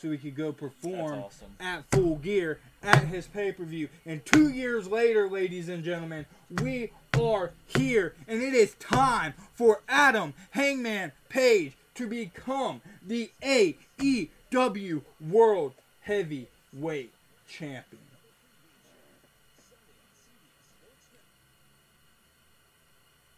[0.00, 1.56] so he could go perform awesome.
[1.60, 3.88] at full gear at his pay per view.
[4.04, 6.26] And two years later, ladies and gentlemen,
[6.62, 15.02] we are here, and it is time for Adam Hangman Page to become the AEW
[15.20, 17.12] World Heavyweight
[17.48, 18.02] Champion.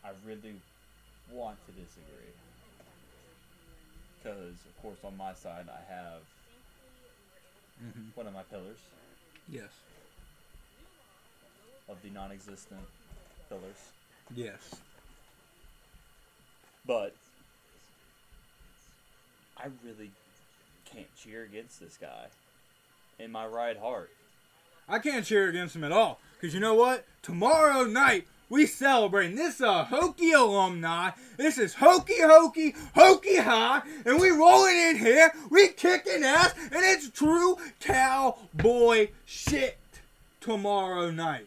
[0.04, 0.54] I really
[1.30, 2.32] want to disagree.
[4.18, 6.22] Because, of course, on my side, I have
[7.82, 8.16] Mhm.
[8.16, 8.78] one of my pillars
[9.48, 9.70] Yes.
[11.88, 12.86] of the non existent
[13.48, 13.76] pillars.
[14.34, 14.74] Yes.
[16.84, 17.14] But
[19.56, 20.10] I really
[20.84, 22.28] can't cheer against this guy
[23.18, 24.10] in my right heart.
[24.88, 26.20] I can't cheer against him at all.
[26.34, 27.04] Because you know what?
[27.22, 29.36] Tomorrow night, we celebrating.
[29.36, 31.10] This is a Hokie alumni.
[31.36, 33.82] This is Hokie Hokie, Hokie High.
[34.04, 35.32] And we rolling in here.
[35.50, 36.54] We kicking ass.
[36.56, 39.78] And it's true cowboy shit
[40.40, 41.46] tomorrow night.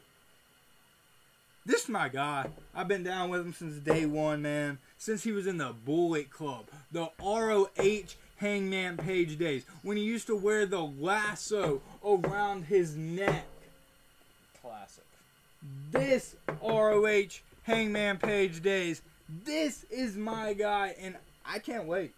[1.66, 2.50] This is my guy.
[2.74, 4.80] I've been down with him since day one, man.
[4.98, 10.28] Since he was in the Bullet Club, the ROH Hangman Page days, when he used
[10.28, 13.46] to wear the lasso around his neck.
[14.62, 15.04] Classic.
[15.92, 19.02] This ROH Hangman Page days.
[19.46, 21.16] This is my guy, and
[21.46, 22.14] I can't wait.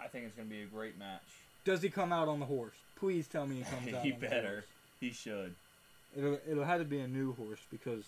[0.00, 1.22] I think it's going to be a great match.
[1.64, 2.74] Does he come out on the horse?
[2.96, 4.02] Please tell me he comes out.
[4.02, 4.64] he on the better.
[5.00, 5.54] He should.
[6.16, 8.04] It'll it'll have to be a new horse because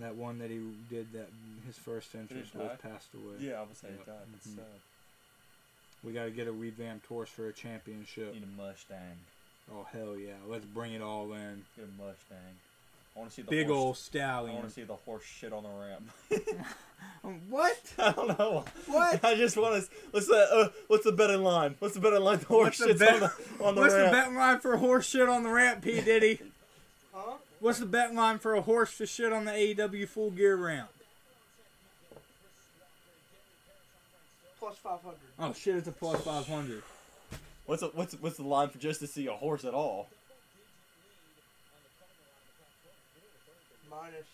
[0.00, 0.58] that one that he
[0.90, 1.28] did that
[1.66, 3.36] his first entrance was passed away.
[3.38, 4.00] Yeah, I would say Yep.
[4.00, 4.16] it died.
[4.48, 4.56] Mhm.
[4.56, 4.64] sad.
[6.04, 8.34] We got to get a revamped horse for a championship.
[8.34, 9.16] Need a Mustang.
[9.72, 10.32] Oh hell yeah!
[10.48, 11.64] Let's bring it all in.
[11.76, 12.56] Get a Mustang.
[13.18, 14.10] I want to see the Big horse.
[14.14, 16.08] old I want to see the horse shit on the ramp.
[17.50, 17.76] What?
[17.98, 18.64] I don't know.
[18.86, 19.24] What?
[19.24, 19.90] I just want to.
[20.12, 21.74] What's the uh, What's the betting line?
[21.80, 22.38] What's the betting line?
[22.38, 24.12] The horse What's the shits on the on the What's the ramp.
[24.12, 26.40] bet line for horse shit on the ramp, P Diddy?
[27.12, 27.34] Huh?
[27.60, 30.90] What's the bet line for a horse to shit on the AEW full gear ramp?
[34.60, 35.16] Plus 500.
[35.40, 35.76] Oh shit!
[35.76, 36.82] It's a plus five hundred.
[37.66, 40.08] What's the, what's what's the line for just to see a horse at all?
[44.00, 44.26] Minus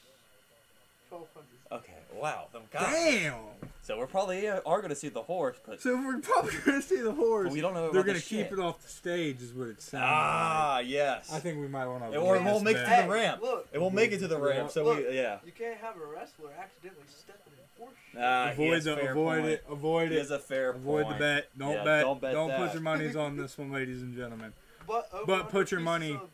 [1.08, 1.48] twelve hundred.
[1.72, 2.46] Okay, wow.
[2.52, 2.90] then God.
[2.90, 3.34] Damn.
[3.82, 7.00] So we're probably uh, are gonna see the horse, but So we're probably gonna see
[7.00, 7.44] the horse.
[7.48, 8.52] But we don't know They're gonna keep shit.
[8.52, 11.30] it off the stage, is what it sounds ah yes.
[11.32, 12.12] I think we might want to.
[12.12, 13.42] It won't- it won't make it to the Hey, ramp.
[13.42, 15.38] Look, It won't make it to the ramp, so we yeah.
[15.44, 18.20] you can't have a wrestler accidentally stepping in horse shit.
[18.22, 19.52] Ah, he avoid has the, fair avoid point.
[19.52, 21.18] it, avoid He it, has a fair avoid point.
[21.18, 21.48] the bet.
[21.58, 22.00] Don't Yeah, bet.
[22.02, 22.58] don't bet Don't that.
[22.60, 24.52] put your monies on this one, ladies and gentlemen.
[24.86, 26.28] But, But put your money- of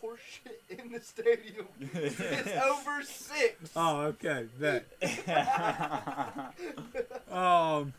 [0.00, 1.66] Horse shit in the stadium.
[1.80, 3.70] it's over six.
[3.76, 4.46] Oh, okay.
[4.58, 4.86] Bet.
[7.30, 7.92] Um,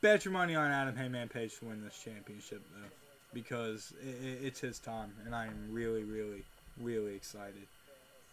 [0.00, 2.88] bet your money on Adam Hangman Page to win this championship, though,
[3.32, 6.42] because i i it's his time, and I am really, really,
[6.80, 7.68] really excited.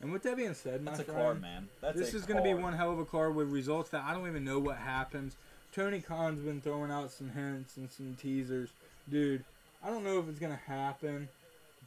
[0.02, 1.70] And with that being said, my That's a friend, card, man.
[1.82, 4.04] That's this a is going to be one hell of a card with results that
[4.04, 5.36] I don't even know what happens.
[5.74, 8.70] Tony Khan's been throwing out some hints and some teasers,
[9.10, 9.44] dude.
[9.84, 11.30] I don't know if it's going to happen,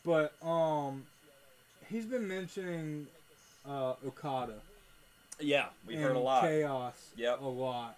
[0.05, 1.05] but um,
[1.89, 3.07] he's been mentioning
[3.69, 4.55] uh, Okada
[5.41, 6.43] Yeah, we've heard a lot.
[6.43, 7.41] chaos Yep.
[7.41, 7.97] a lot.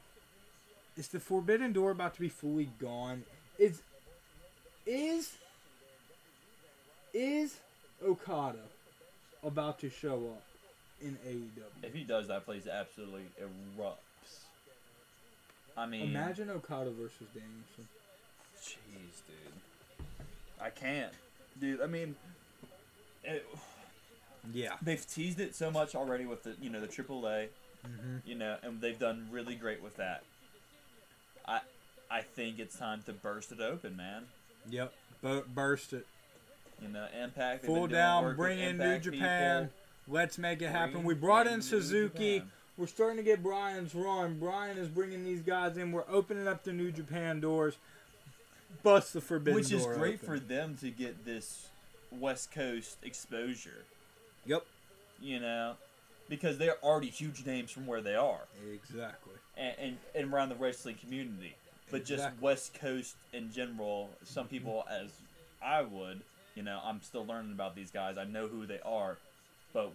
[0.97, 3.25] Is the Forbidden Door about to be fully gone?
[3.59, 3.83] Is
[4.87, 5.33] is
[7.13, 7.57] is
[8.05, 8.59] Okada
[9.43, 10.43] about to show up
[11.01, 11.63] in AEW?
[11.83, 13.97] If he does, that place absolutely erupts.
[15.77, 17.89] I mean, Imagine Okada versus Danielson.
[18.63, 20.07] Jeez, dude.
[20.61, 21.13] I can't,
[21.61, 21.81] dude.
[21.81, 22.15] I mean,
[23.23, 23.47] it,
[24.53, 24.75] Yeah.
[24.83, 27.49] they've teased it so much already with the you know the AAA,
[27.87, 28.17] Mm-hmm.
[28.25, 30.23] you know, and they've done really great with that.
[31.47, 31.61] I
[32.11, 34.25] I think it's time to burst it open, man.
[34.71, 34.93] Yep.
[35.23, 36.07] Bu- burst it.
[36.81, 37.65] You know, Impact.
[37.67, 38.35] Full down.
[38.37, 39.65] Bring in New Japan.
[39.65, 40.15] people.
[40.15, 40.93] Let's make it happen.
[40.95, 42.43] Bring We brought in Suzuki.
[42.77, 44.39] We're starting to get Bryan's run.
[44.39, 45.93] Bryan is bringing these guys in.
[45.93, 47.77] We're opening up the New Japan doors.
[48.83, 50.27] Bust the forbidden which is great open.
[50.27, 51.69] for them to get this
[52.11, 53.85] West Coast exposure.
[54.47, 54.65] Yep.
[55.21, 55.75] You know,
[56.29, 58.41] because they're already huge names from where they are,
[58.73, 59.35] Exactly.
[59.57, 61.55] and and, and around the wrestling community.
[61.91, 64.55] But just West Coast in general, some mm-hmm.
[64.55, 65.11] people, as
[65.63, 66.23] I would,
[66.55, 68.17] you know, I'm still learning about these guys.
[68.19, 69.19] I know who they are,
[69.73, 69.93] but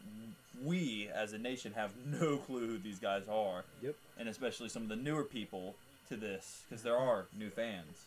[0.63, 3.63] we as a nation have no clue who these guys are.
[3.81, 3.95] Yep.
[4.17, 5.75] And especially some of the newer people
[6.09, 8.05] to this, because there are new fans.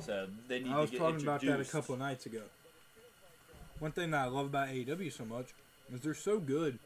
[0.00, 2.42] So they need I was talking about that a couple of nights ago.
[3.78, 5.46] One thing that I love about AEW so much
[5.92, 6.78] is they're so good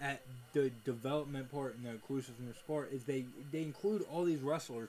[0.00, 0.22] at
[0.52, 4.88] the development part and the inclusiveness part is they they include all these wrestlers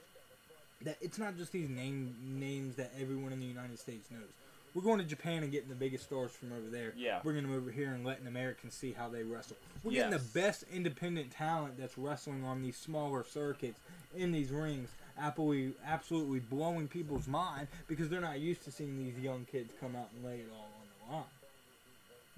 [0.84, 4.28] that it's not just these name names that everyone in the United States knows.
[4.74, 6.94] We're going to Japan and getting the biggest stars from over there.
[6.96, 7.20] Yeah.
[7.22, 9.56] Bringing them over here and letting Americans see how they wrestle.
[9.84, 13.78] We're getting the best independent talent that's wrestling on these smaller circuits
[14.16, 14.88] in these rings.
[15.18, 19.94] Absolutely, absolutely blowing people's mind because they're not used to seeing these young kids come
[19.94, 21.24] out and lay it all on the line.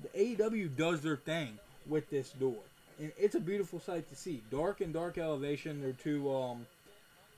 [0.02, 2.58] The AEW does their thing with this door,
[2.98, 4.42] and it's a beautiful sight to see.
[4.50, 6.66] Dark and Dark Elevation, they're two um,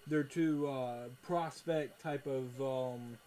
[0.07, 3.19] they're two uh, prospect type of um,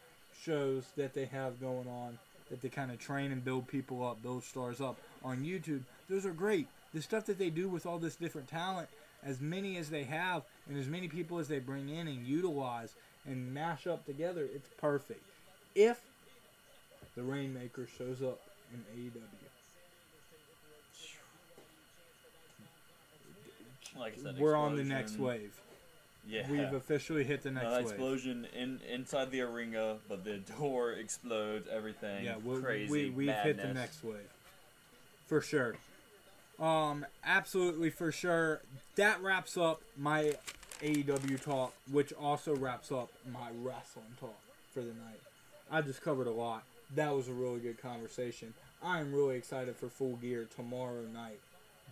[0.41, 2.17] shows that they have going on
[2.49, 5.81] that they kind of train and build people up, build stars up on YouTube.
[6.09, 6.67] Those are great.
[6.93, 8.89] The stuff that they do with all this different talent,
[9.23, 12.93] as many as they have, and as many people as they bring in and utilize
[13.25, 15.23] and mash up together, it's perfect.
[15.75, 15.99] If
[17.15, 18.39] the Rainmaker shows up
[18.71, 19.21] in AEW,
[23.97, 25.59] Like I said, we're on the next wave.
[26.27, 26.49] Yeah.
[26.49, 27.81] We've officially hit the next wave.
[27.81, 31.67] explosion in inside the arena, but the door explodes.
[31.67, 32.23] Everything.
[32.23, 32.91] Yeah, we, crazy.
[32.91, 34.29] we, we've hit the next wave.
[35.27, 35.75] For sure.
[36.59, 38.61] Um, absolutely for sure.
[38.95, 40.35] That wraps up my
[40.81, 44.39] AEW talk, which also wraps up my wrestling talk
[44.73, 45.19] for the night.
[45.71, 46.63] I just covered a lot.
[46.95, 48.53] That was a really good conversation.
[48.81, 51.39] I am really excited for Full Gear tomorrow night.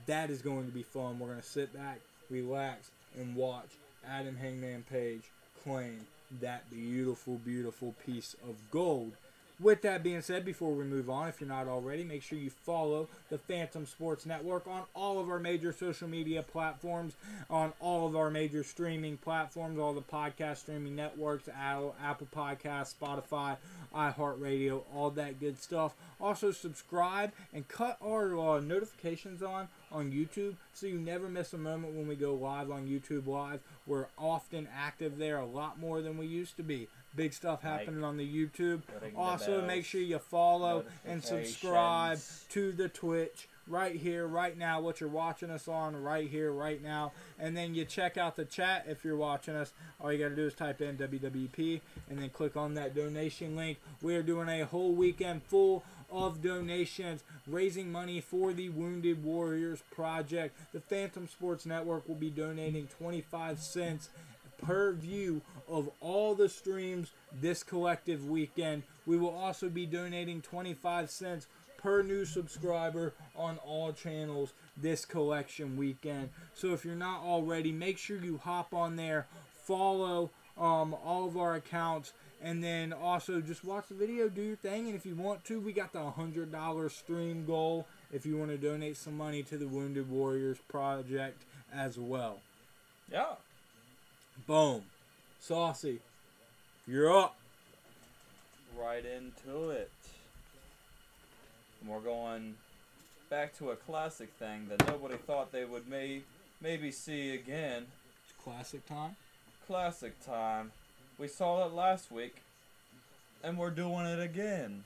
[0.05, 1.19] That is going to be fun.
[1.19, 1.99] We're going to sit back,
[2.29, 3.69] relax, and watch
[4.07, 5.23] Adam Hangman Page
[5.63, 5.99] claim
[6.41, 9.11] that beautiful, beautiful piece of gold.
[9.59, 12.51] With that being said, before we move on, if you're not already, make sure you
[12.51, 17.13] follow the Fantom Sports Network on all of our major social media platforms,
[17.49, 21.95] on all of our major streaming platforms, all the podcast streaming networks, Apple,
[22.35, 23.57] Podcasts, Spotify,
[23.95, 25.95] iHeartRadio, all that good stuff.
[26.21, 31.57] Also, subscribe and cut our uh, notifications on on YouTube so you never miss a
[31.57, 33.61] moment when we go live on YouTube Live.
[33.85, 36.87] We're often active there, a lot more than we used to be.
[37.15, 38.81] Big stuff Like happening on the YouTube.
[39.01, 42.19] ring the Also, make sure you follow and subscribe
[42.49, 46.81] to the Twitch right here, right now, what you're watching us on right here, right
[46.81, 47.11] now.
[47.39, 49.73] And then you check out the chat if you're watching us.
[49.99, 53.55] All you got to do is type in WWP and then click on that donation
[53.55, 53.79] link.
[54.01, 59.81] We are doing a whole weekend full of donations, raising money for the Wounded Warriors
[59.91, 60.57] Project.
[60.73, 64.09] The Fantom Sports Network will be donating 25 cents
[64.61, 67.11] per view of all the streams
[67.41, 68.83] this collective weekend.
[69.05, 71.47] We will also be donating 25 cents
[71.77, 76.29] per new subscriber on all channels this collection weekend.
[76.55, 79.27] So if you're not already, make sure you hop on there,
[79.63, 84.55] follow um, all of our accounts, and then also just watch the video, do your
[84.55, 84.87] thing.
[84.87, 88.57] And if you want to, we got the $100 stream goal if you want to
[88.57, 91.43] donate some money to the Wounded Warriors Project
[91.73, 92.39] as well.
[93.11, 93.35] Yeah.
[94.45, 94.83] Boom.
[95.39, 95.99] Saucy.
[96.87, 97.35] You're up.
[98.79, 99.91] Right into it.
[101.81, 102.55] And we're going
[103.29, 106.21] back to a classic thing that nobody thought they would may
[106.61, 107.85] maybe see again.
[108.23, 109.15] It's classic time.
[109.67, 110.71] Classic time.
[111.17, 112.37] We saw it last week,
[113.43, 114.85] and we're doing it again.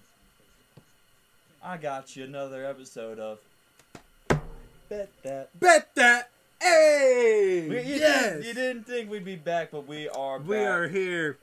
[1.63, 3.37] I got you another episode of
[4.89, 5.59] Bet That.
[5.59, 6.31] Bet that.
[6.59, 7.67] Hey!
[7.69, 8.23] We- you, yes!
[8.23, 11.37] didn't, you didn't think we'd be back, but we are we are here.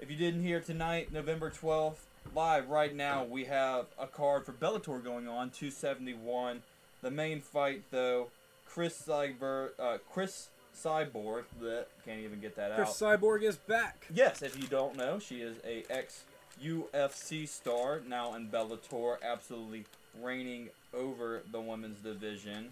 [0.00, 1.98] If you didn't hear tonight, November 12th,
[2.34, 6.62] live right now, we have a card for Bellator going on, 271.
[7.02, 8.30] The main fight, though,
[8.66, 13.20] Chris Cyber, uh, Chris Cyborg, that can't even get that Chris out.
[13.20, 14.06] Cyborg is back.
[14.12, 16.24] Yes, if you don't know, she is a ex
[16.62, 19.84] UFC star, now in Bellator, absolutely
[20.20, 22.70] reigning over the women's division.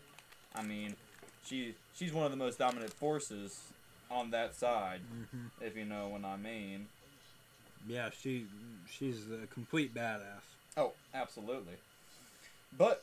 [0.54, 0.94] I mean,
[1.44, 3.60] she she's one of the most dominant forces
[4.10, 5.64] on that side, Mm-hmm.
[5.64, 6.86] if you know what I mean.
[7.88, 8.46] Yeah, she
[8.90, 10.42] she's a complete badass.
[10.76, 11.74] Oh, absolutely.
[12.76, 13.02] But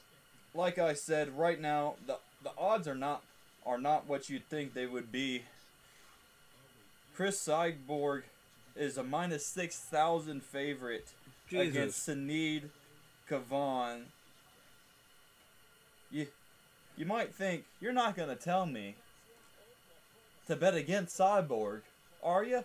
[0.53, 3.23] like I said, right now the the odds are not
[3.65, 5.43] are not what you'd think they would be.
[7.15, 8.23] Cris Cyborg
[8.75, 11.09] is a minus six thousand favorite
[11.51, 12.07] against Jesus.
[12.07, 12.63] Sinead
[13.29, 14.05] Kavanagh.
[16.11, 16.27] You
[16.97, 18.95] you might think you're not gonna tell me
[20.47, 21.81] to bet against Cyborg,
[22.23, 22.63] are you?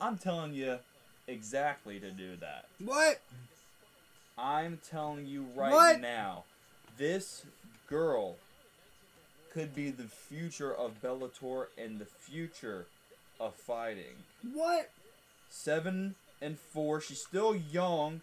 [0.00, 0.78] I'm telling you
[1.26, 2.66] exactly to do that.
[2.84, 3.20] What?
[4.36, 6.00] I'm telling you right What?
[6.00, 6.44] now,
[6.98, 7.46] this
[7.88, 8.36] girl
[9.54, 12.86] could be the future of Bellator and the future
[13.38, 14.16] of fighting.
[14.52, 14.90] What?
[15.48, 17.00] Seven and four.
[17.00, 18.20] She's still young,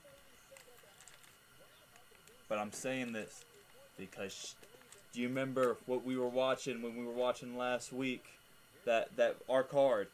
[2.50, 3.46] but I'm saying this
[3.98, 4.48] because sh
[5.14, 8.24] do you remember what we were watching when we were watching last week?
[8.86, 10.08] That that our card,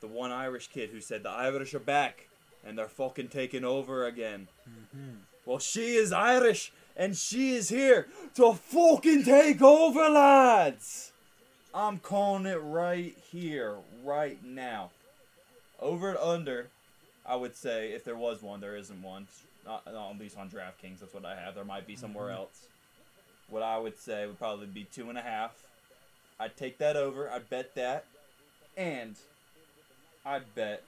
[0.00, 2.28] the one Irish kid who said the Irish are back
[2.64, 4.48] and they're fucking taking over again.
[4.68, 5.16] Mm-hmm.
[5.44, 11.12] Well, she is Irish and she is here to fucking take over, lads.
[11.74, 14.90] I'm calling it right here, right now.
[15.78, 16.68] Over and under,
[17.26, 19.26] I would say if there was one, there isn't one.
[19.66, 21.54] Not, not at least on DraftKings, that's what I have.
[21.54, 22.38] There might be somewhere mm-hmm.
[22.38, 22.66] else.
[23.50, 25.54] What I would say would probably be two and a half.
[26.40, 27.30] I'd take that over.
[27.30, 28.04] I'd bet that,
[28.76, 29.16] and
[30.24, 30.82] I'd bet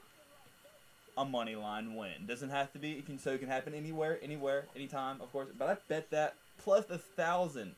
[1.19, 2.25] a money line win.
[2.25, 2.93] Doesn't have to be.
[2.93, 5.49] It can so it can happen anywhere, anywhere, anytime, of course.
[5.57, 7.75] But I bet that plus a thousand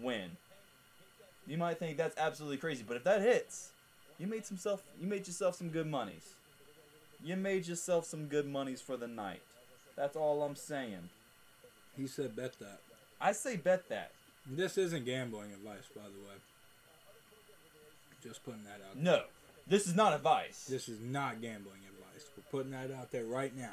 [0.00, 0.30] win.
[1.46, 3.70] You might think that's absolutely crazy, but if that hits,
[4.18, 4.82] you made some self.
[5.00, 6.34] You made yourself some good monies.
[7.24, 9.42] You made yourself some good monies for the night.
[9.96, 11.10] That's all I'm saying.
[11.96, 12.80] He said bet that.
[13.20, 14.12] I say bet that.
[14.46, 16.36] This isn't gambling advice, by the way.
[18.22, 18.94] Just putting that out.
[18.94, 19.02] There.
[19.02, 19.22] No,
[19.66, 20.66] this is not advice.
[20.68, 21.91] This is not gambling advice.
[22.52, 23.72] Putting that out there right now.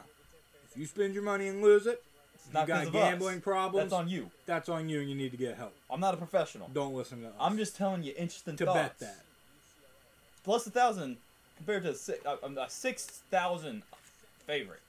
[0.71, 2.01] If you spend your money and lose it,
[2.33, 3.43] It's you got gambling us.
[3.43, 3.83] problems.
[3.91, 4.31] That's on you.
[4.45, 5.75] That's on you, and you need to get help.
[5.91, 6.69] I'm not a professional.
[6.73, 7.33] Don't listen to us.
[7.39, 8.77] I'm just telling you interesting to thoughts.
[8.77, 9.17] bet that.
[10.45, 11.17] Plus a thousand
[11.57, 11.89] compared to
[12.25, 13.83] a, uh, um, a six thousand
[14.47, 14.79] favorite.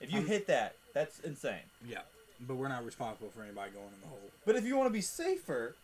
[0.00, 1.60] If you I'm- hit that, that's insane.
[1.86, 2.00] Yeah,
[2.40, 4.18] but we're not responsible for anybody going in the hole.
[4.46, 5.74] But if you want to be safer,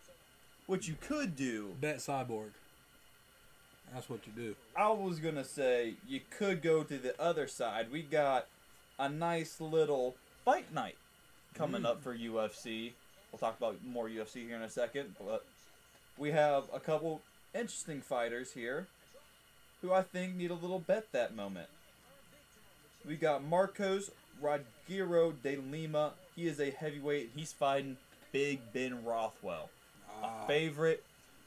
[0.66, 2.51] what you could do, Bet cyborg.
[3.93, 4.55] That's what you do.
[4.77, 7.91] I was gonna say you could go to the other side.
[7.91, 8.47] We got
[8.99, 10.97] a nice little fight night
[11.55, 11.87] coming Mm.
[11.87, 12.95] up for UFC.
[13.33, 15.45] We'll talk about more UFC here in a second, but
[16.17, 17.23] we have a couple
[17.55, 18.87] interesting fighters here
[19.81, 21.69] who I think need a little bet that moment.
[23.05, 24.11] We got Marcos
[24.43, 26.12] Rogério de Lima.
[26.37, 27.31] He is a heavyweight.
[27.35, 27.97] He's fighting
[28.33, 29.71] Big Ben Rothwell
[30.23, 31.03] Ah, a favorite,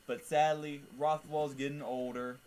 [0.07, 2.37] but sadly, Rothwell's getting older.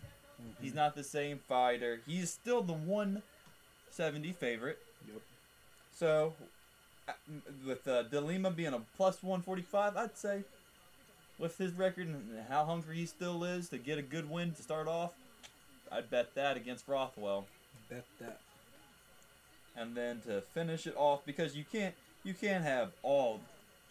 [0.61, 2.01] He's not the same fighter.
[2.07, 4.79] He's still the 170 favorite.
[5.07, 5.23] Yep.
[5.95, 6.35] So,
[7.09, 7.13] uh,
[7.67, 10.45] with uh, de Lima being a plus 145, I'd say
[11.39, 14.63] with his record and how hungry he still is to get a good win to
[14.63, 15.13] start off,
[15.91, 17.47] I'd bet that against Rothwell.
[17.89, 18.41] Bet that.
[19.77, 23.41] And then to finish it off, because you can't you can't have all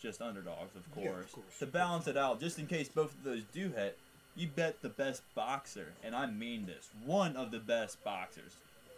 [0.05, 1.31] just underdogs, of Yeah, of course.
[1.31, 1.59] course.
[1.59, 3.97] To balance it out, just in case both of those do hit,
[4.35, 8.51] you bet the best boxer, and I mean this, one of the best boxers,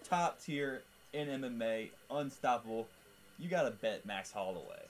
[0.04, 0.82] top tier
[1.14, 2.88] in MMA, unstoppable.
[3.40, 4.84] You gotta bet Max Holloway,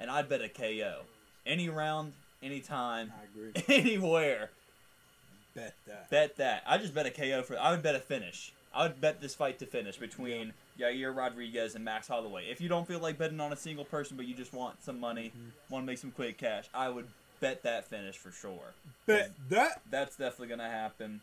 [0.00, 1.00] and I'd bet a KO,
[1.44, 3.52] any round, anytime, I agree.
[3.68, 4.50] anywhere.
[5.54, 6.08] Bet that.
[6.10, 6.62] Bet that.
[6.66, 7.58] I just bet a KO for.
[7.58, 8.52] I would bet a finish.
[8.72, 12.46] I would bet this fight to finish between Yair Rodriguez and Max Holloway.
[12.50, 15.00] If you don't feel like betting on a single person, but you just want some
[15.00, 15.32] money,
[15.70, 17.06] want to make some quick cash, I would
[17.40, 18.74] bet that finish for sure.
[19.06, 19.82] Bet that.
[19.90, 21.20] That's definitely gonna happen.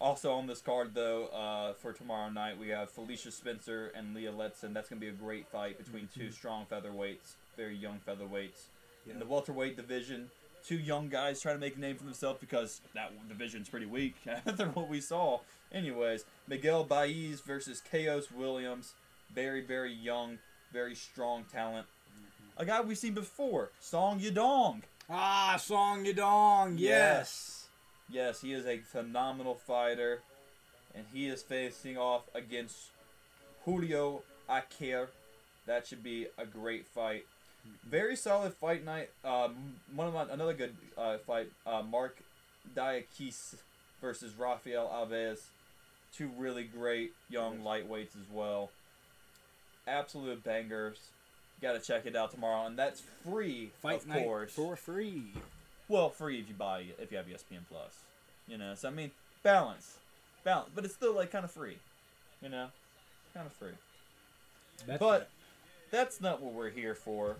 [0.00, 4.32] Also on this card though, uh, for tomorrow night we have Felicia Spencer and Leah
[4.32, 4.72] Letson.
[4.72, 8.66] That's gonna be a great fight between two strong featherweights, very young featherweights.
[9.10, 10.30] In the welterweight division,
[10.64, 14.14] two young guys trying to make a name for themselves because that division's pretty weak
[14.26, 15.40] after what we saw.
[15.72, 18.94] Anyways, Miguel Baez versus Khaos Williams,
[19.32, 20.38] very very young,
[20.72, 21.86] very strong talent.
[22.56, 24.82] A guy we've seen before, Song Yadong.
[25.08, 26.74] Ah, Song Yadong.
[26.78, 27.68] Yes.
[28.10, 30.20] Yes, he is a phenomenal fighter,
[30.94, 32.90] and he is facing off against
[33.64, 35.08] Julio Arce.
[35.66, 37.26] That should be a great fight.
[37.88, 39.10] Very solid fight night.
[39.24, 41.50] Um, one of my, another good uh, fight.
[41.66, 42.18] Uh, Mark
[42.74, 43.56] Diakiese
[44.00, 45.40] versus Rafael Alves.
[46.16, 48.70] Two really great young lightweights as well.
[49.86, 50.98] Absolute bangers.
[51.62, 54.52] Got to check it out tomorrow, and that's free, Fight of night course.
[54.52, 55.32] for free.
[55.88, 58.00] Well, free if you buy if you have ESPN Plus.
[58.46, 59.10] You know, so I mean,
[59.42, 59.98] balance,
[60.44, 61.76] balance, but it's still like kind of free.
[62.42, 62.68] You know,
[63.34, 63.72] kind of free.
[64.86, 65.28] Bet But that.
[65.90, 67.36] that's not what we're here for.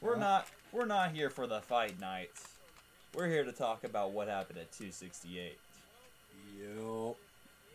[0.00, 0.46] We're not.
[0.72, 2.48] We're not here for the fight nights.
[3.14, 5.56] We're here to talk about what happened at 268
[6.60, 7.16] Yup.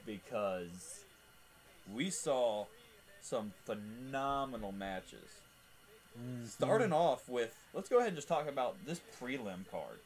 [0.10, 1.04] Because
[1.94, 2.66] we saw
[3.22, 5.30] some phenomenal matches.
[6.20, 6.48] Mm-hmm.
[6.48, 10.00] Starting off with, let's go ahead and just talk about this prelim card.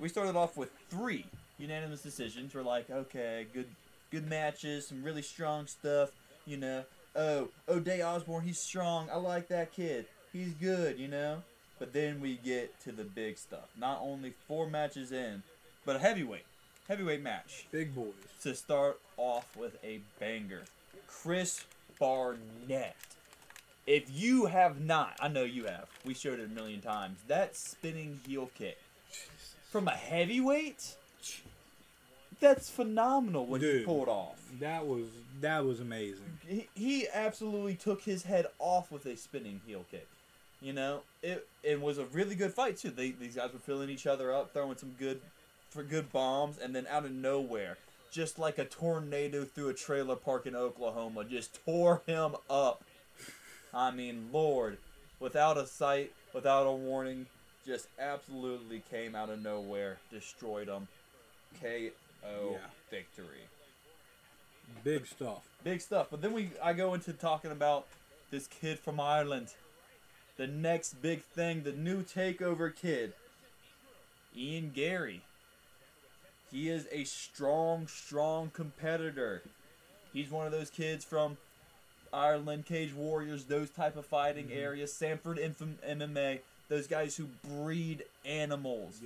[0.00, 1.26] We started off with three
[1.58, 2.52] unanimous decisions.
[2.56, 3.68] We're like, okay, good,
[4.10, 6.10] good matches, some really strong stuff.
[6.44, 6.84] You know,
[7.14, 9.08] oh, Ode Osbourne, he's strong.
[9.12, 10.06] I like that kid.
[10.32, 10.98] He's good.
[10.98, 11.42] You know.
[11.78, 13.68] But then we get to the big stuff.
[13.78, 15.42] Not only four matches in,
[15.84, 16.46] but a heavyweight,
[16.88, 18.12] heavyweight match Big boys.
[18.42, 20.62] to start off with a banger.
[21.08, 21.64] Chris
[21.98, 22.96] Barnett.
[23.86, 25.88] If you have not, I know you have.
[26.04, 27.18] We showed it a million times.
[27.28, 28.78] That spinning heel kick
[29.70, 30.96] from a heavyweight.
[32.40, 33.86] That's phenomenal what he Dude.
[33.86, 34.36] pulled off.
[34.60, 35.06] That was
[35.40, 36.38] that was amazing.
[36.46, 40.06] He, he absolutely took his head off with a spinning heel kick.
[40.60, 42.90] You know, it it was a really good fight too.
[42.90, 45.20] They, these guys were filling each other up, throwing some good
[45.74, 47.76] for good bombs, and then out of nowhere,
[48.12, 52.84] just like a tornado through a trailer park in Oklahoma, just tore him up.
[53.74, 54.78] I mean, Lord,
[55.18, 57.26] without a sight, without a warning,
[57.66, 60.86] just absolutely came out of nowhere, destroyed him.
[61.60, 61.90] KO
[62.52, 62.58] Yeah.
[62.90, 63.48] victory
[64.82, 65.42] Big stuff.
[65.62, 66.08] big stuff.
[66.10, 67.86] But then we I go into talking about
[68.30, 69.54] this kid from Ireland,
[70.36, 73.14] the next big thing, the new takeover kid,
[74.36, 75.22] Ian Garry.
[76.54, 79.42] He is a strong, strong competitor.
[80.12, 81.36] He's one of those kids from
[82.12, 84.60] Ireland, Cage Warriors, those type of fighting mm-hmm.
[84.60, 89.00] areas, Sanford Infam- MMA, those guys who breed animals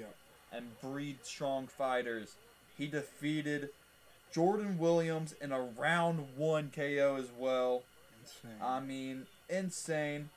[0.53, 2.35] and breed strong fighters.
[2.77, 3.70] He defeated
[4.31, 7.83] Jordan Williams in a round one KO as well.
[8.23, 8.61] Insane.
[8.62, 10.29] I mean, insane.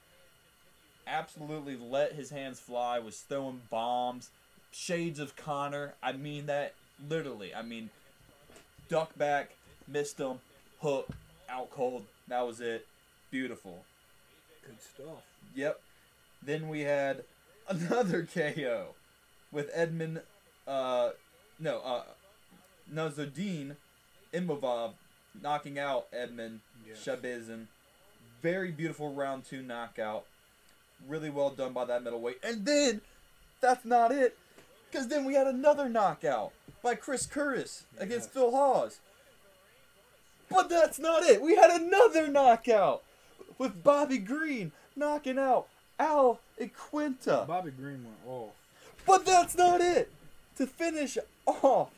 [1.06, 4.30] Absolutely let his hands fly, was throwing bombs.
[4.72, 5.96] Shades of Conor.
[6.02, 6.74] I mean that
[7.10, 7.54] literally.
[7.54, 7.90] I mean,
[8.90, 9.52] duck back,
[9.88, 10.40] missed him,
[10.82, 11.10] hook,
[11.50, 12.06] out cold.
[12.28, 12.88] That was it.
[13.30, 13.84] Beautiful.
[14.66, 15.24] Good stuff.
[15.56, 15.80] Yep.
[16.44, 17.24] Then we had
[17.68, 18.96] another KO
[19.52, 20.22] with Edmen,
[20.68, 21.10] uh,
[21.60, 22.04] no, uh,
[22.94, 23.76] Nassourdine
[24.34, 24.94] Imavov
[25.42, 27.06] knocking out Edmen Yes.
[27.06, 27.68] Shahbazyan.
[28.42, 30.26] Very beautiful round two knockout.
[31.08, 32.40] Really well done by that middleweight.
[32.44, 33.02] And then,
[33.62, 34.38] that's not it.
[34.92, 36.52] Because then we had another knockout
[36.84, 38.34] by Chris Curtis against Yes.
[38.34, 39.00] Phil Hawes.
[40.50, 41.42] But that's not it.
[41.42, 43.04] We had another knockout
[43.58, 47.48] with Bobby Green knocking out Al Iaquinta.
[47.48, 48.52] Bobby Green went off.
[49.06, 50.12] But that's not it.
[50.58, 51.92] To finish off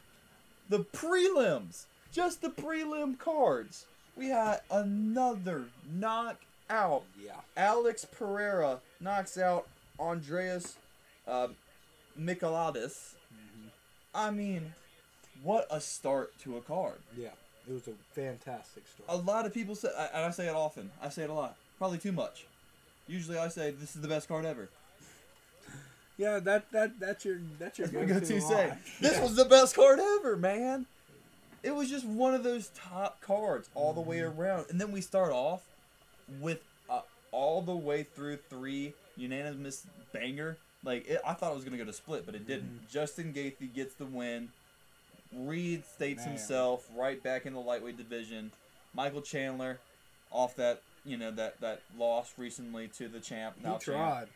[0.70, 7.04] the prelims, just the prelim cards, we had another knockout.
[7.20, 7.42] Yeah.
[7.58, 9.68] Alex Pereira knocks out
[10.00, 10.76] Andreas
[11.28, 11.56] um,
[12.18, 13.14] uh, Michailidis.
[14.16, 14.74] I mean,
[15.42, 17.00] what a start to a card.
[17.18, 17.30] Yeah.
[17.68, 19.10] It was a fantastic start.
[19.10, 20.92] A lot of people say, and I say it often.
[21.02, 21.56] I say it a lot.
[21.78, 22.46] Probably too much.
[23.08, 24.70] Usually, I say this is the best card ever.
[26.16, 28.72] Yeah, that that that's your that's your go-to go-to say.
[29.02, 30.86] This was the best card ever, man.
[31.64, 35.02] It was just one of those top cards all the way around, and then we
[35.02, 35.64] start off
[36.40, 40.58] with uh, all the way through three unanimous banger.
[40.84, 42.66] Like it, I thought it was gonna go to split, but it didn't.
[42.76, 42.92] Mm-hmm.
[42.92, 44.50] Justin Gaethje gets the win.
[45.36, 46.30] Reed states Man.
[46.30, 48.52] himself right back in the lightweight division.
[48.94, 49.80] Michael Chandler,
[50.32, 53.56] off that you know that that loss recently to the champ.
[53.58, 53.84] He Now champ.
[53.86, 54.28] tried.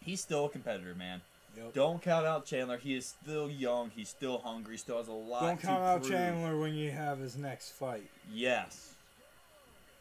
[0.00, 1.20] He's still a competitor, man.
[1.56, 1.72] Yep.
[1.72, 2.76] Don't count out Chandler.
[2.76, 3.90] He is still young.
[3.96, 4.76] He's still hungry.
[4.76, 5.40] Still has a lot.
[5.40, 6.12] Don't to count out prove.
[6.12, 8.08] Chandler when you have his next fight.
[8.32, 8.94] Yes.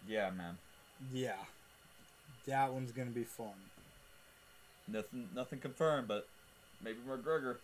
[0.07, 0.57] Yeah, man.
[1.13, 1.37] Yeah.
[2.45, 3.53] That one's gonna be fun.
[4.87, 5.29] Nothing.
[5.35, 6.27] Nothing confirmed, but
[6.83, 7.57] maybe McGregor.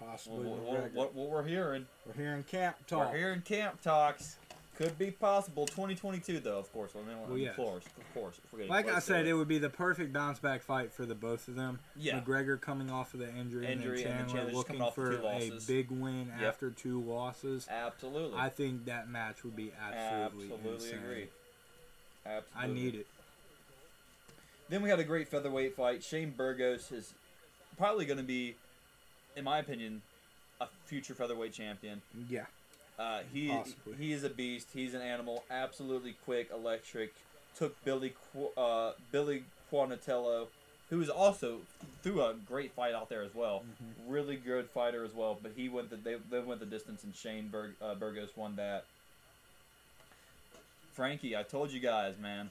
[0.00, 0.46] Possibly.
[0.46, 0.94] What, McGregor.
[0.94, 1.86] what, what we're hearing.
[2.06, 3.12] We're hearing camp talk.
[3.12, 4.36] We're hearing camp talks.
[4.78, 5.66] Could be possible.
[5.66, 6.92] 2022, though, of course.
[6.96, 7.50] I mean, Well, yes.
[7.50, 8.40] of course, of course.
[8.42, 11.04] If we're getting Like I said, it would be the perfect bounce back fight for
[11.04, 11.78] the both of them.
[11.94, 12.18] Yeah.
[12.20, 15.90] McGregor coming off of the injury, Injury, and and Chandler Chandler looking for a big
[15.90, 16.48] win Yep.
[16.48, 17.68] after two losses.
[17.70, 18.38] Absolutely.
[18.38, 20.98] I think that match would be absolutely, Absolutely insane.
[21.04, 21.28] agree.
[22.24, 22.56] Absolutely.
[22.56, 23.06] I need it.
[24.72, 26.02] Then we had a great featherweight fight.
[26.02, 27.12] Shane Burgos is
[27.76, 28.54] probably going to be,
[29.36, 30.00] in my opinion,
[30.62, 32.00] a future featherweight champion.
[32.26, 32.46] Yeah.
[32.98, 33.96] Uh, he Possibly.
[33.98, 34.68] he is a beast.
[34.72, 35.44] He's an animal.
[35.50, 37.12] Absolutely quick, electric.
[37.54, 38.14] Took Billy
[38.56, 40.46] uh, Billy Quarantillo,
[40.88, 41.58] who is also
[42.02, 43.64] threw a great fight out there as well.
[43.66, 44.10] Mm-hmm.
[44.10, 45.36] Really good fighter as well.
[45.42, 48.56] But he went the they, they went the distance, and Shane Bur- uh, Burgos won
[48.56, 48.86] that.
[50.94, 52.48] Frankie, I told you guys, man.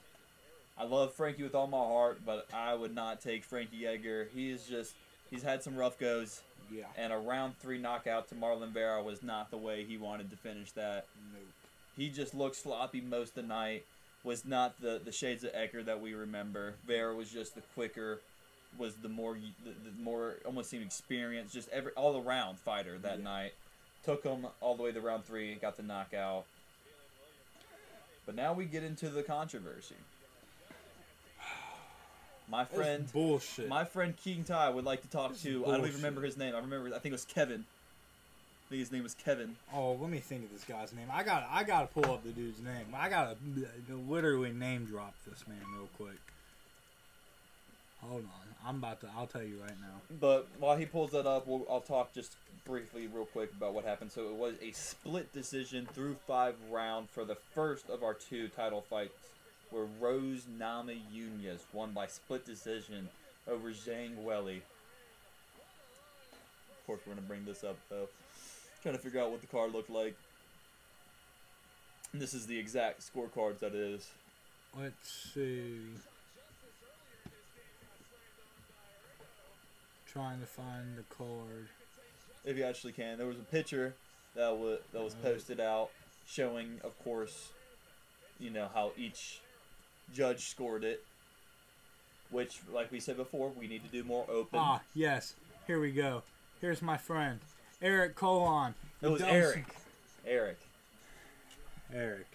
[0.78, 4.28] I love Frankie with all my heart, but I would not take Frankie Edgar.
[4.34, 4.94] He is just
[5.30, 6.42] he's had some rough goes
[6.72, 6.86] Yeah.
[6.98, 10.38] and a round three knockout to Marlon Vera was not the way he wanted to
[10.38, 11.06] finish that.
[11.34, 11.44] Nope.
[11.96, 13.86] He just looked sloppy most of the night.
[14.24, 16.76] Was not the the shades of Edgar that we remember.
[16.86, 18.20] Vera was just the quicker,
[18.78, 19.34] was the more
[19.64, 23.24] the, the more almost seemed experienced, just every all around fighter that Yeah.
[23.24, 23.54] night.
[24.04, 26.46] Took him all the way to round three, got the knockout.
[28.26, 29.96] But now we get into the controversy.
[32.52, 33.70] My That's friend, bullshit.
[33.70, 35.66] my friend King Tai would like to talk This is to.
[35.66, 36.54] I don't even remember his name.
[36.54, 36.88] I remember.
[36.88, 37.64] I think it was Kevin.
[37.64, 39.56] I think his name was Kevin.
[39.74, 41.08] oh, let me think of this guy's name.
[41.12, 42.88] I got I got to pull up the dude's name.
[42.94, 43.38] I got
[43.88, 46.20] to literally name drop this man real quick.
[48.02, 48.68] Hold on.
[48.68, 49.08] I'm about to.
[49.18, 50.02] I'll tell you right now.
[50.20, 53.86] But while he pulls that up, we'll, I'll talk just briefly, real quick, about what
[53.86, 54.12] happened.
[54.12, 58.50] So it was a split decision through five round for the first of our two
[58.50, 59.14] title fights,
[59.72, 63.10] where Rose Nama Nunez won by split decision
[63.48, 64.58] over Zhang Weili.
[66.72, 68.08] Of course, we're gonna bring this up though,
[68.84, 70.16] trying to figure out what the card looked like.
[72.14, 74.12] And this is the exact scorecards that it is.
[74.78, 75.80] Let's see.
[80.06, 81.70] Trying to find the card.
[82.44, 83.18] if you actually can.
[83.18, 83.94] There was a picture
[84.36, 85.90] that was that was posted out
[86.28, 87.50] showing, of course,
[88.40, 89.40] you know how each
[90.14, 91.04] judge scored it.
[92.30, 94.58] Which, like we said before, we need to do more open.
[94.60, 95.34] Ah, yes.
[95.68, 96.24] Here we go.
[96.62, 97.40] Here's my friend,
[97.82, 98.74] Eric Colon.
[99.02, 99.66] it was He Eric.
[100.26, 100.58] Eric.
[101.94, 102.28] Eric.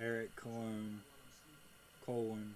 [0.00, 1.00] Eric Cologne.
[2.04, 2.54] Colon.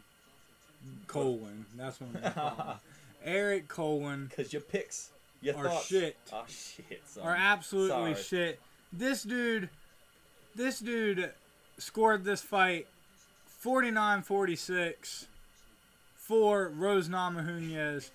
[1.06, 1.66] Colon.
[1.76, 2.76] That's what I'm gonna call him.
[3.24, 5.10] Eric Colon Because your picks,
[5.42, 5.86] your are thoughts.
[5.86, 6.16] shit.
[6.32, 7.02] Oh shit.
[7.06, 7.24] Son.
[7.24, 8.22] are absolutely Sorry.
[8.54, 8.60] shit.
[8.92, 9.68] This dude,
[10.54, 11.32] this dude
[11.78, 12.86] scored this fight
[13.64, 15.26] 49-46
[16.16, 18.10] for Rose Namajunas.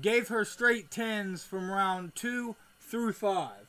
[0.00, 3.66] Gave her straight tens from round two through five.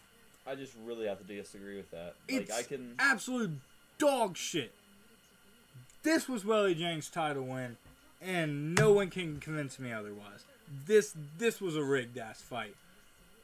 [0.47, 2.15] I just really have to disagree with that.
[2.27, 2.95] It's like I can.
[2.99, 3.52] absolute
[3.97, 4.72] dog shit.
[6.03, 7.77] This was Weili Zhang's title win,
[8.22, 10.45] and no one can convince me otherwise.
[10.85, 12.76] This this was a rigged ass fight.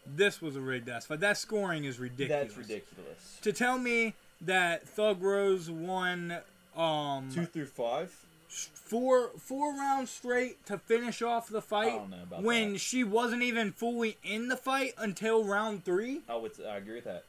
[0.06, 1.20] This was a rigged ass fight.
[1.20, 2.48] That scoring is ridiculous.
[2.48, 3.38] That's ridiculous.
[3.41, 6.38] To tell me that Thug Rose won
[6.76, 8.14] um Two through five.
[8.48, 12.80] four four rounds straight to finish off the fight don't know about when that.
[12.80, 16.22] she wasn't even fully in the fight until round three.
[16.30, 16.52] I would.
[16.68, 17.23] I agree with that.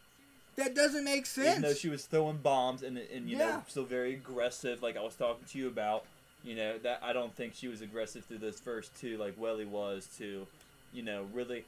[0.57, 1.49] That doesn't make sense.
[1.49, 3.47] Even though she was throwing bombs and, and you Yeah.
[3.47, 6.05] know still very aggressive, like I was talking to you about,
[6.45, 9.67] you know that I don't think she was aggressive through those first two, like Weili
[9.67, 10.47] was to,
[10.93, 11.65] you know, really.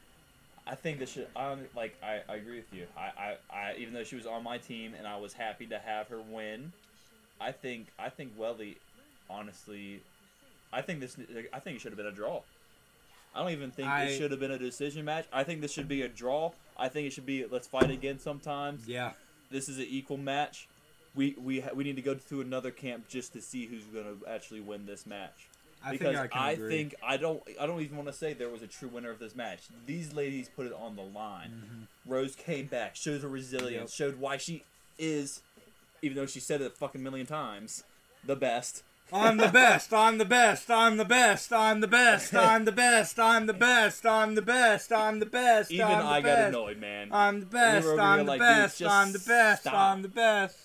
[0.66, 1.28] I think that should.
[1.36, 1.94] I like.
[2.02, 2.86] I, I agree with you.
[2.96, 5.78] I, I, I even though she was on my team and I was happy to
[5.78, 6.72] have her win,
[7.44, 8.76] I think I think Weili
[9.28, 10.00] honestly,
[10.72, 11.16] I think this.
[11.52, 12.40] I think it should have been a draw.
[13.34, 15.26] I don't even think I- it should have been a decision match.
[15.32, 16.52] I think this should be a draw.
[16.78, 18.86] I think it should be let's fight again sometimes.
[18.88, 19.12] Yeah.
[19.50, 20.68] This is an equal match.
[21.14, 24.16] We we ha- we need to go through another camp just to see who's gonna
[24.28, 25.48] actually win this match.
[25.86, 26.70] I because think I agree.
[26.70, 29.18] think I don't I don't even want to say there was a true winner of
[29.18, 29.64] this match.
[29.86, 31.50] These ladies put it on the line.
[31.50, 32.12] Mm-hmm.
[32.12, 34.64] Rose came back, showed her resilience, showed why she
[34.98, 35.42] is,
[36.04, 37.82] even though she said it a fucking million times,
[38.24, 38.82] the best.
[39.12, 39.92] I'm the best.
[39.92, 40.70] I'm the best.
[40.70, 41.52] I'm the best.
[41.52, 42.34] I'm the best.
[42.34, 43.18] I'm the best.
[43.18, 44.06] I'm the best.
[44.06, 44.92] I'm the best.
[44.92, 45.70] I'm the best.
[45.70, 47.08] Even I'm the I got annoyed, man.
[47.12, 47.86] I'm the best.
[47.86, 48.82] here I'm the like, best.
[48.82, 49.62] I'm the best.
[49.62, 49.74] stop.
[49.74, 50.58] I'm the best.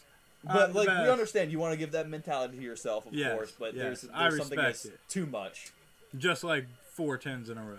[0.43, 1.03] but I'm like best.
[1.03, 3.53] we understand, you want to give that mentality to yourself, of Yes, course.
[3.59, 4.99] But yes, there's, there's I something that's it.
[5.09, 5.71] too much.
[6.17, 7.77] Just like four tens in a row.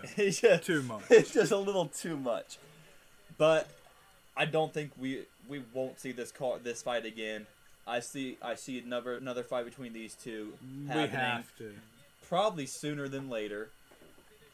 [0.61, 1.03] Too much.
[1.11, 2.59] It's just a little too much.
[3.39, 3.69] But
[4.37, 7.47] I don't think we we won't see this car this fight again.
[7.87, 10.55] I see I see another another fight between these two
[10.89, 11.73] We have to.
[12.29, 13.69] probably sooner than later.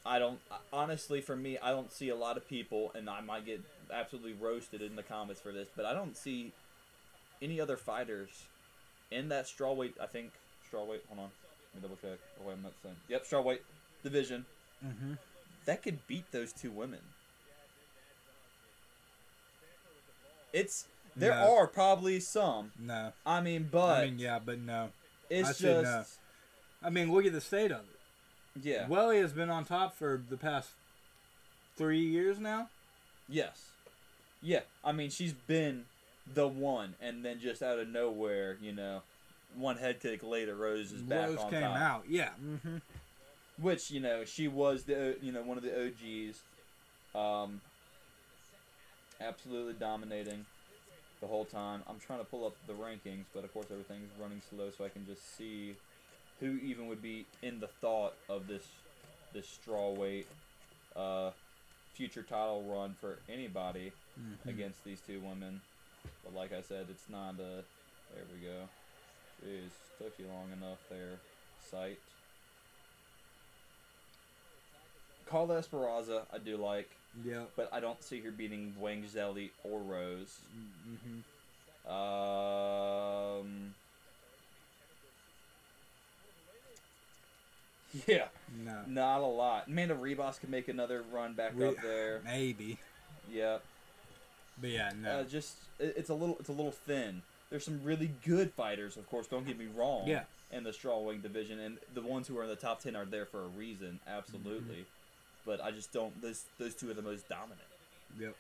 [0.05, 0.39] I don't
[0.73, 3.61] honestly for me I don't see a lot of people and I might get
[3.93, 6.53] absolutely roasted in the comments for this, but I don't see
[7.43, 8.31] any other fighters
[9.11, 9.93] in that strawweight.
[10.01, 10.31] I think
[10.73, 11.01] strawweight.
[11.09, 11.31] Hold on,
[11.75, 12.19] let me double check.
[12.41, 12.97] Oh, wait, I'm not saying.
[13.09, 13.59] Yep, strawweight
[14.03, 14.45] division
[14.85, 15.15] Mm-hmm.
[15.65, 17.01] that could beat those two women.
[20.57, 21.57] It's there No.
[21.57, 22.73] are probably some.
[22.79, 23.13] No.
[23.25, 24.91] I mean, but I mean, yeah, but no.
[25.31, 26.05] it's I just no.
[26.83, 28.63] I mean, look at the state of it.
[28.65, 28.87] yeah.
[28.87, 30.71] Weili has been on top for the past
[31.77, 32.69] three years now.
[33.29, 33.71] Yes.
[34.43, 34.61] Yeah.
[34.85, 35.85] I mean, she's been
[36.33, 39.03] the one, and then just out of nowhere, you know,
[39.57, 41.77] one head kick later, Rose is back Rose on came top.
[41.77, 42.05] out.
[42.09, 42.31] Yeah.
[42.45, 42.77] Mm-hmm.
[43.59, 46.41] Which you know, she was the you know one of the OGs,
[47.15, 47.61] um,
[49.21, 50.45] absolutely dominating
[51.21, 51.83] the whole time.
[51.89, 54.89] I'm trying to pull up the rankings, but of course everything's running slow, so I
[54.89, 55.75] can just see
[56.41, 58.65] who even would be in the thought of this
[59.33, 60.27] this strawweight
[60.95, 61.31] uh,
[61.95, 64.49] future title run for anybody Mm-hmm.
[64.49, 65.61] against these two women.
[66.25, 67.65] But like I said, it's not a.
[68.15, 68.63] There we go.
[69.45, 71.19] Jeez, took you long enough there.
[71.71, 71.99] Sight.
[75.27, 76.89] Carla Esparza, I do like,
[77.25, 77.51] Yep.
[77.57, 80.39] but I don't see her beating Wang Zheli or Rose.
[80.87, 81.91] Mm-hmm.
[81.91, 83.75] Um.
[88.07, 88.27] Yeah,
[88.65, 88.83] No.
[88.87, 89.69] not a lot.
[89.69, 92.21] Amanda Ribas can make another run back We- up there.
[92.25, 92.79] Maybe.
[93.33, 93.63] Yep.
[94.61, 95.11] But yeah, no.
[95.21, 97.23] Uh, just it, it's a little it's a little thin.
[97.51, 99.27] There's some really good fighters, of course.
[99.27, 100.07] Don't get me wrong.
[100.07, 100.25] Yeah.
[100.53, 103.25] In the strawweight division, and the ones who are in the top ten are there
[103.27, 104.61] for a reason, absolutely.
[104.85, 104.96] Mm-hmm.
[105.47, 106.21] But I just don't.
[106.21, 107.61] Those those two are the most dominant.
[108.21, 108.35] yep.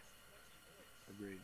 [1.16, 1.38] Agreed.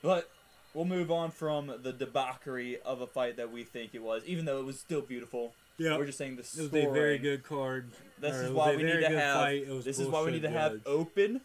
[0.00, 0.30] But
[0.74, 4.44] we'll move on from the debauchery of a fight that we think it was, even
[4.44, 5.52] though it was still beautiful.
[5.78, 5.96] Yeah.
[5.98, 6.86] We're just saying the It was scoring.
[6.86, 7.90] a very good card.
[8.20, 9.34] This is why we need to have.
[9.36, 9.62] fight.
[9.66, 11.40] It was This is why we need to have open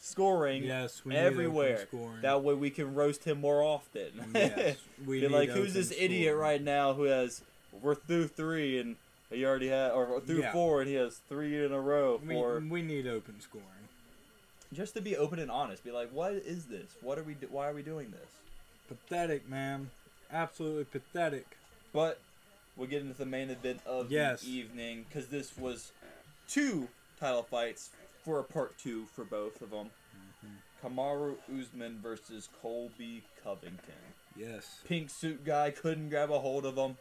[0.00, 1.86] scoring Yes, everywhere.
[1.88, 2.22] scoring.
[2.22, 4.30] That way we can roast him more often.
[4.34, 4.76] yes,
[5.06, 7.42] we Be like, who's this idiot right now who has
[7.82, 8.96] we're through three and
[9.30, 10.52] he already had or through Yeah.
[10.52, 13.66] four and he has three in a row We, we need open scoring.
[14.72, 15.84] just to be open and honest.
[15.84, 16.96] Be like, what is this?
[17.00, 17.34] What are we?
[17.34, 18.30] Do- why are we doing this?
[18.88, 19.90] Pathetic, man.
[20.32, 21.56] Absolutely pathetic.
[21.92, 22.20] But
[22.76, 24.42] we'll get into the main event of Yes.
[24.42, 25.92] the evening because this was
[26.48, 26.88] two
[27.18, 27.90] title fights
[28.24, 29.90] for a part two for both of them.
[30.44, 30.86] Mm-hmm.
[30.86, 33.94] Kamaru Usman versus Colby Covington.
[34.36, 34.80] Yes.
[34.86, 36.96] Pink suit guy couldn't grab a hold of him.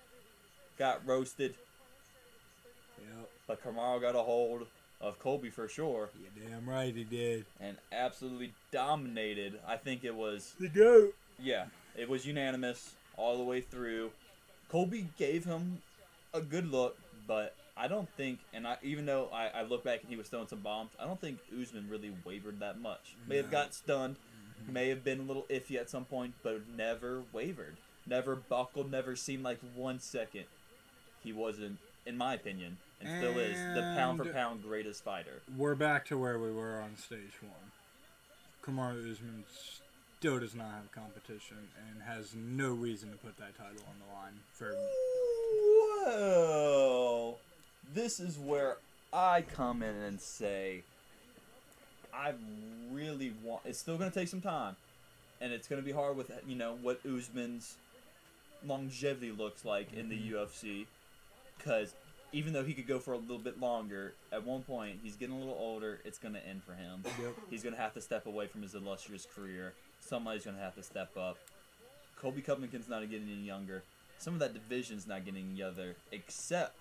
[0.77, 1.55] Got roasted.
[3.01, 3.29] Yep.
[3.47, 4.65] But Kamaru got a hold
[5.01, 7.45] of Colby for sure You damn right he did.
[7.59, 9.59] and absolutely dominated.
[9.67, 11.13] I think it was, The goat.
[11.39, 11.65] yeah,
[11.97, 14.11] it was unanimous all the way through.
[14.69, 15.81] Colby gave him
[16.33, 16.97] a good look,
[17.27, 20.27] but I don't think, and I even though I, I look back and he was
[20.27, 23.15] throwing some bombs, I don't think Usman really wavered that much.
[23.27, 24.17] May have got stunned,
[24.67, 27.77] may have been a little iffy at some point, but never wavered.
[28.05, 30.43] Never buckled, never seemed like one second
[31.23, 35.41] he wasn't, in my opinion, and still is, the pound for pound greatest fighter.
[35.57, 37.71] We're back to where we were on stage one.
[38.63, 39.43] Kamaru Usman
[40.19, 41.57] still does not have competition
[41.87, 44.75] and has no reason to put that title on the line for.
[46.05, 47.37] Well,
[47.93, 48.77] this is where
[49.13, 50.83] I come in and say,
[52.13, 52.33] I
[52.91, 53.61] really want.
[53.65, 54.75] It's still going to take some time,
[55.39, 57.75] and it's going to be hard with you know what Usman's
[58.65, 60.35] longevity looks like in the mm-hmm.
[60.35, 60.85] UFC,
[61.57, 61.93] because
[62.31, 65.35] even though he could go for a little bit longer, at one point he's getting
[65.35, 65.99] a little older.
[66.05, 67.03] It's going to end for him.
[67.21, 67.33] Yep.
[67.49, 69.73] He's going to have to step away from his illustrious career.
[69.99, 71.37] Somebody's going to have to step up.
[72.21, 73.83] Colby Covington's not getting any younger.
[74.17, 76.75] some of that division's not getting together, except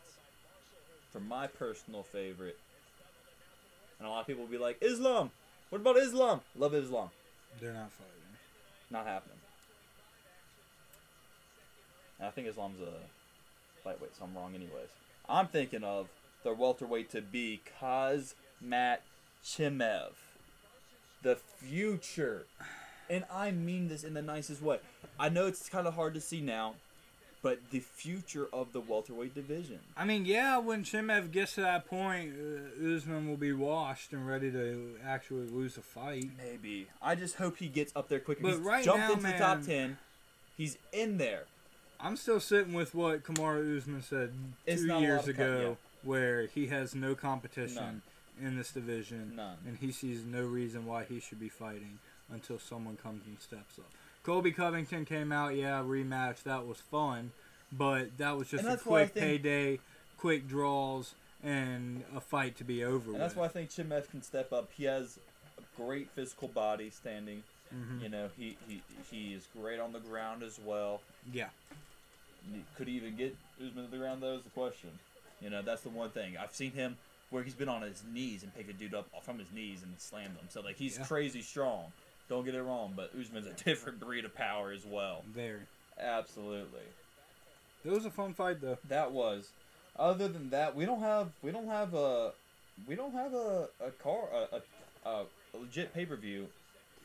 [1.13, 2.59] for my personal favorite.
[3.99, 5.31] And a lot of people will be like, Islam.
[5.71, 6.41] What about Islam?
[6.57, 7.11] Love Islam.
[7.61, 8.15] They're not fighting.
[8.91, 9.37] Not happening.
[12.19, 14.89] And I think Islam's a lightweight, so I'm wrong anyways.
[15.29, 16.09] I'm thinking of
[16.43, 18.99] the welterweight to be Khamzat
[19.45, 20.13] Chimaev.
[21.23, 22.47] The future.
[23.11, 24.79] And I mean this in the nicest way.
[25.19, 26.75] I know it's kind of hard to see now,
[27.43, 29.81] but the future of the welterweight division.
[29.97, 34.27] I mean, yeah, when Chimev gets to that point, uh, Usman will be washed and
[34.29, 36.31] ready to actually lose a fight.
[36.39, 36.87] Maybe.
[37.03, 38.43] I just hope he gets up there quicker.
[38.43, 39.99] But He's right jumped now, into the top man- 10.
[40.57, 41.45] He's in there.
[42.01, 44.33] I'm still sitting with what Kamaru Usman said
[44.67, 46.09] It's two not a lot years ago, yeah.
[46.09, 48.03] where he has no competition None.
[48.41, 49.57] in this division, None.
[49.67, 51.99] and he sees no reason why he should be fighting
[52.33, 53.87] until someone comes and steps up.
[54.23, 57.33] Colby Covington came out, yeah, rematch, that was fun,
[57.73, 59.81] but that was just a that's why I quick think- payday,
[60.19, 63.45] quick draws, and a fight to be over that's why.
[63.45, 64.71] I think Chimaev can step up.
[64.77, 65.19] He has
[65.57, 67.45] a great physical body standing.
[67.73, 68.03] Mhm.
[68.03, 71.01] You know, he, he he is great on the ground as well.
[71.33, 71.49] Yeah,
[72.77, 74.23] Could he even get Usman to the ground?
[74.23, 74.91] Though was the question.
[75.41, 76.97] You know, that's the one thing I've seen him
[77.31, 79.93] where he's been on his knees and picked a dude up from his knees and
[79.99, 80.47] slammed him.
[80.49, 81.05] So like he's Yeah.
[81.05, 81.93] crazy strong.
[82.29, 85.23] Don't get it wrong, but Usman's a different breed of power as well.
[85.33, 85.61] very.
[86.01, 86.81] Absolutely.
[87.85, 88.79] It was a fun fight though.
[88.89, 89.51] That was.
[89.99, 92.33] Other than that, we don't have we don't have a
[92.87, 94.63] we don't have a a car a
[95.09, 95.25] a, a
[95.59, 96.47] legit pay per view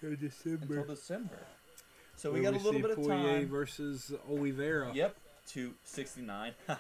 [0.02, 1.40] until December.
[2.16, 3.48] So we Where got a little bit of Poirier time.
[3.48, 4.92] versus Oliveira.
[4.94, 5.16] Yep,
[5.50, 6.54] to sixty nine.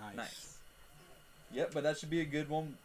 [0.00, 0.16] Nice.
[0.16, 0.56] nice.
[1.52, 2.76] Yep, but that should be a good one.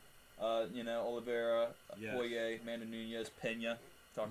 [0.42, 1.68] Uh, you know, Oliveira,
[2.00, 2.16] Yes.
[2.16, 3.78] Poirier, Amanda Nunes, Pena.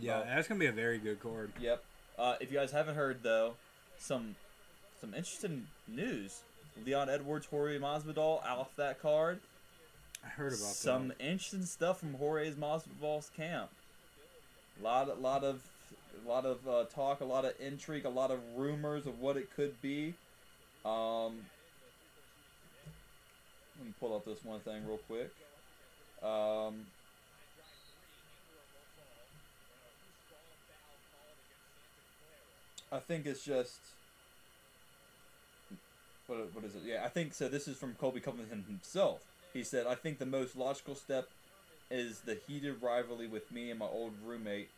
[0.00, 0.26] Yeah, about.
[0.26, 1.52] that's gonna be a very good card.
[1.60, 1.82] Yep.
[2.18, 3.54] Uh, if you guys haven't heard though,
[3.98, 4.34] some
[5.00, 6.40] some interesting news.
[6.84, 9.38] Leon Edwards, Jorge Masvidal off that card.
[10.24, 11.20] I heard about some that.
[11.20, 13.70] interesting stuff from Jorge's Masvidal's camp.
[14.80, 15.60] A lot, a lot of,
[16.24, 19.36] a lot of uh, talk, a lot of intrigue, a lot of rumors of what
[19.36, 20.14] it could be.
[20.84, 21.36] Um,
[23.78, 25.30] let me pull up this one thing real quick.
[26.22, 26.86] Um,
[32.90, 33.78] I think it's just.
[36.26, 36.82] What, what is it?
[36.84, 37.48] Yeah, I think so.
[37.48, 39.20] This is from Colby Covington himself.
[39.52, 41.28] He said, I think the most logical step
[41.90, 44.70] is the heated rivalry with me and my old roommate,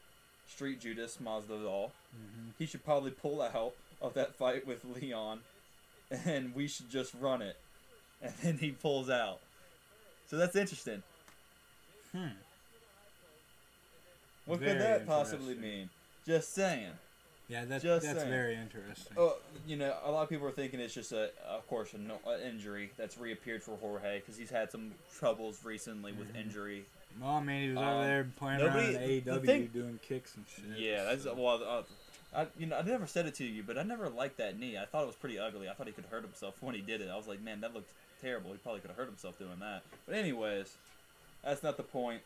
[0.48, 1.90] Street Judas Masvidal.
[2.16, 2.52] Mhm.
[2.58, 5.40] He should probably pull out of that fight with Leon,
[6.24, 7.56] and we should just run it.
[8.22, 9.40] And then he pulls out.
[10.28, 11.02] So that's interesting.
[12.12, 12.28] Hmm.
[14.46, 15.90] What Very could that possibly mean?
[16.26, 16.92] Just saying.
[17.48, 18.30] Yeah, that's Just that's saying.
[18.30, 19.14] very interesting.
[19.18, 19.36] Oh,
[19.66, 22.10] you know, a lot of people are thinking it's just a, of course, an
[22.46, 26.40] injury that's reappeared for Jorge because he's had some troubles recently with Mhm.
[26.40, 26.84] injury.
[27.20, 29.66] Well, I mean, he was over Um, there playing nobody- around in the AEW thing-
[29.66, 30.78] doing kicks and shit.
[30.78, 31.62] Yeah, that's so- well.
[31.62, 31.82] Uh,
[32.34, 34.76] I you know I never said it to you, but I never liked that knee.
[34.76, 35.68] I thought it was pretty ugly.
[35.68, 37.08] I thought he could hurt himself when he did it.
[37.10, 37.90] I was like, man, that looked
[38.20, 38.52] terrible.
[38.52, 39.82] He probably could have hurt himself doing that.
[40.06, 40.74] But anyways,
[41.44, 42.22] that's not the point.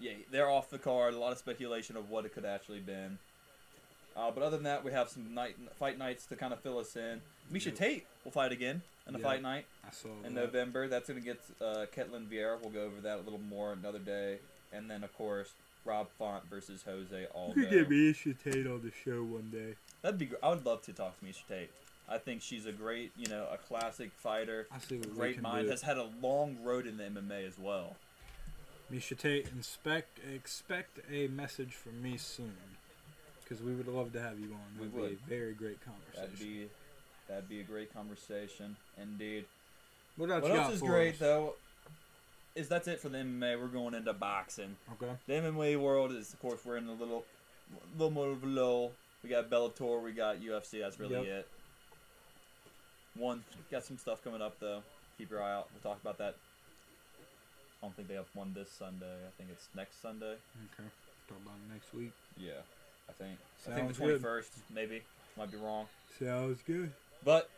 [0.00, 1.14] Yeah, they're off the card.
[1.14, 3.18] A lot of speculation of what it could actually been.
[4.16, 6.78] Uh, but other than that, we have some night fight nights to kind of fill
[6.78, 7.20] us in.
[7.52, 7.74] Miesha.
[7.74, 10.40] Tate will fight again in a fight night I saw in that.
[10.40, 10.88] November.
[10.88, 12.60] That's going to get uh, Ketlin Vieira.
[12.60, 14.38] We'll go over that a little more another day.
[14.72, 15.52] And then, of course,
[15.84, 17.54] Rob Font versus Jose Aldo.
[17.54, 19.74] We could get Miesha Tate on the show one day.
[20.02, 20.26] That'd be.
[20.26, 21.70] gr- I would love to talk to Miesha Tate.
[22.10, 24.66] I think she's a great, you know, a classic fighter.
[24.72, 25.68] I see what we Great mind.
[25.68, 27.96] Has had a long road in the MMA as well.
[28.92, 32.54] Miesha Tate, inspect, expect a message from me soon.
[33.44, 34.60] Because we would love to have you on.
[34.78, 35.12] We That'd be would.
[35.12, 36.22] a very great conversation.
[36.22, 36.66] That'd be.
[37.28, 39.44] That'd be a great conversation, indeed.
[40.16, 41.20] what else What else is great us?
[41.20, 41.54] though?
[42.58, 43.60] Is that's it for the MMA.
[43.60, 44.76] We're going into boxing.
[44.94, 45.12] Okay.
[45.26, 47.24] The MMA world is, of course, we're in a little,
[47.96, 48.92] little more of a lull.
[49.22, 50.80] We got Bellator, we got UFC.
[50.80, 51.24] That's really Yep.
[51.24, 51.48] it.
[53.14, 54.82] One got some stuff coming up though.
[55.18, 55.68] Keep your eye out.
[55.72, 56.34] We'll talk about that.
[57.80, 59.06] I don't think they have one this Sunday.
[59.06, 60.32] I think it's next Sunday.
[60.32, 60.88] Okay.
[61.28, 62.12] Talk about it next week.
[62.36, 62.52] Yeah,
[63.08, 63.38] I think.
[63.70, 65.02] I think the twenty first, maybe.
[65.36, 65.86] Might be wrong.
[66.18, 66.92] Sounds good.
[67.24, 67.48] But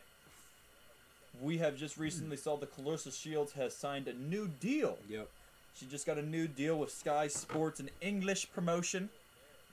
[1.40, 4.98] we have just recently saw that Claressa Shields has signed a new deal.
[5.08, 5.28] Yep.
[5.74, 9.08] She just got a new deal with Sky Sports, an English promotion,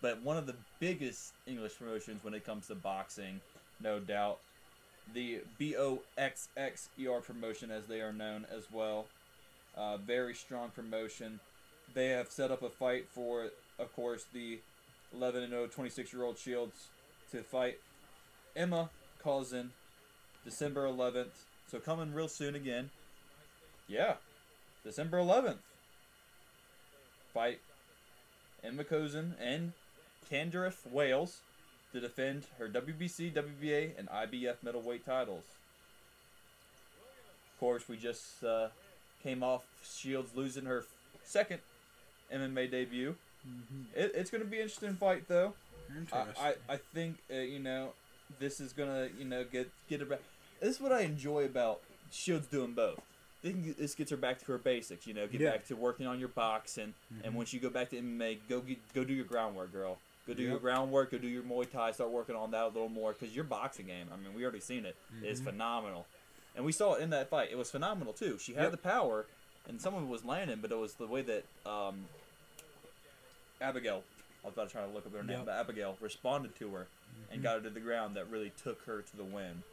[0.01, 3.41] but one of the biggest English promotions when it comes to boxing,
[3.81, 4.39] no doubt.
[5.13, 9.05] The BOXXER promotion, as they are known as well.
[9.75, 11.39] Uh, very strong promotion.
[11.93, 14.59] They have set up a fight for, of course, the
[15.13, 16.87] 11 and 0 26 year old Shields
[17.31, 17.79] to fight
[18.57, 18.89] Ema
[19.23, 19.69] Kozin,
[20.43, 21.45] December 11th.
[21.69, 22.89] So coming real soon again.
[23.87, 24.15] Yeah,
[24.83, 25.57] December 11th.
[27.33, 27.59] Fight
[28.65, 29.73] Ema Kozin and
[30.31, 31.39] Candrath Wales
[31.91, 35.43] to defend her WBC, WBA, and IBF middleweight titles.
[37.53, 38.67] Of course, we just uh,
[39.23, 40.85] came off Shields losing her
[41.23, 41.59] second
[42.33, 43.15] MMA debut.
[43.95, 45.53] It, it's going to be an interesting fight, though.
[45.89, 46.43] I, Interesting.
[46.69, 47.91] I, I think uh, you know
[48.39, 50.19] this is gonna you know get get back.
[50.59, 51.81] This is what I enjoy about
[52.11, 53.01] Shields doing both.
[53.43, 55.05] This gets her back to her basics.
[55.05, 55.51] You know, get Yeah.
[55.51, 57.35] back to working on your boxing, and mm-hmm.
[57.35, 59.99] once you go back to MMA, go get, go do your groundwork, girl.
[60.25, 61.11] Go do your groundwork.
[61.11, 61.91] Go do your Muay Thai.
[61.91, 64.07] Start working on that a little more because your boxing game.
[64.11, 64.97] I mean, we already seen it.
[65.23, 65.51] Is mm-hmm.
[65.51, 66.05] phenomenal,
[66.55, 67.49] and we saw it in that fight.
[67.49, 68.37] It was phenomenal too.
[68.37, 68.71] She had Yep.
[68.71, 69.25] the power,
[69.69, 72.05] and some of it was landing, but it was the way that um,
[73.61, 74.03] Abigail.
[74.43, 75.45] I was about to try to look up her name, Yep.
[75.45, 76.87] but Abigail responded to her
[77.31, 77.43] and mm-hmm.
[77.43, 78.17] got her to the ground.
[78.17, 79.63] That really took her to the win.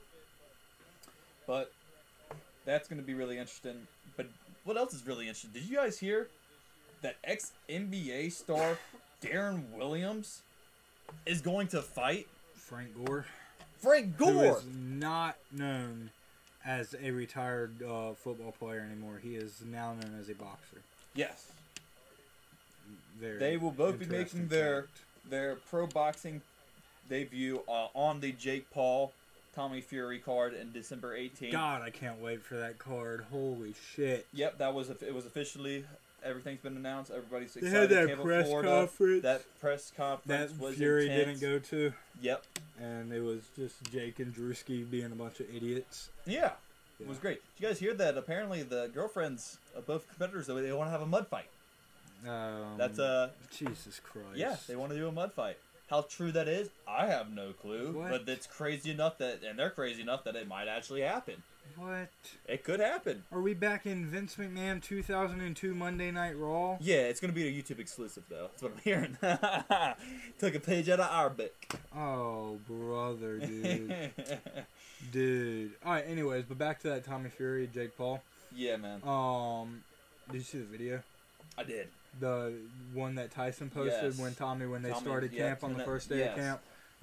[1.46, 1.72] But
[2.64, 3.86] that's going to be really interesting.
[4.16, 4.26] But
[4.64, 5.50] what else is really interesting?
[5.52, 6.28] Did you guys hear
[7.02, 8.78] that ex NBA star
[9.22, 10.42] Deron Williams
[11.26, 13.26] is going to fight Frank Gore,
[13.78, 14.58] Frank Gore?
[14.58, 16.10] is not known
[16.64, 19.20] as a retired uh, football player anymore.
[19.22, 20.78] He is now known as a boxer.
[21.14, 21.52] Yes,
[23.20, 24.98] Very they will both be making their fact.
[25.30, 26.40] their pro boxing
[27.08, 29.12] debut uh, on the Jake Paul
[29.54, 31.52] Tommy Fury card in December 18th.
[31.52, 33.24] God, I can't wait for that card.
[33.30, 34.26] Holy shit!
[34.34, 35.84] Yep, that was it was officially
[36.24, 37.10] everything's been announced.
[37.10, 37.90] Everybody's excited.
[37.90, 38.68] They had that press Florida.
[38.68, 41.40] conference That press that conference was Fury intense.
[41.40, 42.44] didn't go to, Yep.
[42.80, 46.08] and it was just Jake and Drewski being a bunch of idiots.
[46.26, 46.52] Yeah.
[47.00, 47.42] It was great.
[47.56, 48.16] Did you guys hear that?
[48.16, 51.48] Apparently, the girlfriends of both competitors they want to have a mud fight.
[52.26, 54.36] Um, That's a Jesus Christ.
[54.36, 55.58] yeah, they want to do a mud fight.
[55.90, 57.92] How true that is, I have no clue.
[57.92, 58.10] What?
[58.10, 61.42] But it's crazy enough that, and they're crazy enough that it might actually happen.
[61.76, 62.08] What?
[62.46, 63.24] It could happen.
[63.32, 66.76] Are we back in Vince McMahon 2002 Monday Night Raw?
[66.80, 68.48] Yeah, it's gonna be a YouTube exclusive though.
[68.50, 69.16] That's what I'm hearing.
[70.38, 71.52] Took a page out of our book.
[71.96, 74.10] Oh, brother, dude.
[75.10, 75.72] dude.
[75.84, 78.22] Alright, anyways, but back to that Tommy Fury, Jake Paul.
[78.54, 79.00] yeah, man.
[79.06, 79.82] Um,
[80.30, 81.02] did you see the video?
[81.58, 81.88] I did.
[82.20, 82.54] The
[82.92, 84.18] one that Tyson posted Yes.
[84.18, 86.30] when Tommy, when they Tommy, started yeah, camp on the first day yes.
[86.30, 86.60] of camp.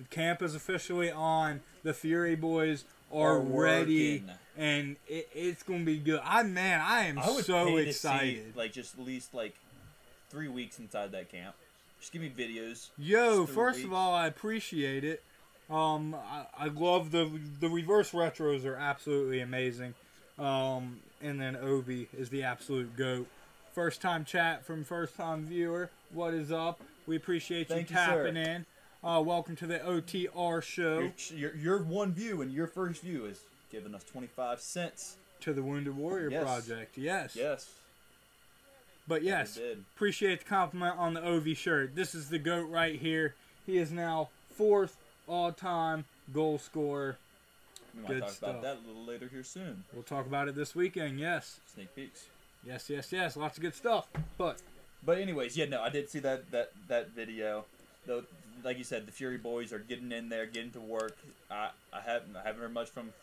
[0.10, 1.62] Camp is officially on.
[1.84, 4.24] The Fury boys are, Are ready,
[4.58, 6.22] and it, it's gonna be good.
[6.24, 8.54] I man, I am I would so excited.
[8.54, 9.56] see, like just at least like
[10.30, 11.56] three weeks inside that camp.
[12.00, 12.90] Just give me videos.
[12.98, 15.22] Yo, first three of all, I appreciate it.
[15.70, 17.30] Um, I, I love the
[17.60, 19.94] the reverse retros are absolutely amazing.
[20.40, 23.28] Um, and then Obi is the absolute goat.
[23.74, 25.90] First time chat from first time viewer.
[26.14, 26.82] What is up?
[27.08, 28.24] We appreciate Thank you you, sir.
[28.24, 28.66] tapping in.
[29.04, 33.26] Uh, welcome to the OTR show Your, your, your one view and your first view
[33.26, 33.40] is
[33.72, 35.16] giving us 25 cents.
[35.40, 36.44] to the Wounded Warrior Yes.
[36.44, 36.98] Project.
[36.98, 37.36] Yes.
[37.36, 37.70] Yes.
[39.08, 39.84] But yes, We did.
[39.96, 41.96] appreciate the compliment on the OV shirt.
[41.96, 43.34] This is the goat right here.
[43.66, 47.18] He is now fourth all-time goal scorer.
[47.96, 48.50] We might Good talk stuff.
[48.52, 49.84] about that a little later here soon.
[49.94, 51.20] We'll talk about it this weekend.
[51.20, 52.26] Yes, Sneak peeks.
[52.66, 53.36] Yes, yes, yes.
[53.38, 54.08] Lots of good stuff.
[54.38, 54.62] But
[55.04, 57.66] But anyways, yeah, no, I did see that that that video.
[58.06, 58.24] Though,
[58.64, 61.18] like you said, the Fury Boys are getting in there, getting to work.
[61.50, 63.14] I I haven't I haven't heard much from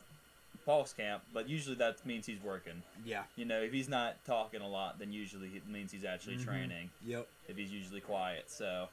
[0.65, 2.83] Paul's camp, but usually that means he's working.
[3.05, 6.37] yeah, You know, if he's not talking a lot, then usually it means he's actually
[6.37, 6.45] Mhm.
[6.45, 6.91] training.
[7.07, 7.27] yep.
[7.49, 8.89] If he's usually quiet, so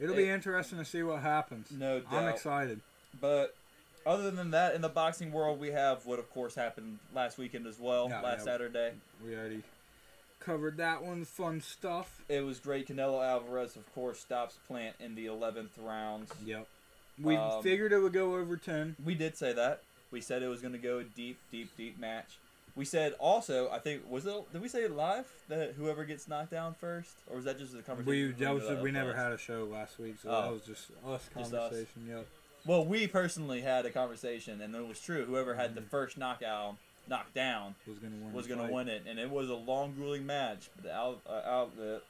[0.00, 0.26] It'll Hey.
[0.26, 1.72] be interesting to see what happens.
[1.72, 2.12] no doubt.
[2.12, 2.80] I'm excited.
[3.20, 3.56] But
[4.06, 7.66] other than that, in the boxing world, we have what, of course, happened last weekend
[7.66, 8.08] as well.
[8.08, 8.44] Last.
[8.44, 8.94] Saturday,
[9.24, 9.64] We already
[10.40, 11.24] covered that one.
[11.24, 12.22] Fun stuff.
[12.28, 12.88] it was great.
[12.88, 16.28] Canelo Alvarez, of course, stops Plant in the eleventh round.
[16.44, 16.66] Yep.
[17.20, 18.96] We Um, figured it would go over ten.
[19.04, 19.82] We did say that.
[20.10, 22.38] We said it was going to go a deep, deep, deep match.
[22.76, 24.52] We said also, I think was it?
[24.52, 27.74] Did we say it live that whoever gets knocked down first, or was that just
[27.74, 28.06] a conversation?
[28.06, 30.42] We that was the- we never had a show last week, so Oh.
[30.42, 31.50] that was just us Just us.
[31.50, 32.06] conversation.
[32.08, 32.26] Yep.
[32.64, 35.24] Well, we personally had a conversation, and it was true.
[35.24, 35.88] Whoever had the Mhm.
[35.88, 36.76] first knockout,
[37.08, 38.32] knockdown, Was gonna win.
[38.32, 40.68] was going to win it, and it was a long, grueling match.
[40.76, 42.00] But the Al, uh, Al, the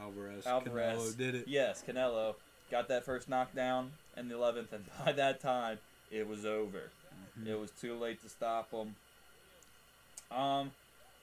[0.00, 0.46] Alvarez.
[0.46, 1.48] Alvarez Canelo did it.
[1.48, 2.34] Yes, Canelo
[2.70, 5.78] got that first knockdown in the eleventh, and by that time,
[6.10, 6.90] it was over.
[7.40, 7.46] Mhm.
[7.48, 8.94] It was too late to stop him.
[10.30, 10.70] Um,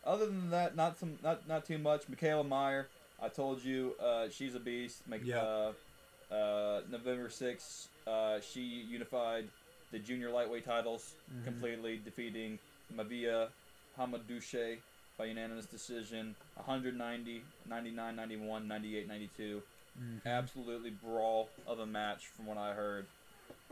[0.05, 2.03] other than that, not some, not not too much.
[2.07, 2.87] Mikaela Mayer,
[3.21, 5.07] I told you, uh, she's a beast.
[5.07, 5.41] Make, Yeah.
[5.41, 9.47] uh, uh, November sixth, uh, she unified
[9.91, 11.43] the junior lightweight titles Mhm.
[11.45, 12.57] completely, defeating
[12.95, 13.49] Maiva
[13.97, 14.77] Hamadouche
[15.17, 19.61] by unanimous decision 190, 99, 91, 98, 92
[19.99, 20.25] Mhm.
[20.25, 23.05] absolutely brawl of a match from what I heard.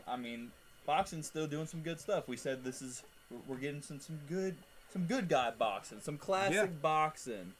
[0.06, 0.52] I mean,
[0.86, 2.28] boxing's still doing some good stuff.
[2.28, 3.02] We said this is
[3.48, 4.56] we're- getting some some good
[4.90, 6.66] some good guy boxing, some classic Yeah.
[6.66, 7.54] boxing,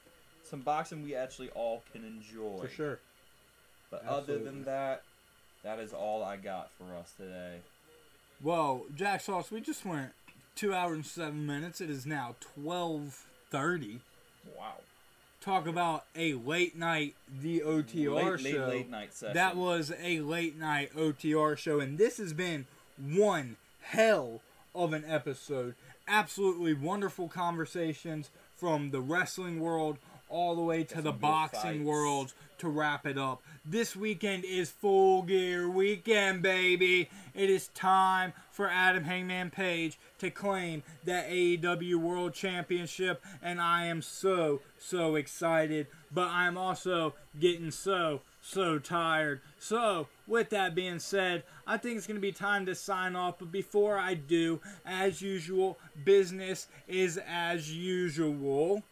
[0.45, 2.59] some boxing we actually all can enjoy.
[2.61, 3.01] For sure.
[3.91, 5.03] But other than that,
[5.63, 7.63] that is all I got for us today.
[8.41, 10.13] Whoa, Jack Sauce, we just went
[10.55, 11.81] two hours and seven minutes.
[11.81, 14.01] It is now twelve thirty.
[14.59, 14.75] Wow.
[15.41, 18.59] Talk about a late night the OTR late, show.
[18.59, 19.35] late, late night session.
[19.35, 22.67] That was a late night OTR show, and this has been
[22.97, 24.41] one hell
[24.75, 25.75] of an episode.
[26.07, 29.99] Absolutely wonderful conversations from the wrestling world
[30.29, 33.43] all the way to the boxing world to wrap it up.
[33.65, 37.11] This weekend is full gear weekend, baby.
[37.35, 43.87] It is time for Adam Hangman Page to claim that AEW World Championship, and I
[43.87, 45.89] am so, so excited.
[46.13, 49.41] But I'm also getting so, so tired.
[49.59, 53.39] So, with that being said, I think it's going to be time to sign off.
[53.39, 58.83] But before I do, as usual, business is as usual.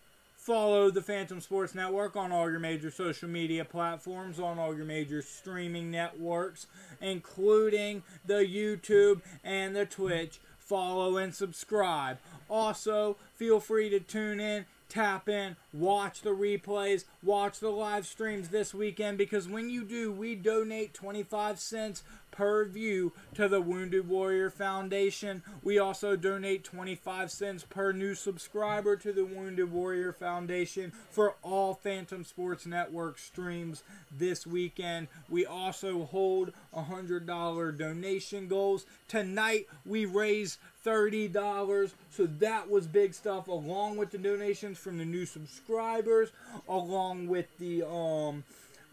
[0.40, 4.86] Follow the Fantom Sports Network on all your major social media platforms, on all your
[4.86, 6.66] major streaming networks,
[6.98, 10.40] including the YouTube and the Twitch.
[10.58, 12.18] Follow and subscribe.
[12.48, 18.48] Also, feel free to tune in, tap in, watch the replays, watch the live streams
[18.48, 24.08] this weekend because when you do, we donate 25 cents per view to the Wounded
[24.08, 25.42] Warrior Foundation.
[25.62, 31.74] We also donate 25 cents per new subscriber to the Wounded Warrior Foundation for all
[31.74, 35.08] Fantom Sports Network streams this weekend.
[35.28, 38.86] We also hold $100 donation goals.
[39.08, 41.92] Tonight we raised $30.
[42.10, 46.30] So that was big stuff along with the donations from the new subscribers,
[46.68, 48.44] along with the um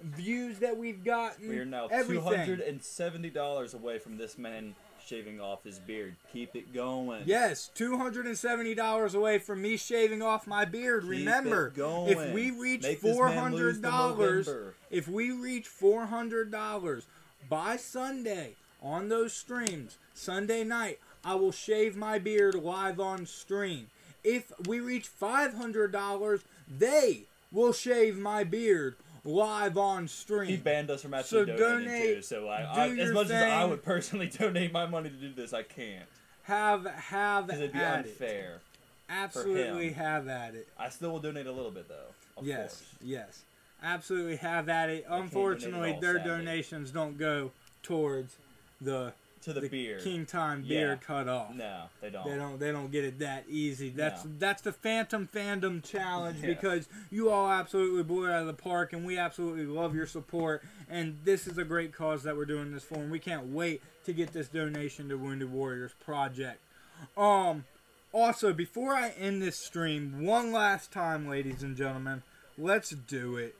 [0.02, 1.49] views that we've gotten.
[1.49, 2.24] we are now two everything.
[2.24, 4.76] hundred and seventy dollars away from this man
[5.06, 6.15] shaving off his beard.
[6.34, 7.24] Keep it going.
[7.26, 11.03] Yes, two hundred and seventy dollars away from me shaving off my beard.
[11.03, 14.49] Keep Remember, if we reach Make this four man lose hundred the dollars,
[14.90, 17.06] if we reach four hundred dollars
[17.49, 23.88] by Sunday on those streams, Sunday night, I will shave my beard live on stream.
[24.24, 28.95] If we reach five hundred dollars, they will shave my beard
[29.28, 30.49] live on stream.
[30.49, 32.22] He banned us from actually So donating donate, too.
[32.22, 35.54] So I, I as much as I would personally donate my money to do this,
[35.54, 36.06] I can't
[36.44, 38.10] have have because it'd be at it.
[38.10, 38.60] unfair.
[39.10, 40.68] Absolutely have at it.
[40.78, 41.95] I still will donate a little bit though.
[42.41, 42.84] Yes, course.
[43.04, 43.41] yes,
[43.84, 45.06] absolutely have at it.
[45.06, 46.30] donate it Unfortunately, all, their sadly.
[46.32, 47.52] donations don't go
[47.84, 48.36] towards
[48.82, 49.14] the
[49.44, 50.04] To the, beard.
[50.04, 50.96] King Time Yeah.
[50.96, 51.54] cut off.
[51.54, 52.26] No, they don't.
[52.30, 52.60] They don't.
[52.60, 53.90] They don't get it that easy.
[53.90, 54.32] That's No.
[54.40, 56.46] that's the Fantom Fandom Challenge Yes.
[56.48, 60.08] because you all absolutely blew it out of the park, and we absolutely love your
[60.08, 60.64] support.
[60.90, 63.82] And this is a great cause that we're doing this for, and we can't wait
[64.06, 66.60] to get this donation to Wounded Warriors Project.
[67.16, 67.66] Um,
[68.12, 72.24] also, before I end this stream, one last time, ladies and gentlemen,
[72.58, 73.56] let's do it.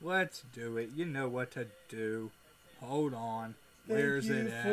[0.00, 0.90] Let's do it.
[0.94, 2.30] You know what to do.
[2.80, 3.54] Hold on.
[3.86, 4.64] Where's it at?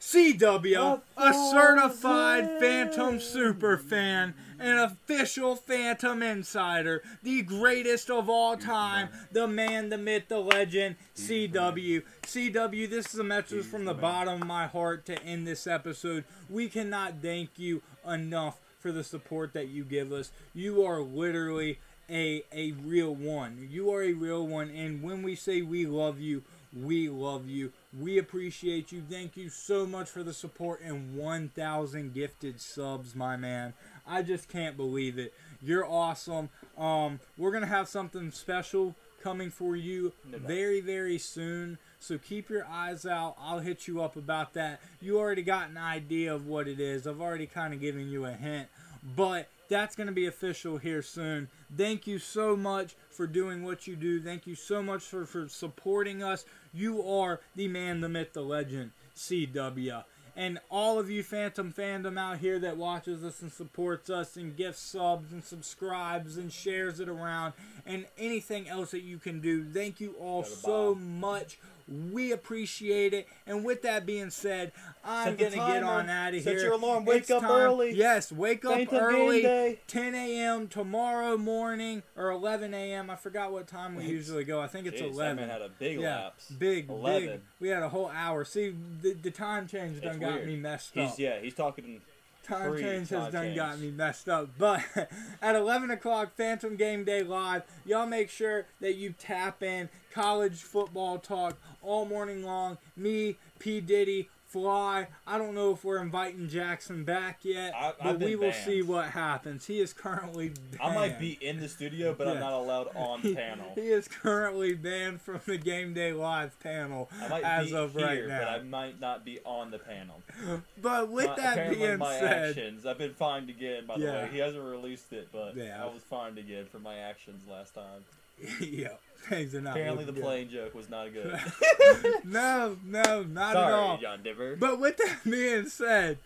[0.00, 9.10] CW, a certified Fantom super fan, an official Fantom insider, the greatest of all time,
[9.30, 12.02] the man, the myth, the legend, CW.
[12.22, 16.24] CW, this is a message from the bottom of my heart to end this episode.
[16.50, 20.32] We cannot thank you enough for the support that you give us.
[20.52, 21.78] You are literally
[22.10, 23.68] a a real one.
[23.70, 26.42] You are a real one, and when we say we love you,
[26.74, 27.72] we love you.
[27.98, 29.02] We appreciate you.
[29.08, 33.74] Thank you so much for the support and 1,000 gifted subs, my man.
[34.06, 35.34] I just can't believe it.
[35.60, 36.48] You're awesome.
[36.78, 41.78] Um, we're gonna have something special coming for you No very, very soon.
[42.00, 43.36] So keep your eyes out.
[43.38, 44.80] I'll hit you up about that.
[45.00, 47.06] You already got an idea of what it is.
[47.06, 48.68] I've already kind of given you a hint,
[49.16, 51.48] but that's going to be official here soon.
[51.74, 54.20] Thank you so much for doing what you do.
[54.20, 56.44] Thank you so much for, for supporting us.
[56.72, 60.04] You are the man, the myth, the legend, CW.
[60.34, 64.56] And all of you Fantom fandom out here that watches us and supports us and
[64.56, 67.52] gifts subs and subscribes and shares it around
[67.84, 71.58] and anything else that you can do, thank you all so much.
[71.88, 73.26] We appreciate it.
[73.46, 74.72] And with that being said,
[75.04, 76.42] I'm going to get on out of here.
[76.42, 77.04] Set your alarm.
[77.04, 77.92] Wake It's up time- early.
[77.94, 79.42] Yes, wake up game early.
[79.42, 79.80] day.
[79.86, 80.68] 10 a.m.
[80.68, 83.10] tomorrow morning or 11 a.m.
[83.10, 84.60] I forgot what time we usually go.
[84.60, 85.36] I think it's Jeez, that 11.
[85.36, 86.50] man had a big yeah, lapse.
[86.50, 87.40] big, big.
[87.60, 88.44] We had a whole hour.
[88.44, 90.46] See, the, the time change done It's got weird.
[90.48, 91.18] me messed He's up.
[91.18, 92.00] yeah, he's talking.
[92.44, 93.54] Time Free change has done change.
[93.56, 94.48] got me messed up.
[94.58, 94.82] But
[95.42, 100.56] at 11 o'clock, Fantom Game Day Live, y'all make sure that you tap in college
[100.56, 102.78] football talk all morning long.
[102.96, 103.80] Me, P.
[103.80, 105.06] Diddy, fly.
[105.26, 108.64] I don't know if we're inviting Jackson back yet, I- but we will banned.
[108.66, 109.64] see what happens.
[109.66, 110.78] He is currently banned.
[110.82, 112.34] I might be in the studio, but Yeah.
[112.34, 113.72] I'm not allowed on the panel.
[113.74, 117.08] He is currently banned from the Game Day Live panel
[117.42, 118.38] as of here, right now.
[118.40, 120.20] but I might not be on the panel.
[120.82, 122.84] But with My- that being my said, actions.
[122.84, 124.28] I've been fined again, by the way.
[124.32, 125.82] He hasn't released it, but Yeah.
[125.82, 128.04] I was fined again for my actions last time.
[128.60, 128.88] yeah,
[129.22, 129.76] things are not.
[129.76, 131.38] Apparently, the plane joke was not good.
[131.78, 132.14] good.
[132.24, 133.98] no, no, not at all.
[133.98, 134.56] John Diver.
[134.56, 136.18] But with that being said,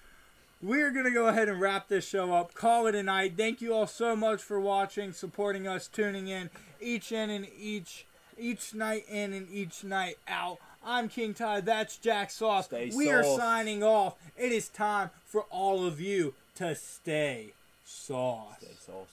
[0.63, 2.55] we're going to go ahead and wrap this show up.
[2.55, 3.35] Call it a night.
[3.37, 6.51] Thank you all so much for watching, supporting us, tuning in
[6.81, 8.07] each in and each
[8.39, 10.59] each night in and each night out.
[10.85, 11.63] I'm King Ty.
[11.63, 12.67] That's Jack Sauce.
[12.67, 14.15] Stay we are signing off.
[14.37, 17.53] It is time for all of you to stay
[17.85, 18.57] sauce.
[18.61, 19.11] Stay sauced.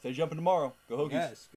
[0.00, 0.72] Stay jumping tomorrow.
[0.88, 1.12] Go Hokies.
[1.12, 1.46] Yes.